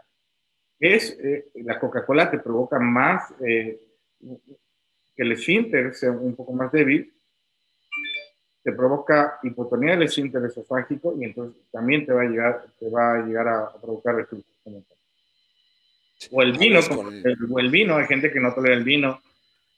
es 0.79 1.19
eh, 1.23 1.51
la 1.57 1.79
Coca-Cola 1.79 2.31
te 2.31 2.39
provoca 2.39 2.79
más 2.79 3.35
eh, 3.47 3.79
que 4.21 5.23
el 5.23 5.33
esfínter 5.33 5.95
sea 5.95 6.13
un 6.13 6.35
poco 6.35 6.53
más 6.55 6.73
débil, 6.73 7.14
te 8.65 8.73
provoca 8.73 9.39
hipotonía 9.43 9.93
del 9.93 10.05
esfínter 10.05 10.43
esofágico 10.47 11.15
y 11.21 11.25
entonces 11.25 11.63
también 11.71 12.07
te 12.07 12.15
va 12.15 12.23
a 12.23 12.25
llegar, 12.25 12.65
te 12.81 12.89
va 12.89 13.15
a, 13.15 13.27
llegar 13.27 13.47
a, 13.47 13.73
provocar 13.81 14.17
reflujo. 14.17 14.45
O 16.31 16.43
el 16.43 16.57
vino, 16.57 16.81
o 16.81 17.59
el 17.61 17.71
vino, 17.71 17.97
hay 17.97 18.07
gente 18.07 18.33
que 18.33 18.41
no 18.41 18.55
tolera 18.55 18.75
el 18.75 18.85
vino, 18.85 19.21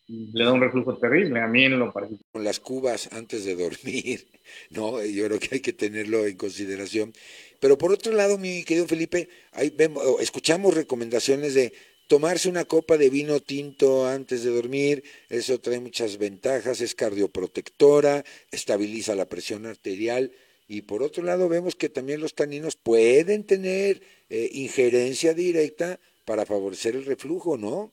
le 0.06 0.44
da 0.44 0.52
un 0.52 0.60
reflujo 0.60 0.96
terrible, 0.98 1.40
a 1.40 1.48
mí 1.48 1.64
en 1.64 1.80
lo 1.80 1.92
particular. 1.92 2.22
Con 2.30 2.44
las 2.44 2.60
cubas 2.60 3.12
antes 3.12 3.44
de 3.44 3.56
dormir, 3.56 4.28
¿no? 4.70 5.04
Yo 5.04 5.26
creo 5.26 5.40
que 5.40 5.56
hay 5.56 5.60
que 5.60 5.72
tenerlo 5.72 6.24
en 6.24 6.36
consideración. 6.36 7.12
Pero 7.58 7.76
por 7.76 7.90
otro 7.90 8.12
lado, 8.12 8.38
mi 8.38 8.62
querido 8.62 8.86
Felipe, 8.86 9.28
ahí 9.50 9.70
vemos, 9.70 10.04
escuchamos 10.20 10.74
recomendaciones 10.74 11.54
de 11.54 11.72
tomarse 12.06 12.48
una 12.48 12.64
copa 12.64 12.96
de 12.96 13.10
vino 13.10 13.40
tinto 13.40 14.06
antes 14.06 14.44
de 14.44 14.50
dormir, 14.50 15.04
eso 15.28 15.58
trae 15.58 15.80
muchas 15.80 16.18
ventajas, 16.18 16.80
es 16.80 16.94
cardioprotectora, 16.94 18.24
estabiliza 18.50 19.14
la 19.14 19.28
presión 19.28 19.66
arterial. 19.66 20.32
Y 20.68 20.82
por 20.82 21.02
otro 21.02 21.22
lado, 21.22 21.48
vemos 21.48 21.76
que 21.76 21.88
también 21.88 22.20
los 22.20 22.34
taninos 22.34 22.76
pueden 22.76 23.44
tener 23.44 24.02
eh, 24.28 24.50
injerencia 24.52 25.32
directa 25.34 26.00
para 26.24 26.44
favorecer 26.44 26.96
el 26.96 27.04
reflujo, 27.04 27.56
¿no? 27.56 27.92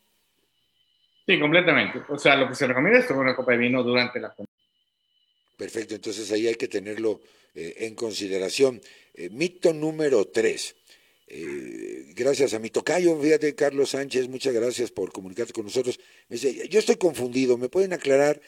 Sí, 1.25 1.39
completamente. 1.39 2.01
O 2.09 2.17
sea, 2.17 2.35
lo 2.35 2.49
que 2.49 2.55
se 2.55 2.67
recomienda 2.67 2.99
es 2.99 3.07
tomar 3.07 3.23
una 3.23 3.35
copa 3.35 3.53
de 3.53 3.59
vino 3.59 3.83
durante 3.83 4.19
la 4.19 4.33
comida. 4.33 4.49
Perfecto, 5.55 5.95
entonces 5.95 6.31
ahí 6.31 6.47
hay 6.47 6.55
que 6.55 6.67
tenerlo 6.67 7.21
eh, 7.53 7.75
en 7.79 7.95
consideración. 7.95 8.81
Eh, 9.13 9.29
mito 9.29 9.71
número 9.73 10.25
tres. 10.25 10.75
Eh, 11.35 12.13
gracias 12.15 12.53
a 12.53 12.59
mi 12.59 12.69
tocayo, 12.69 13.19
fíjate, 13.19 13.55
Carlos 13.55 13.89
Sánchez, 13.89 14.27
muchas 14.29 14.53
gracias 14.53 14.91
por 14.91 15.11
comunicarte 15.11 15.51
con 15.51 15.65
nosotros. 15.65 15.99
Me 16.29 16.35
dice, 16.35 16.67
yo 16.69 16.79
estoy 16.79 16.97
confundido, 16.97 17.57
¿me 17.57 17.69
pueden 17.69 17.93
aclarar? 17.93 18.41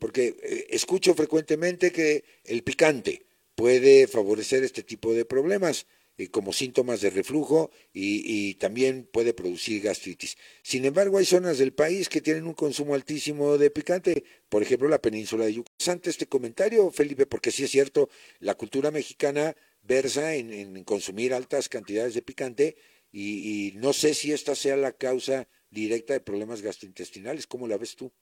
porque 0.00 0.34
escucho 0.70 1.14
frecuentemente 1.14 1.92
que 1.92 2.24
el 2.42 2.64
picante 2.64 3.22
puede 3.54 4.08
favorecer 4.08 4.64
este 4.64 4.82
tipo 4.82 5.14
de 5.14 5.24
problemas. 5.24 5.86
eh, 6.18 6.28
como 6.30 6.52
síntomas 6.52 7.00
de 7.00 7.10
reflujo 7.10 7.70
y, 7.92 8.54
también 8.54 9.08
puede 9.10 9.32
producir 9.32 9.82
gastritis. 9.82 10.36
Sin 10.62 10.84
embargo, 10.84 11.18
hay 11.18 11.24
zonas 11.24 11.58
del 11.58 11.72
país 11.72 12.08
que 12.08 12.20
tienen 12.20 12.46
un 12.46 12.54
consumo 12.54 12.94
altísimo 12.94 13.56
de 13.56 13.70
picante, 13.70 14.24
por 14.48 14.62
ejemplo, 14.62 14.88
la 14.88 15.00
península 15.00 15.44
de 15.44 15.54
Yucatán. 15.54 15.92
Ante 15.94 16.10
este 16.10 16.26
comentario, 16.26 16.90
Felipe, 16.90 17.26
porque 17.26 17.52
sí 17.52 17.64
es 17.64 17.70
cierto, 17.70 18.10
la 18.40 18.56
cultura 18.56 18.90
mexicana 18.90 19.54
versa 19.82 20.34
en, 20.34 20.84
consumir 20.84 21.34
altas 21.34 21.68
cantidades 21.68 22.14
de 22.14 22.22
picante 22.22 22.76
y, 23.10 23.72
no 23.76 23.92
sé 23.92 24.14
si 24.14 24.32
esta 24.32 24.54
sea 24.54 24.76
la 24.76 24.92
causa 24.92 25.48
directa 25.70 26.12
de 26.12 26.20
problemas 26.20 26.62
gastrointestinales. 26.62 27.46
¿Cómo 27.46 27.66
la 27.66 27.78
ves 27.78 27.96
tú? 27.96 28.12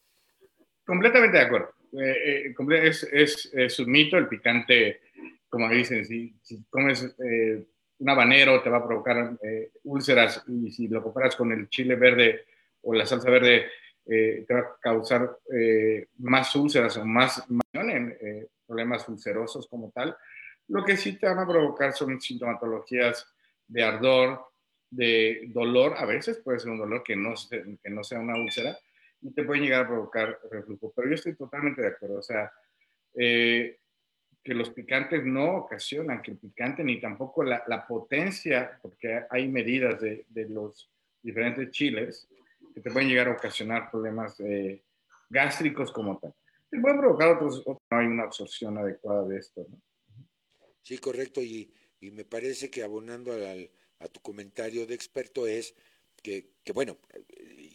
Completamente 0.84 1.38
de 1.38 1.44
acuerdo. 1.44 1.70
Eh, 1.92 2.54
eh, 2.54 2.90
es, 3.12 3.78
un 3.80 3.90
mito, 3.90 4.16
el 4.16 4.28
picante, 4.28 5.00
como 5.48 5.68
dicen, 5.68 6.04
si, 6.04 6.36
comes 6.70 7.14
un 7.98 8.08
habanero 8.08 8.62
te 8.62 8.70
va 8.70 8.78
a 8.78 8.86
provocar 8.86 9.38
eh, 9.42 9.70
úlceras 9.84 10.42
y 10.46 10.70
si 10.70 10.88
lo 10.88 11.02
comparas 11.02 11.36
con 11.36 11.52
el 11.52 11.68
chile 11.68 11.96
verde 11.96 12.44
o 12.82 12.92
la 12.92 13.06
salsa 13.06 13.30
verde 13.30 13.66
eh, 14.06 14.44
te 14.46 14.54
va 14.54 14.60
a 14.60 14.76
causar 14.80 15.38
eh, 15.52 16.08
más 16.18 16.54
úlceras 16.54 16.96
o 16.98 17.04
más 17.04 17.44
problemas 18.66 19.08
ulcerosos 19.08 19.66
como 19.68 19.90
tal. 19.92 20.16
Lo 20.68 20.84
que 20.84 20.96
sí 20.96 21.18
te 21.18 21.26
van 21.26 21.38
a 21.38 21.46
provocar 21.46 21.92
son 21.92 22.20
sintomatologías 22.20 23.32
de 23.68 23.82
ardor, 23.84 24.46
de 24.90 25.46
dolor, 25.48 25.94
a 25.96 26.06
veces 26.06 26.38
puede 26.38 26.58
ser 26.58 26.70
un 26.70 26.78
dolor 26.78 27.02
que 27.02 27.16
no, 27.16 27.34
que 27.50 27.90
no 27.90 28.04
sea 28.04 28.20
una 28.20 28.36
úlcera, 28.36 28.76
y 29.20 29.32
te 29.32 29.44
puede 29.44 29.60
llegar 29.60 29.84
a 29.84 29.88
provocar 29.88 30.38
reflujo. 30.50 30.92
Pero 30.94 31.08
yo 31.08 31.14
estoy 31.14 31.34
totalmente 31.34 31.82
de 31.82 31.88
acuerdo. 31.88 32.18
O 32.18 32.22
sea, 32.22 32.52
que 34.46 34.54
los 34.54 34.70
picantes 34.70 35.24
no 35.24 35.56
ocasionan 35.56 36.22
que 36.22 36.30
el 36.30 36.38
picante 36.38 36.84
ni 36.84 37.00
tampoco 37.00 37.42
la, 37.42 37.86
potencia, 37.86 38.78
porque 38.80 39.24
hay 39.28 39.48
medidas 39.48 40.00
de, 40.00 40.24
los 40.48 40.88
diferentes 41.22 41.70
chiles 41.70 42.28
que 42.72 42.80
te 42.80 42.90
pueden 42.90 43.08
llegar 43.08 43.28
a 43.28 43.32
ocasionar 43.32 43.90
problemas 43.90 44.38
eh, 44.40 44.84
gástricos 45.28 45.90
como 45.90 46.18
tal. 46.18 46.32
Te 46.70 46.78
pueden 46.78 47.00
provocar 47.00 47.30
otros, 47.30 47.64
no 47.66 47.78
hay 47.90 48.06
una 48.06 48.24
absorción 48.24 48.78
adecuada 48.78 49.24
de 49.24 49.38
esto. 49.38 49.66
¿no? 49.68 49.80
Sí, 50.86 50.98
correcto, 50.98 51.42
y, 51.42 51.68
me 52.00 52.24
parece 52.24 52.70
que 52.70 52.84
abonando 52.84 53.32
a 53.32 54.06
tu 54.06 54.20
comentario 54.20 54.86
de 54.86 54.94
experto 54.94 55.48
es 55.48 55.74
que, 56.22 56.52
que, 56.62 56.72
bueno, 56.72 56.96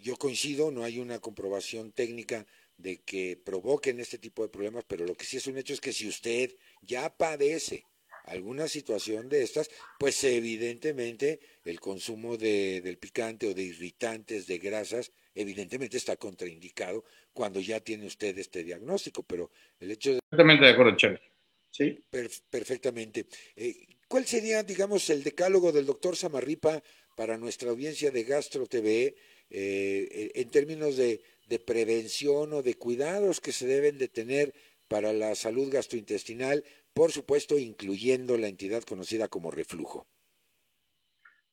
yo 0.01 0.15
coincido, 0.15 0.71
no 0.71 0.85
hay 0.85 0.97
una 0.97 1.19
comprobación 1.19 1.91
técnica 1.91 2.47
de 2.77 3.01
que 3.01 3.35
provoquen 3.35 3.99
este 3.99 4.17
tipo 4.17 4.43
de 4.43 4.47
problemas, 4.47 4.85
pero 4.87 5.05
lo 5.05 5.15
que 5.15 5.25
sí 5.25 5.35
es 5.35 5.47
un 5.47 5.57
hecho 5.57 5.73
es 5.73 5.81
que 5.81 5.91
si 5.91 6.07
usted 6.07 6.55
ya 6.81 7.13
padece 7.17 7.83
alguna 8.23 8.69
situación 8.69 9.27
de 9.27 9.43
estas, 9.43 9.69
pues 9.99 10.23
evidentemente 10.23 11.41
el 11.65 11.81
consumo 11.81 12.37
de, 12.37 12.79
del 12.79 12.97
picante 12.97 13.47
o 13.47 13.53
de 13.53 13.63
irritantes, 13.63 14.47
de 14.47 14.57
grasas, 14.57 15.11
evidentemente 15.35 15.97
está 15.97 16.15
contraindicado 16.15 17.03
cuando 17.33 17.59
ya 17.59 17.81
tiene 17.81 18.05
usted 18.05 18.37
este 18.37 18.63
diagnóstico, 18.63 19.23
pero 19.23 19.51
el 19.81 19.91
hecho 19.91 20.11
de... 20.13 20.19
Perfectamente 20.29 20.63
de 20.63 20.71
acuerdo, 20.71 20.95
Chávez. 20.95 21.30
Sí. 21.71 22.03
perfectamente. 22.49 23.27
Eh, 23.55 23.87
¿Cuál 24.07 24.25
sería, 24.25 24.61
digamos, 24.63 25.09
el 25.09 25.23
decálogo 25.23 25.71
del 25.71 25.85
doctor 25.85 26.15
Samarripa 26.15 26.83
para 27.15 27.37
nuestra 27.37 27.69
audiencia 27.69 28.11
de 28.11 28.23
Gastro 28.23 28.67
TV 28.67 29.15
eh, 29.49 30.31
en 30.35 30.49
términos 30.49 30.97
de 30.97 31.21
de 31.51 31.59
prevención 31.59 32.53
o 32.53 32.63
de 32.63 32.75
cuidados 32.75 33.41
que 33.41 33.51
se 33.51 33.67
deben 33.67 33.97
de 33.97 34.07
tener 34.07 34.53
para 34.87 35.11
la 35.11 35.35
salud 35.35 35.69
gastrointestinal, 35.69 36.63
por 36.93 37.11
supuesto 37.11 37.59
incluyendo 37.59 38.37
la 38.37 38.47
entidad 38.47 38.83
conocida 38.83 39.27
como 39.27 39.51
reflujo. 39.51 40.07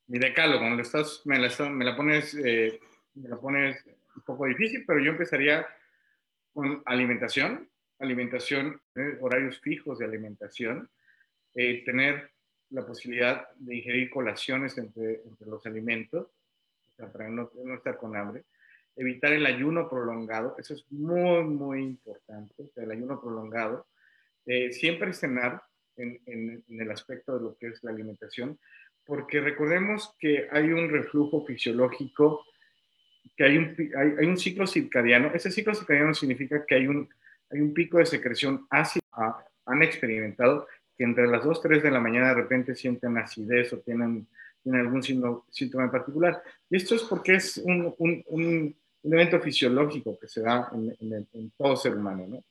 Mi 0.06 0.20
decálogo, 0.20 0.64
me, 0.70 0.82
estás, 0.82 1.22
me, 1.24 1.36
la, 1.40 1.50
me 1.70 1.84
la 1.84 1.96
pones, 1.96 2.32
eh, 2.34 2.78
me 3.14 3.28
la 3.28 3.40
pones 3.40 3.84
un 4.14 4.22
poco 4.22 4.46
difícil, 4.46 4.84
pero 4.86 5.00
yo 5.00 5.10
empezaría 5.10 5.66
con 6.54 6.80
alimentación, 6.86 7.68
alimentación, 7.98 8.80
eh, 8.94 9.18
horarios 9.20 9.60
fijos 9.60 9.98
de 9.98 10.04
alimentación, 10.04 10.88
eh, 11.54 11.84
tener 11.84 12.30
la 12.70 12.86
posibilidad 12.86 13.48
de 13.56 13.76
ingerir 13.76 14.10
colaciones 14.10 14.76
entre, 14.78 15.22
entre 15.24 15.46
los 15.48 15.64
alimentos, 15.66 16.28
para 17.12 17.28
no, 17.28 17.50
no 17.64 17.74
estar 17.74 17.96
con 17.96 18.16
hambre 18.16 18.44
evitar 18.98 19.32
el 19.32 19.46
ayuno 19.46 19.88
prolongado, 19.88 20.56
eso 20.58 20.74
es 20.74 20.84
muy, 20.90 21.44
muy 21.44 21.82
importante, 21.82 22.68
el 22.74 22.90
ayuno 22.90 23.20
prolongado. 23.20 23.86
Eh, 24.44 24.72
siempre 24.72 25.12
cenar 25.12 25.62
en, 25.96 26.20
en, 26.26 26.64
el 26.68 26.90
aspecto 26.90 27.38
de 27.38 27.44
lo 27.44 27.56
que 27.56 27.68
es 27.68 27.82
la 27.84 27.92
alimentación, 27.92 28.58
porque 29.06 29.40
recordemos 29.40 30.14
que 30.18 30.48
hay 30.50 30.72
un 30.72 30.90
reflujo 30.90 31.46
fisiológico, 31.46 32.44
que 33.36 33.44
hay 33.44 33.56
un, 33.56 33.76
hay, 33.96 34.14
hay 34.18 34.26
un 34.26 34.36
ciclo 34.36 34.66
circadiano. 34.66 35.30
Ese 35.32 35.52
ciclo 35.52 35.74
circadiano 35.74 36.12
significa 36.12 36.66
que 36.66 36.74
hay 36.74 36.88
un, 36.88 37.08
hay 37.50 37.60
un 37.60 37.74
pico 37.74 37.98
de 37.98 38.06
secreción 38.06 38.66
ácida. 38.70 39.02
Han 39.66 39.82
experimentado 39.82 40.66
que 40.96 41.04
entre 41.04 41.26
las 41.26 41.44
2, 41.44 41.60
3 41.62 41.82
de 41.82 41.90
la 41.90 42.00
mañana 42.00 42.28
de 42.28 42.34
repente 42.34 42.74
sienten 42.74 43.18
acidez 43.18 43.72
o 43.72 43.78
tienen, 43.78 44.26
algún 44.64 45.02
síntoma 45.02 45.84
en 45.84 45.90
particular. 45.90 46.42
Y 46.68 46.76
esto 46.76 46.94
es 46.94 47.02
porque 47.02 47.36
es 47.36 47.58
un, 47.58 47.94
un 47.98 49.14
evento 49.14 49.40
fisiológico 49.40 50.18
que 50.18 50.28
se 50.28 50.42
da 50.42 50.70
en, 50.72 51.52
todo 51.56 51.76
ser 51.76 51.94
humano, 51.94 52.26
¿no? 52.28 52.44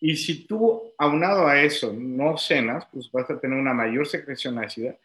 Y 0.00 0.16
si 0.16 0.46
tú, 0.46 0.92
aunado 0.98 1.46
a 1.46 1.62
eso, 1.62 1.92
no 1.92 2.36
cenas, 2.36 2.86
pues 2.92 3.10
vas 3.12 3.30
a 3.30 3.38
tener 3.38 3.56
una 3.56 3.72
mayor 3.72 4.06
secreción 4.06 4.58
ácida. 4.58 4.96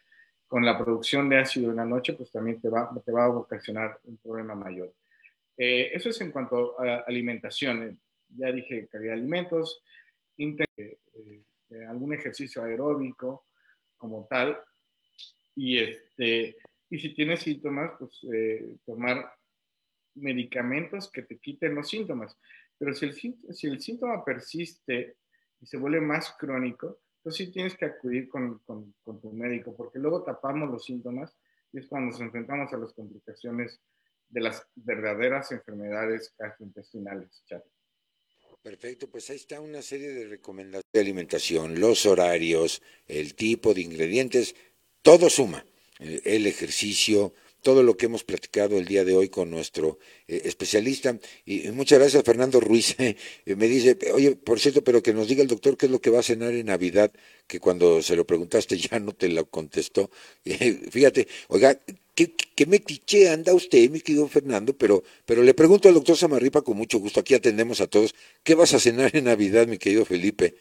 Con 0.48 0.66
la 0.66 0.78
producción 0.78 1.28
de 1.28 1.38
ácido 1.38 1.70
en 1.70 1.76
la 1.76 1.86
noche, 1.86 2.14
pues 2.14 2.32
también 2.32 2.60
te 2.62 2.70
va, 2.70 2.90
a 2.90 3.30
ocasionar 3.30 4.00
un 4.06 4.18
problema 4.18 4.56
mayor. 4.56 4.92
Eh, 5.58 5.92
eso 5.94 6.10
es 6.10 6.20
en 6.22 6.32
cuanto 6.32 6.80
a 6.80 7.04
alimentación. 7.06 8.00
Ya 8.30 8.52
dije 8.52 8.88
calidad 8.88 9.14
de 9.14 9.20
alimentos, 9.20 9.84
eh, 10.38 10.58
eh, 10.78 11.86
algún 11.88 12.14
ejercicio 12.14 12.64
aeróbico 12.64 13.46
como 13.98 14.28
tal. 14.30 14.58
Y, 15.56 15.80
este, 15.80 16.58
y 16.90 17.00
si 17.00 17.14
tienes 17.14 17.42
síntomas, 17.42 17.92
pues 17.98 18.22
tomar 18.86 19.34
medicamentos 20.16 21.12
que 21.12 21.24
te 21.24 21.38
quiten 21.38 21.76
los 21.76 21.90
síntomas. 21.90 22.38
Pero 22.78 22.94
si 22.94 23.06
el, 23.06 23.14
si 23.54 23.68
el 23.68 23.82
síntoma 23.82 24.24
persiste 24.24 25.18
y 25.60 25.66
se 25.66 25.78
vuelve 25.78 26.02
más 26.02 26.36
crónico, 26.38 27.00
entonces 27.18 27.48
sí 27.48 27.52
tienes 27.52 27.76
que 27.76 27.86
acudir 27.86 28.30
con, 28.30 28.60
con, 28.60 28.94
tu 29.04 29.32
médico, 29.34 29.76
porque 29.76 30.00
luego 30.00 30.24
tapamos 30.24 30.70
los 30.70 30.86
síntomas 30.86 31.36
y 31.74 31.80
es 31.80 31.88
cuando 31.88 32.12
nos 32.12 32.22
enfrentamos 32.22 32.72
a 32.72 32.78
las 32.78 32.94
complicaciones 32.94 33.82
de 34.30 34.42
las 34.42 34.66
verdaderas 34.76 35.52
enfermedades 35.52 36.34
gastrointestinales. 36.38 37.44
Perfecto, 38.68 39.08
pues 39.08 39.30
ahí 39.30 39.38
está 39.38 39.62
una 39.62 39.82
serie 39.82 40.10
de 40.10 40.28
recomendaciones 40.28 40.92
de 40.92 41.00
alimentación, 41.00 41.80
los 41.80 42.06
horarios, 42.06 42.82
el 43.08 43.34
tipo 43.34 43.74
de 43.74 43.80
ingredientes, 43.80 44.56
todo 45.02 45.30
suma. 45.30 45.66
El 46.02 46.46
ejercicio, 46.46 47.34
todo 47.62 47.82
lo 47.82 47.96
que 47.96 48.08
hemos 48.08 48.26
platicado 48.26 48.78
el 48.78 48.86
día 48.86 49.06
de 49.06 49.16
hoy 49.16 49.30
con 49.30 49.50
nuestro 49.50 50.00
eh, 50.28 50.42
especialista. 50.44 51.18
Y, 51.46 51.72
muchas 51.72 52.00
gracias, 52.00 52.24
Fernando 52.26 52.60
Ruiz. 52.60 52.98
Eh, 53.00 53.56
me 53.56 53.70
dice, 53.70 53.98
oye, 54.14 54.36
por 54.36 54.60
cierto, 54.60 54.84
pero 54.84 55.02
que 55.02 55.14
nos 55.14 55.30
diga 55.30 55.44
el 55.44 55.48
doctor 55.48 55.78
qué 55.78 55.86
es 55.86 55.92
lo 55.94 56.02
que 56.02 56.10
va 56.10 56.20
a 56.20 56.24
cenar 56.24 56.54
en 56.54 56.66
Navidad, 56.66 57.14
que 57.48 57.62
cuando 57.62 58.02
se 58.02 58.18
lo 58.18 58.28
preguntaste 58.28 58.78
ya 58.92 59.00
no 59.00 59.14
te 59.14 59.30
lo 59.30 59.50
contestó. 59.50 60.12
fíjate, 60.92 61.30
oiga, 61.48 61.80
¿qué, 62.18 62.36
qué 62.36 62.66
metiche 62.66 63.30
anda 63.30 63.54
usted, 63.54 63.90
mi 63.90 64.02
querido 64.02 64.28
Fernando? 64.28 64.76
Pero, 64.78 65.04
pero 65.26 65.42
le 65.42 65.54
pregunto 65.54 65.88
al 65.88 65.94
doctor 65.94 66.18
Samarripa 66.18 66.64
con 66.64 66.76
mucho 66.76 66.98
gusto, 66.98 67.22
aquí 67.22 67.34
atendemos 67.34 67.80
a 67.80 67.88
todos, 67.88 68.14
¿qué 68.44 68.56
vas 68.56 68.74
a 68.74 68.80
cenar 68.80 69.16
en 69.16 69.26
Navidad, 69.26 69.68
mi 69.68 69.78
querido 69.78 70.04
Felipe? 70.04 70.56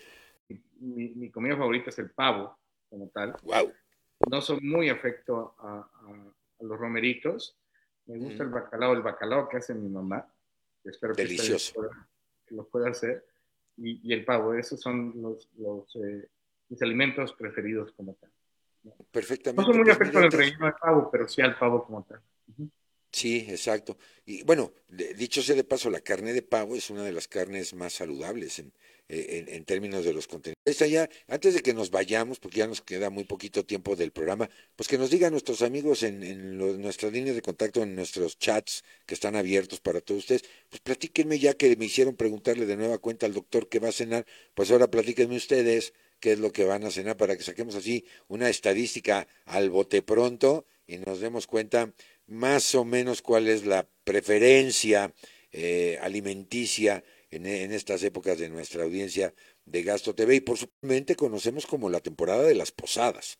Mi, 0.78 1.30
comida 1.30 1.56
favorita 1.56 1.90
es 1.90 1.98
el 1.98 2.10
pavo, 2.10 2.56
como 2.88 3.08
tal. 3.08 3.34
Wow. 3.42 3.72
No 4.30 4.40
soy 4.40 4.60
muy 4.60 4.90
afecto 4.90 5.54
a 5.58 5.90
a 6.60 6.64
los 6.64 6.78
romeritos. 6.78 7.56
Me 8.06 8.18
gusta 8.18 8.42
el 8.44 8.50
bacalao, 8.50 8.92
el 8.92 9.02
bacalao 9.02 9.48
que 9.48 9.58
hace 9.58 9.74
mi 9.74 9.88
mamá. 9.88 10.26
Espero 10.84 11.14
Delicioso. 11.14 11.74
Que, 12.46 12.54
lo 12.54 12.68
pueda 12.68 12.90
hacer. 12.90 13.26
Y, 13.76 14.12
el 14.12 14.24
pavo, 14.24 14.54
esos 14.54 14.80
son 14.80 15.12
los, 15.20 15.50
eh, 15.96 16.28
mis 16.68 16.80
alimentos 16.82 17.32
preferidos 17.32 17.92
como 17.92 18.14
tal. 18.14 18.30
Perfectamente. 19.10 19.62
No 19.62 19.66
soy 19.66 19.76
muy 19.76 19.84
pues, 19.84 19.96
afecto 19.96 20.18
al 20.18 20.32
relleno 20.32 20.66
de 20.66 20.72
pavo, 20.72 21.08
pero 21.10 21.28
sí 21.28 21.42
al 21.42 21.58
pavo 21.58 21.84
como 21.84 22.04
tal. 22.04 22.20
Sí, 23.12 23.46
exacto. 23.48 23.96
Y 24.26 24.42
bueno, 24.42 24.72
dicho 25.16 25.40
sea 25.40 25.54
de 25.54 25.64
paso, 25.64 25.88
la 25.88 26.00
carne 26.00 26.34
de 26.34 26.42
pavo 26.42 26.76
es 26.76 26.90
una 26.90 27.02
de 27.02 27.12
las 27.12 27.28
carnes 27.28 27.72
más 27.72 27.94
saludables 27.94 28.58
en, 28.58 28.74
eh, 29.08 29.46
en, 29.48 29.64
términos 29.64 30.04
de 30.04 30.12
los 30.12 30.26
contenidos. 30.26 30.56
Ya, 30.90 31.08
antes 31.28 31.54
de 31.54 31.60
que 31.60 31.72
nos 31.72 31.90
vayamos, 31.90 32.40
porque 32.40 32.58
ya 32.58 32.66
nos 32.66 32.82
queda 32.82 33.08
muy 33.08 33.24
poquito 33.24 33.64
tiempo 33.64 33.96
del 33.96 34.10
programa, 34.10 34.50
pues 34.74 34.88
que 34.88 34.98
nos 34.98 35.10
digan 35.10 35.30
nuestros 35.30 35.62
amigos 35.62 36.02
en, 36.02 36.22
en 36.22 36.58
nuestras 36.58 37.12
líneas 37.12 37.36
de 37.36 37.42
contacto, 37.42 37.82
en 37.82 37.94
nuestros 37.94 38.36
chats 38.38 38.84
que 39.06 39.14
están 39.14 39.36
abiertos 39.36 39.80
para 39.80 40.00
todos 40.00 40.20
ustedes, 40.20 40.44
pues 40.68 40.80
platíquenme 40.80 41.38
ya 41.38 41.54
que 41.54 41.74
me 41.76 41.86
hicieron 41.86 42.16
preguntarle 42.16 42.66
de 42.66 42.76
nueva 42.76 42.98
cuenta 42.98 43.26
al 43.26 43.32
doctor 43.32 43.68
qué 43.68 43.78
va 43.78 43.88
a 43.88 43.92
cenar, 43.92 44.26
pues 44.54 44.70
ahora 44.70 44.88
platíquenme 44.90 45.36
ustedes 45.36 45.94
qué 46.26 46.32
es 46.32 46.40
lo 46.40 46.52
que 46.52 46.64
van 46.64 46.82
a 46.82 46.90
cenar 46.90 47.16
para 47.16 47.36
que 47.36 47.44
saquemos 47.44 47.76
así 47.76 48.04
una 48.26 48.48
estadística 48.48 49.28
al 49.44 49.70
bote 49.70 50.02
pronto 50.02 50.66
y 50.84 50.98
nos 50.98 51.20
demos 51.20 51.46
cuenta 51.46 51.94
más 52.26 52.74
o 52.74 52.84
menos 52.84 53.22
cuál 53.22 53.46
es 53.46 53.64
la 53.64 53.88
preferencia 54.02 55.14
eh, 55.52 56.00
alimenticia 56.02 57.04
en, 57.30 57.46
estas 57.46 58.02
épocas 58.02 58.40
de 58.40 58.48
nuestra 58.48 58.82
audiencia 58.82 59.34
de 59.66 59.84
Gasto 59.84 60.16
TV 60.16 60.34
y 60.34 60.40
por 60.40 60.58
supuesto 60.58 61.14
conocemos 61.14 61.64
como 61.64 61.90
la 61.90 62.00
temporada 62.00 62.42
de 62.42 62.56
las 62.56 62.72
posadas. 62.72 63.38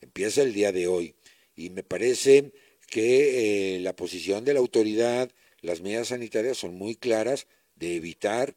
Empieza 0.00 0.42
el 0.42 0.52
día 0.52 0.70
de 0.70 0.86
hoy 0.86 1.16
y 1.56 1.70
me 1.70 1.82
parece 1.82 2.52
que 2.86 3.78
eh, 3.78 3.80
la 3.80 3.96
posición 3.96 4.44
de 4.44 4.54
la 4.54 4.60
autoridad, 4.60 5.28
las 5.60 5.80
medidas 5.80 6.06
sanitarias 6.06 6.56
son 6.56 6.76
muy 6.76 6.94
claras 6.94 7.48
de 7.74 7.96
evitar 7.96 8.54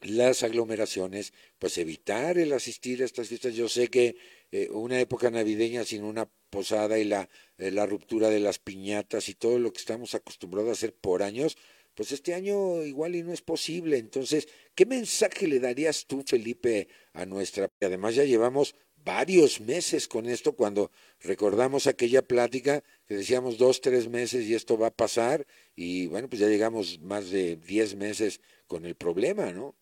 las 0.00 0.42
aglomeraciones, 0.42 1.32
pues 1.58 1.78
evitar 1.78 2.38
el 2.38 2.52
asistir 2.52 3.02
a 3.02 3.04
estas 3.04 3.28
fiestas. 3.28 3.54
Yo 3.54 3.68
sé 3.68 3.88
que 3.88 4.16
eh, 4.52 4.68
una 4.70 5.00
época 5.00 5.30
navideña 5.30 5.84
sin 5.84 6.04
una 6.04 6.30
posada 6.50 6.98
y 6.98 7.04
la, 7.04 7.28
eh, 7.58 7.70
la 7.70 7.86
ruptura 7.86 8.30
de 8.30 8.40
las 8.40 8.58
piñatas 8.58 9.28
y 9.28 9.34
todo 9.34 9.58
lo 9.58 9.72
que 9.72 9.78
estamos 9.78 10.14
acostumbrados 10.14 10.70
a 10.70 10.72
hacer 10.72 10.94
por 10.94 11.22
años, 11.22 11.56
pues 11.94 12.12
este 12.12 12.34
año 12.34 12.84
igual 12.84 13.16
y 13.16 13.22
no 13.22 13.32
es 13.32 13.42
posible. 13.42 13.98
Entonces, 13.98 14.48
¿qué 14.74 14.86
mensaje 14.86 15.48
le 15.48 15.58
darías 15.58 16.06
tú, 16.06 16.22
Felipe, 16.24 16.88
a 17.12 17.26
nuestra... 17.26 17.70
Además 17.80 18.14
ya 18.14 18.24
llevamos 18.24 18.76
varios 19.04 19.60
meses 19.60 20.06
con 20.06 20.26
esto 20.26 20.52
cuando 20.54 20.90
recordamos 21.20 21.86
aquella 21.86 22.22
plática 22.22 22.84
que 23.06 23.16
decíamos 23.16 23.58
dos, 23.58 23.80
tres 23.80 24.08
meses 24.08 24.46
y 24.46 24.54
esto 24.54 24.76
va 24.76 24.88
a 24.88 24.94
pasar 24.94 25.46
y 25.74 26.06
bueno, 26.08 26.28
pues 26.28 26.40
ya 26.40 26.48
llegamos 26.48 27.00
más 27.00 27.30
de 27.30 27.56
diez 27.56 27.94
meses 27.94 28.40
con 28.66 28.84
el 28.84 28.94
problema, 28.94 29.52
¿no? 29.52 29.74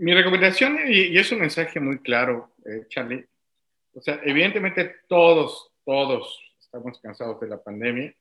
Mi 0.00 0.14
recomendación, 0.14 0.78
y, 0.88 1.18
es 1.18 1.30
un 1.30 1.40
mensaje 1.40 1.78
muy 1.78 1.98
claro, 1.98 2.54
eh, 2.64 2.86
Charlie, 2.88 3.22
o 3.92 4.00
sea, 4.00 4.18
evidentemente 4.24 5.00
todos, 5.06 5.72
todos 5.84 6.40
estamos 6.58 6.98
cansados 7.02 7.38
de 7.38 7.48
la 7.48 7.62
pandemia, 7.62 8.14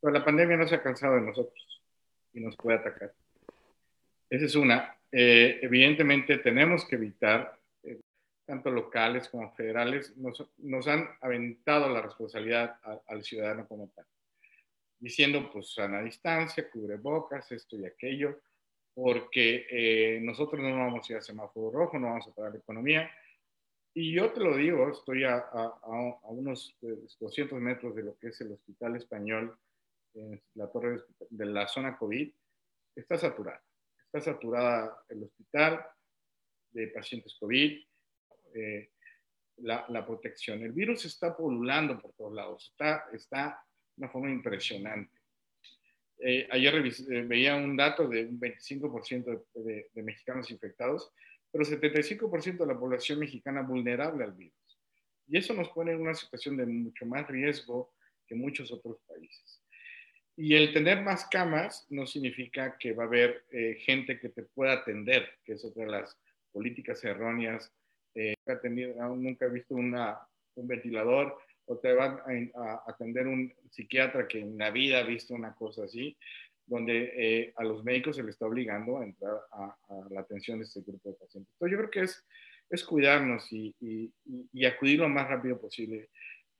pero 0.00 0.12
la 0.12 0.24
pandemia 0.24 0.56
no 0.56 0.66
se 0.66 0.74
ha 0.74 0.82
cansado 0.82 1.14
de 1.14 1.20
nosotros 1.20 1.82
y 2.32 2.40
nos 2.40 2.56
puede 2.56 2.78
atacar. 2.78 3.12
Esa 4.28 4.44
es 4.44 4.56
una. 4.56 4.96
Eh, 5.12 5.60
evidentemente 5.62 6.38
tenemos 6.38 6.84
que 6.84 6.96
evitar 6.96 7.60
tanto 8.44 8.72
locales 8.72 9.28
como 9.28 9.54
federales, 9.54 10.16
nos, 10.16 10.44
nos 10.58 10.88
han 10.88 11.08
aventado 11.20 11.88
la 11.90 12.02
responsabilidad 12.02 12.76
al 13.06 13.22
ciudadano 13.22 13.68
como 13.68 13.88
tal, 13.94 14.04
diciendo 14.98 15.48
pues 15.52 15.78
a 15.78 15.86
la 15.86 16.02
distancia, 16.02 16.68
cubrebocas, 16.68 17.52
esto 17.52 17.76
y 17.76 17.86
aquello, 17.86 18.40
porque 18.94 19.66
eh, 19.68 20.20
nosotros 20.20 20.62
no 20.62 20.76
vamos 20.76 21.08
a 21.08 21.12
ir 21.12 21.18
a 21.18 21.22
semáforo 21.22 21.70
rojo, 21.70 21.98
no 21.98 22.08
vamos 22.08 22.28
a 22.28 22.34
parar 22.34 22.52
la 22.52 22.58
economía. 22.58 23.10
Y 23.92 24.12
yo 24.12 24.32
te 24.32 24.40
lo 24.40 24.56
digo, 24.56 24.88
estoy 24.90 25.24
a, 25.24 25.36
a, 25.36 25.78
a 25.82 26.28
unos 26.28 26.76
200 27.20 27.60
metros 27.60 27.94
de 27.94 28.02
lo 28.02 28.16
que 28.18 28.28
es 28.28 28.40
el 28.40 28.52
Hospital 28.52 28.96
Español, 28.96 29.56
en 30.14 30.40
la 30.54 30.70
torre 30.70 31.02
de 31.30 31.46
la 31.46 31.66
zona 31.66 31.96
COVID, 31.96 32.32
está 32.94 33.18
saturada. 33.18 33.62
Está 34.06 34.20
saturada 34.32 35.04
el 35.08 35.24
hospital 35.24 35.84
de 36.70 36.88
pacientes 36.88 37.36
COVID, 37.38 37.84
eh, 38.54 38.90
la, 39.58 39.84
la, 39.88 40.06
protección. 40.06 40.62
El 40.62 40.72
virus 40.72 41.04
está 41.04 41.36
pululando 41.36 42.00
por 42.00 42.12
todos 42.14 42.32
lados, 42.32 42.68
está, 42.70 43.06
está 43.12 43.64
de 43.96 44.04
una 44.04 44.08
forma 44.12 44.30
impresionante. 44.30 45.23
Eh, 46.18 46.46
ayer 46.50 46.74
eh, 46.76 47.22
veía 47.22 47.56
un 47.56 47.76
dato 47.76 48.08
de 48.08 48.26
un 48.26 48.40
25% 48.40 49.44
de, 49.54 50.02
mexicanos 50.02 50.50
infectados, 50.50 51.12
pero 51.50 51.64
75% 51.64 52.58
de 52.58 52.66
la 52.66 52.78
población 52.78 53.18
mexicana 53.18 53.62
vulnerable 53.62 54.24
al 54.24 54.32
virus. 54.32 54.80
Y 55.26 55.38
eso 55.38 55.54
nos 55.54 55.68
pone 55.70 55.92
en 55.92 56.00
una 56.00 56.14
situación 56.14 56.56
de 56.56 56.66
mucho 56.66 57.06
más 57.06 57.26
riesgo 57.28 57.92
que 58.26 58.34
muchos 58.34 58.72
otros 58.72 58.98
países. 59.06 59.62
Y 60.36 60.54
el 60.54 60.72
tener 60.72 61.02
más 61.02 61.26
camas 61.26 61.86
no 61.90 62.06
significa 62.06 62.76
que 62.78 62.92
va 62.92 63.04
a 63.04 63.06
haber 63.06 63.44
gente 63.78 64.18
que 64.18 64.30
te 64.30 64.42
pueda 64.42 64.72
atender, 64.72 65.28
que 65.44 65.52
es 65.52 65.64
otra 65.64 65.84
de 65.84 65.92
las 65.92 66.18
políticas 66.50 67.04
erróneas 67.04 67.72
eh, 68.14 68.36
nunca 68.46 69.46
he 69.46 69.50
visto 69.50 69.74
un 69.74 69.96
ventilador 70.56 71.36
o 71.66 71.78
te 71.78 71.92
van 71.92 72.20
a, 72.54 72.82
atender 72.86 73.26
un 73.26 73.52
psiquiatra 73.70 74.28
que 74.28 74.40
en 74.40 74.58
la 74.58 74.70
vida 74.70 74.98
ha 74.98 75.02
visto 75.02 75.34
una 75.34 75.54
cosa 75.54 75.84
así, 75.84 76.16
donde 76.66 77.12
eh, 77.16 77.52
a 77.56 77.64
los 77.64 77.84
médicos 77.84 78.16
se 78.16 78.22
les 78.22 78.34
está 78.34 78.46
obligando 78.46 78.98
a 78.98 79.04
entrar 79.04 79.38
a, 79.52 79.76
la 80.10 80.20
atención 80.20 80.58
de 80.58 80.64
este 80.64 80.80
grupo 80.80 81.10
de 81.10 81.16
pacientes. 81.16 81.52
Entonces 81.54 81.72
yo 81.72 81.78
creo 81.78 81.90
que 81.90 82.02
es, 82.02 82.24
es 82.70 82.84
cuidarnos 82.84 83.52
y, 83.52 83.74
y, 83.80 84.12
y, 84.52 84.64
acudir 84.64 85.00
lo 85.00 85.08
más 85.08 85.28
rápido 85.28 85.60
posible. 85.60 86.10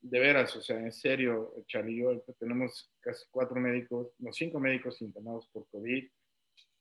De 0.00 0.18
veras, 0.20 0.54
o 0.54 0.60
sea, 0.60 0.78
en 0.78 0.92
serio, 0.92 1.54
Charlie, 1.66 1.96
yo 1.96 2.22
tenemos 2.38 2.92
casi 3.00 3.24
cuatro 3.30 3.58
médicos, 3.58 4.12
no, 4.18 4.32
cinco 4.34 4.60
médicos 4.60 5.00
internados 5.00 5.48
por 5.48 5.66
COVID. 5.68 6.06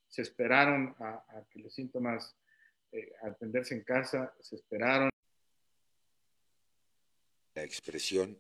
Se 0.10 0.22
esperaron 0.22 0.94
a, 1.00 1.24
a 1.30 1.46
que 1.50 1.60
los 1.60 1.74
síntomas 1.74 2.38
eh, 2.94 3.12
atenderse 3.24 3.74
en 3.74 3.84
casa, 3.84 4.32
se 4.40 4.56
esperaron. 4.56 5.10
Expresión 7.64 8.38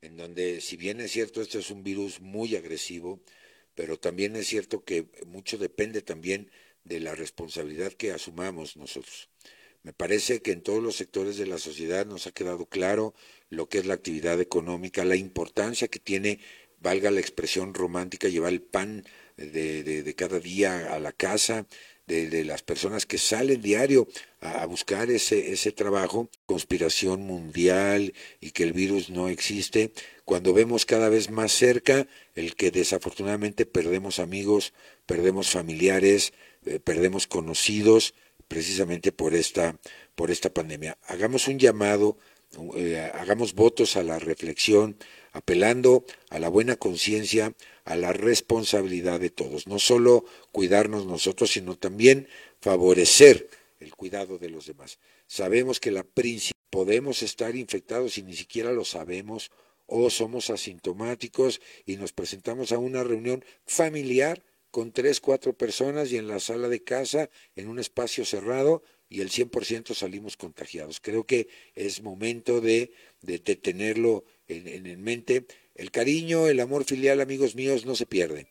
en 0.00 0.16
donde, 0.16 0.60
si 0.60 0.76
bien 0.76 1.00
es 1.00 1.12
cierto, 1.12 1.40
esto 1.40 1.58
es 1.58 1.70
un 1.70 1.84
virus 1.84 2.20
muy 2.20 2.56
agresivo, 2.56 3.20
pero 3.74 3.98
también 3.98 4.36
es 4.36 4.48
cierto 4.48 4.84
que 4.84 5.06
mucho 5.26 5.58
depende 5.58 6.02
también 6.02 6.50
de 6.84 7.00
la 7.00 7.14
responsabilidad 7.14 7.92
que 7.92 8.12
asumamos 8.12 8.76
nosotros. 8.76 9.28
Me 9.82 9.92
parece 9.92 10.42
que 10.42 10.52
en 10.52 10.62
todos 10.62 10.82
los 10.82 10.96
sectores 10.96 11.36
de 11.36 11.46
la 11.46 11.58
sociedad 11.58 12.06
nos 12.06 12.26
ha 12.26 12.32
quedado 12.32 12.66
claro 12.66 13.14
lo 13.48 13.68
que 13.68 13.78
es 13.78 13.86
la 13.86 13.94
actividad 13.94 14.40
económica, 14.40 15.04
la 15.04 15.16
importancia 15.16 15.88
que 15.88 15.98
tiene, 15.98 16.40
valga 16.78 17.10
la 17.10 17.20
expresión 17.20 17.74
romántica, 17.74 18.28
llevar 18.28 18.52
el 18.52 18.62
pan 18.62 19.04
de, 19.36 20.02
de, 20.02 20.14
cada 20.14 20.38
día 20.38 20.92
a 20.94 20.98
la 20.98 21.12
casa, 21.12 21.66
de, 22.06 22.44
las 22.44 22.62
personas 22.62 23.06
que 23.06 23.18
salen 23.18 23.62
diario 23.62 24.06
a, 24.40 24.66
buscar 24.66 25.10
ese, 25.10 25.52
ese 25.52 25.72
trabajo, 25.72 26.28
conspiración 26.46 27.22
mundial 27.22 28.12
y 28.40 28.50
que 28.50 28.64
el 28.64 28.72
virus 28.72 29.10
no 29.10 29.28
existe, 29.28 29.92
cuando 30.24 30.52
vemos 30.52 30.84
cada 30.84 31.08
vez 31.08 31.30
más 31.30 31.52
cerca 31.52 32.06
el 32.34 32.54
que 32.54 32.70
desafortunadamente 32.70 33.66
perdemos 33.66 34.18
amigos, 34.18 34.72
perdemos 35.06 35.50
familiares, 35.50 36.32
eh, 36.64 36.78
perdemos 36.78 37.26
conocidos, 37.26 38.14
precisamente 38.52 39.12
por 39.12 39.34
esta, 39.34 39.78
por 40.14 40.30
esta 40.30 40.52
pandemia. 40.52 40.98
Hagamos 41.06 41.48
un 41.48 41.58
llamado, 41.58 42.18
eh, 42.76 43.10
hagamos 43.14 43.54
votos 43.54 43.96
a 43.96 44.02
la 44.02 44.18
reflexión, 44.18 44.96
apelando 45.32 46.04
a 46.30 46.38
la 46.38 46.48
buena 46.48 46.76
conciencia, 46.76 47.54
a 47.84 47.96
la 47.96 48.12
responsabilidad 48.12 49.20
de 49.20 49.30
todos, 49.30 49.66
no 49.66 49.78
solo 49.78 50.24
cuidarnos 50.52 51.06
nosotros, 51.06 51.50
sino 51.50 51.76
también 51.76 52.28
favorecer 52.60 53.48
el 53.80 53.94
cuidado 53.94 54.38
de 54.38 54.50
los 54.50 54.66
demás. 54.66 54.98
Sabemos 55.26 55.80
que 55.80 55.90
la 55.90 56.06
podemos 56.70 57.22
estar 57.22 57.56
infectados 57.56 58.18
y 58.18 58.22
ni 58.22 58.34
siquiera 58.34 58.72
lo 58.72 58.84
sabemos 58.84 59.50
o 59.86 60.08
somos 60.10 60.50
asintomáticos 60.50 61.60
y 61.84 61.96
nos 61.96 62.12
presentamos 62.12 62.72
a 62.72 62.78
una 62.78 63.02
reunión 63.02 63.44
familiar 63.66 64.42
con 64.70 64.92
tres, 64.92 65.20
cuatro 65.20 65.52
personas 65.52 66.10
y 66.12 66.16
en 66.16 66.28
la 66.28 66.40
sala 66.40 66.68
de 66.68 66.82
casa, 66.82 67.28
en 67.56 67.68
un 67.68 67.78
espacio 67.78 68.24
cerrado, 68.24 68.82
y 69.12 69.20
el 69.20 69.28
100% 69.28 69.94
salimos 69.94 70.38
contagiados. 70.38 70.98
Creo 70.98 71.26
que 71.26 71.46
es 71.74 72.00
momento 72.00 72.62
de, 72.62 72.92
de, 73.20 73.38
tenerlo 73.38 74.24
en, 74.48 74.86
en, 74.86 75.02
mente 75.02 75.46
el 75.74 75.90
cariño, 75.90 76.48
el 76.48 76.60
amor 76.60 76.84
filial, 76.84 77.20
amigos 77.20 77.54
míos, 77.54 77.86
no 77.86 77.94
se 77.94 78.06
pierde. 78.06 78.48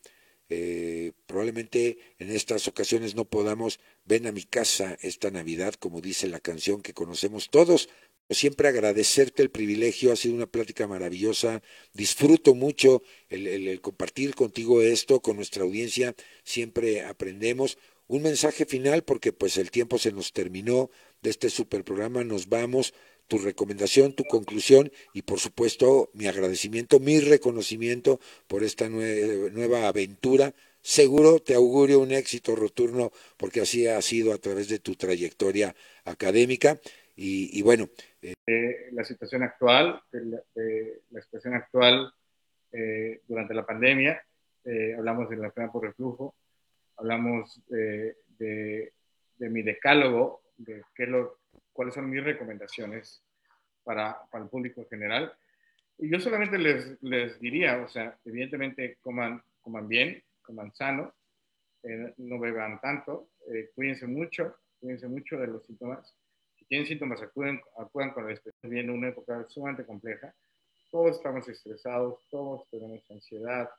Eh, 0.50 1.14
probablemente 1.28 1.98
en 2.20 2.30
estas 2.30 2.68
ocasiones 2.68 3.16
no 3.16 3.24
podamos 3.24 3.80
ven 4.04 4.28
a 4.28 4.34
mi 4.34 4.44
casa 4.44 4.98
esta 5.02 5.32
Navidad, 5.32 5.76
como 5.76 6.02
dice 6.02 6.28
la 6.28 6.42
canción 6.42 6.82
que 6.82 6.94
conocemos 6.94 7.50
todos. 7.50 7.89
Siempre 8.30 8.68
agradecerte 8.68 9.44
el 9.44 9.50
privilegio, 9.50 10.12
ha 10.12 10.16
sido 10.16 10.36
una 10.36 10.48
plática 10.48 10.88
maravillosa. 10.88 11.62
Disfruto 11.94 12.56
mucho 12.56 13.02
el, 13.30 13.48
el 13.48 13.82
compartir 13.82 14.36
contigo 14.36 14.82
esto, 14.82 15.22
con 15.22 15.36
nuestra 15.38 15.64
audiencia. 15.64 16.16
Siempre 16.44 17.02
aprendemos. 17.02 17.78
Un 18.08 18.24
mensaje 18.24 18.66
final, 18.66 19.04
porque 19.04 19.32
pues 19.32 19.58
el 19.58 19.72
tiempo 19.72 19.98
se 19.98 20.12
nos 20.12 20.34
terminó 20.34 20.89
de 21.22 21.30
este 21.30 21.50
super 21.50 21.84
programa. 21.86 22.26
Nos 22.26 22.50
vamos 22.50 22.94
tu 23.32 23.38
recomendación, 23.38 24.12
tu 24.12 24.26
conclusión 24.26 24.92
y 25.14 25.22
por 25.22 25.40
supuesto 25.40 26.10
mi 26.14 26.28
agradecimiento, 26.28 27.00
mi 27.00 27.22
reconocimiento 27.22 28.20
por 28.46 28.62
esta 28.62 28.90
nueva 28.90 29.88
aventura. 29.88 30.54
Seguro 30.82 31.40
te 31.40 31.56
augurio 31.56 32.02
un 32.02 32.12
éxito 32.12 32.58
roturno 32.58 33.14
porque 33.38 33.62
así 33.62 33.88
ha 33.88 34.02
sido 34.02 34.34
a 34.34 34.38
través 34.38 34.68
de 34.68 34.80
tu 34.80 34.96
trayectoria 34.96 35.74
académica 36.04 36.78
y, 37.16 37.62
bueno. 37.62 37.88
Eh, 38.22 38.90
la 38.92 39.06
situación 39.06 39.44
actual, 39.44 40.02
la 40.12 41.22
situación 41.22 41.54
actual 41.54 42.14
eh, 42.74 43.22
durante 43.30 43.54
la 43.54 43.66
pandemia, 43.66 44.22
eh, 44.66 44.96
hablamos 44.98 45.30
de 45.30 45.38
la 45.38 45.46
enfermedad 45.46 45.72
por 45.72 45.84
reflujo, 45.84 46.36
hablamos 46.98 47.62
de, 47.70 48.18
de 48.38 49.50
mi 49.50 49.62
decálogo, 49.62 50.42
de 50.58 50.84
qué 50.94 51.04
es 51.04 51.10
lo 51.10 51.41
cuáles 51.74 51.93
son 51.93 52.09
mis 52.09 52.24
recomendaciones 52.24 53.24
para, 53.84 54.17
para 54.32 54.43
el 54.43 54.49
público 54.49 54.82
en 54.82 54.88
general. 54.88 55.34
Y 55.97 56.09
yo 56.09 56.19
solamente 56.19 56.57
les, 56.57 57.01
les 57.01 57.39
diría, 57.39 57.82
o 57.82 57.88
sea, 57.88 58.17
evidentemente 58.26 58.97
coman, 59.01 59.41
coman 59.61 59.88
bien, 59.88 60.24
coman 60.41 60.74
sano, 60.74 61.13
eh, 61.84 62.13
no 62.17 62.39
beban 62.39 62.80
tanto, 62.80 63.30
eh, 63.47 63.72
cuídense 63.76 64.07
mucho, 64.07 64.55
cuídense 64.80 65.07
mucho 65.07 65.38
de 65.38 65.47
los 65.47 65.65
síntomas. 65.65 66.15
Si 66.57 66.65
tienen 66.65 66.88
síntomas, 66.88 67.22
acuden, 67.22 67.59
acudan 67.78 68.11
con 68.11 68.26
el 68.26 68.34
especialista. 68.34 68.67
Viene 68.67 68.91
una 68.91 69.09
época 69.09 69.45
sumamente 69.49 69.86
compleja. 69.86 70.34
Todos 70.91 71.17
estamos 71.17 71.47
estresados, 71.47 72.19
todos 72.30 72.67
tenemos 72.69 72.99
ansiedad, 73.09 73.69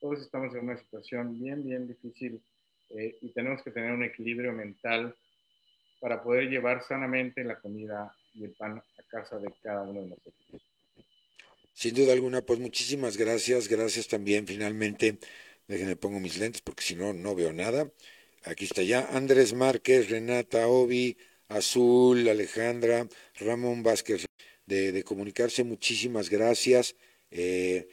todos 0.00 0.20
estamos 0.20 0.54
en 0.54 0.64
una 0.64 0.76
situación 0.76 1.38
bien, 1.38 1.64
bien 1.64 1.86
difícil 1.86 2.42
eh, 2.90 3.18
y 3.20 3.32
tenemos 3.32 3.62
que 3.62 3.70
tener 3.70 3.92
un 3.92 4.02
equilibrio 4.02 4.52
mental 4.52 5.14
para 6.00 6.22
poder 6.22 6.48
llevar 6.48 6.82
sanamente 6.82 7.44
la 7.44 7.60
comida 7.60 8.12
y 8.34 8.44
el 8.44 8.52
pan 8.52 8.78
a 8.78 9.02
casa 9.08 9.38
de 9.38 9.52
cada 9.62 9.82
uno 9.82 10.00
de 10.00 10.08
nosotros. 10.08 10.62
Sin 11.74 11.94
duda 11.94 12.12
alguna, 12.12 12.42
pues 12.42 12.58
muchísimas 12.58 13.16
gracias. 13.16 13.68
Gracias 13.68 14.08
también, 14.08 14.46
finalmente. 14.46 15.18
Déjenme 15.68 15.96
pongo 15.96 16.18
mis 16.20 16.38
lentes 16.38 16.62
porque 16.62 16.82
si 16.82 16.94
no, 16.94 17.12
no 17.12 17.34
veo 17.34 17.52
nada. 17.52 17.90
Aquí 18.44 18.64
está 18.64 18.82
ya 18.82 19.06
Andrés 19.12 19.54
Márquez, 19.54 20.10
Renata 20.10 20.66
Obi, 20.66 21.16
Azul, 21.48 22.28
Alejandra, 22.28 23.06
Ramón 23.38 23.82
Vázquez, 23.82 24.26
de, 24.66 25.02
comunicarse. 25.04 25.64
Muchísimas 25.64 26.30
gracias. 26.30 26.96
Eh, 27.30 27.88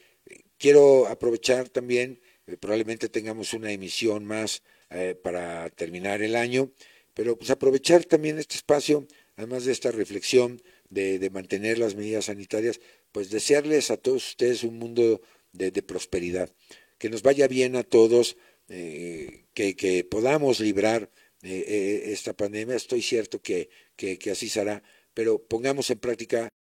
quiero 0.58 1.08
aprovechar 1.08 1.70
también, 1.70 2.20
eh, 2.46 2.58
probablemente 2.58 3.10
tengamos 3.10 3.54
una 3.54 3.72
emisión 3.72 4.26
más 4.26 4.64
eh, 4.90 5.16
para 5.22 5.70
terminar 5.70 6.22
el 6.22 6.36
año, 6.36 6.72
pero 7.18 7.36
pues 7.36 7.50
aprovechar 7.50 8.06
también 8.06 8.38
este 8.38 8.58
espacio, 8.58 9.08
además 9.38 9.66
de 9.66 9.72
esta 9.72 9.90
reflexión 9.90 10.62
de, 10.92 11.32
mantener 11.32 11.80
las 11.80 11.96
medidas 11.96 12.26
sanitarias, 12.26 12.80
pues 13.12 13.32
desearles 13.32 13.90
a 13.90 13.98
todos 13.98 14.28
ustedes 14.28 14.64
un 14.64 14.78
mundo 14.78 15.20
de, 15.52 15.72
prosperidad, 15.82 16.54
que 17.00 17.10
nos 17.10 17.24
vaya 17.24 17.48
bien 17.48 17.76
a 17.76 17.82
todos, 17.82 18.38
eh, 18.70 19.46
que, 19.56 20.08
podamos 20.08 20.60
librar 20.60 21.10
eh, 21.42 21.66
eh, 21.68 22.12
esta 22.14 22.34
pandemia. 22.38 22.76
Estoy 22.76 23.02
cierto 23.02 23.42
que, 23.42 23.72
que, 23.96 24.20
así 24.30 24.48
será, 24.48 24.84
pero 25.18 25.40
pongamos 25.40 25.90
en 25.90 25.98
práctica 25.98 26.54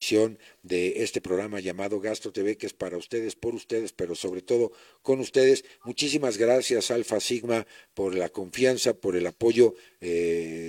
de 0.63 1.03
este 1.03 1.21
programa 1.21 1.61
llamado 1.61 2.01
Gastro 2.01 2.33
TV, 2.33 2.57
que 2.57 2.65
es 2.65 2.73
para 2.73 2.97
ustedes, 2.97 3.35
por 3.35 3.55
ustedes, 3.55 3.93
pero 3.93 4.15
sobre 4.15 4.41
todo 4.41 4.73
con 5.03 5.21
ustedes. 5.21 5.67
Muchísimas 5.85 6.39
gracias, 6.39 6.91
Alfa 6.91 7.21
Sigma, 7.21 7.67
por 7.93 8.15
la 8.15 8.31
confianza, 8.31 8.95
por 8.95 9.15
el 9.15 9.27
apoyo 9.27 9.75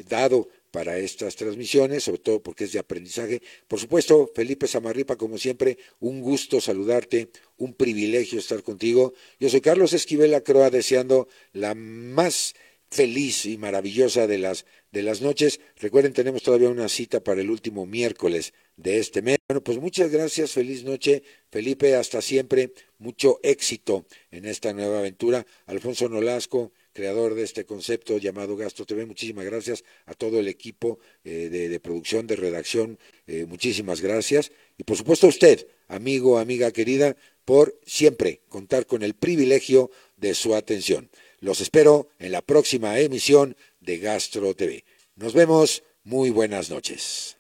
dado 0.10 0.50
para 0.72 1.00
estas 1.00 1.38
transmisiones, 1.38 2.04
sobre 2.04 2.20
todo 2.20 2.44
porque 2.44 2.66
es 2.66 2.74
de 2.74 2.80
aprendizaje. 2.80 3.42
Por 3.70 3.80
supuesto, 3.80 4.30
Felipe 4.36 4.68
Samarripa, 4.68 5.16
como 5.16 5.38
siempre, 5.38 5.78
un 6.02 6.20
gusto 6.20 6.60
saludarte, 6.60 7.30
un 7.56 7.74
privilegio 7.74 8.38
estar 8.38 8.64
contigo. 8.64 9.14
Yo 9.40 9.48
soy 9.48 9.62
Carlos 9.62 9.94
Esquivel 9.94 10.34
Acroa, 10.34 10.70
deseando 10.70 11.30
la 11.54 11.74
más 11.74 12.54
feliz 12.90 13.46
y 13.46 13.58
maravillosa 13.58 14.28
de 14.28 14.38
las, 14.38 14.66
de 14.92 15.04
las 15.04 15.22
noches. 15.22 15.60
Recuerden, 15.76 16.14
tenemos 16.14 16.44
todavía 16.44 16.70
una 16.70 16.90
cita 16.90 17.24
para 17.24 17.42
el 17.42 17.50
último 17.50 17.86
miércoles 17.86 18.54
de 18.76 19.00
este 19.00 19.22
mes. 19.22 19.38
Bueno, 19.48 19.64
pues 19.64 19.80
muchas 19.80 20.12
gracias, 20.12 20.52
feliz 20.52 20.84
noche. 20.84 21.24
Felipe, 21.52 21.96
hasta 21.96 22.22
siempre, 22.22 22.74
mucho 23.00 23.40
éxito 23.44 24.06
en 24.32 24.46
esta 24.46 24.74
nueva 24.74 25.00
aventura. 25.00 25.46
Alfonso 25.66 26.10
Nolasco, 26.10 26.72
creador 26.94 27.36
de 27.36 27.44
este 27.44 27.66
concepto 27.66 28.18
llamado 28.18 28.56
Gasto 28.56 28.86
TV. 28.86 29.06
Muchísimas 29.06 29.46
gracias 29.46 29.84
a 30.06 30.14
todo 30.14 30.40
el 30.40 30.48
equipo 30.48 31.00
eh, 31.24 31.50
de, 31.50 31.80
producción, 31.80 32.28
de 32.28 32.36
redacción. 32.36 33.00
Eh, 33.26 33.46
muchísimas 33.48 34.02
gracias. 34.02 34.52
Y 34.78 34.84
por 34.84 34.98
supuesto 34.98 35.28
a 35.28 35.30
usted, 35.30 35.68
amigo, 35.88 36.40
amiga 36.40 36.72
querida, 36.72 37.16
por 37.46 37.80
siempre 37.86 38.42
contar 38.50 38.86
con 38.86 39.04
el 39.04 39.14
privilegio 39.14 39.90
de 40.18 40.34
su 40.34 40.56
atención. 40.56 41.10
Los 41.40 41.62
espero 41.62 42.10
en 42.20 42.32
la 42.32 42.42
próxima 42.42 43.00
emisión 43.00 43.56
de 43.80 44.00
Gastro 44.00 44.56
TV. 44.56 44.84
Nos 45.16 45.34
vemos. 45.34 45.84
Muy 46.04 46.30
buenas 46.30 46.70
noches. 46.70 47.37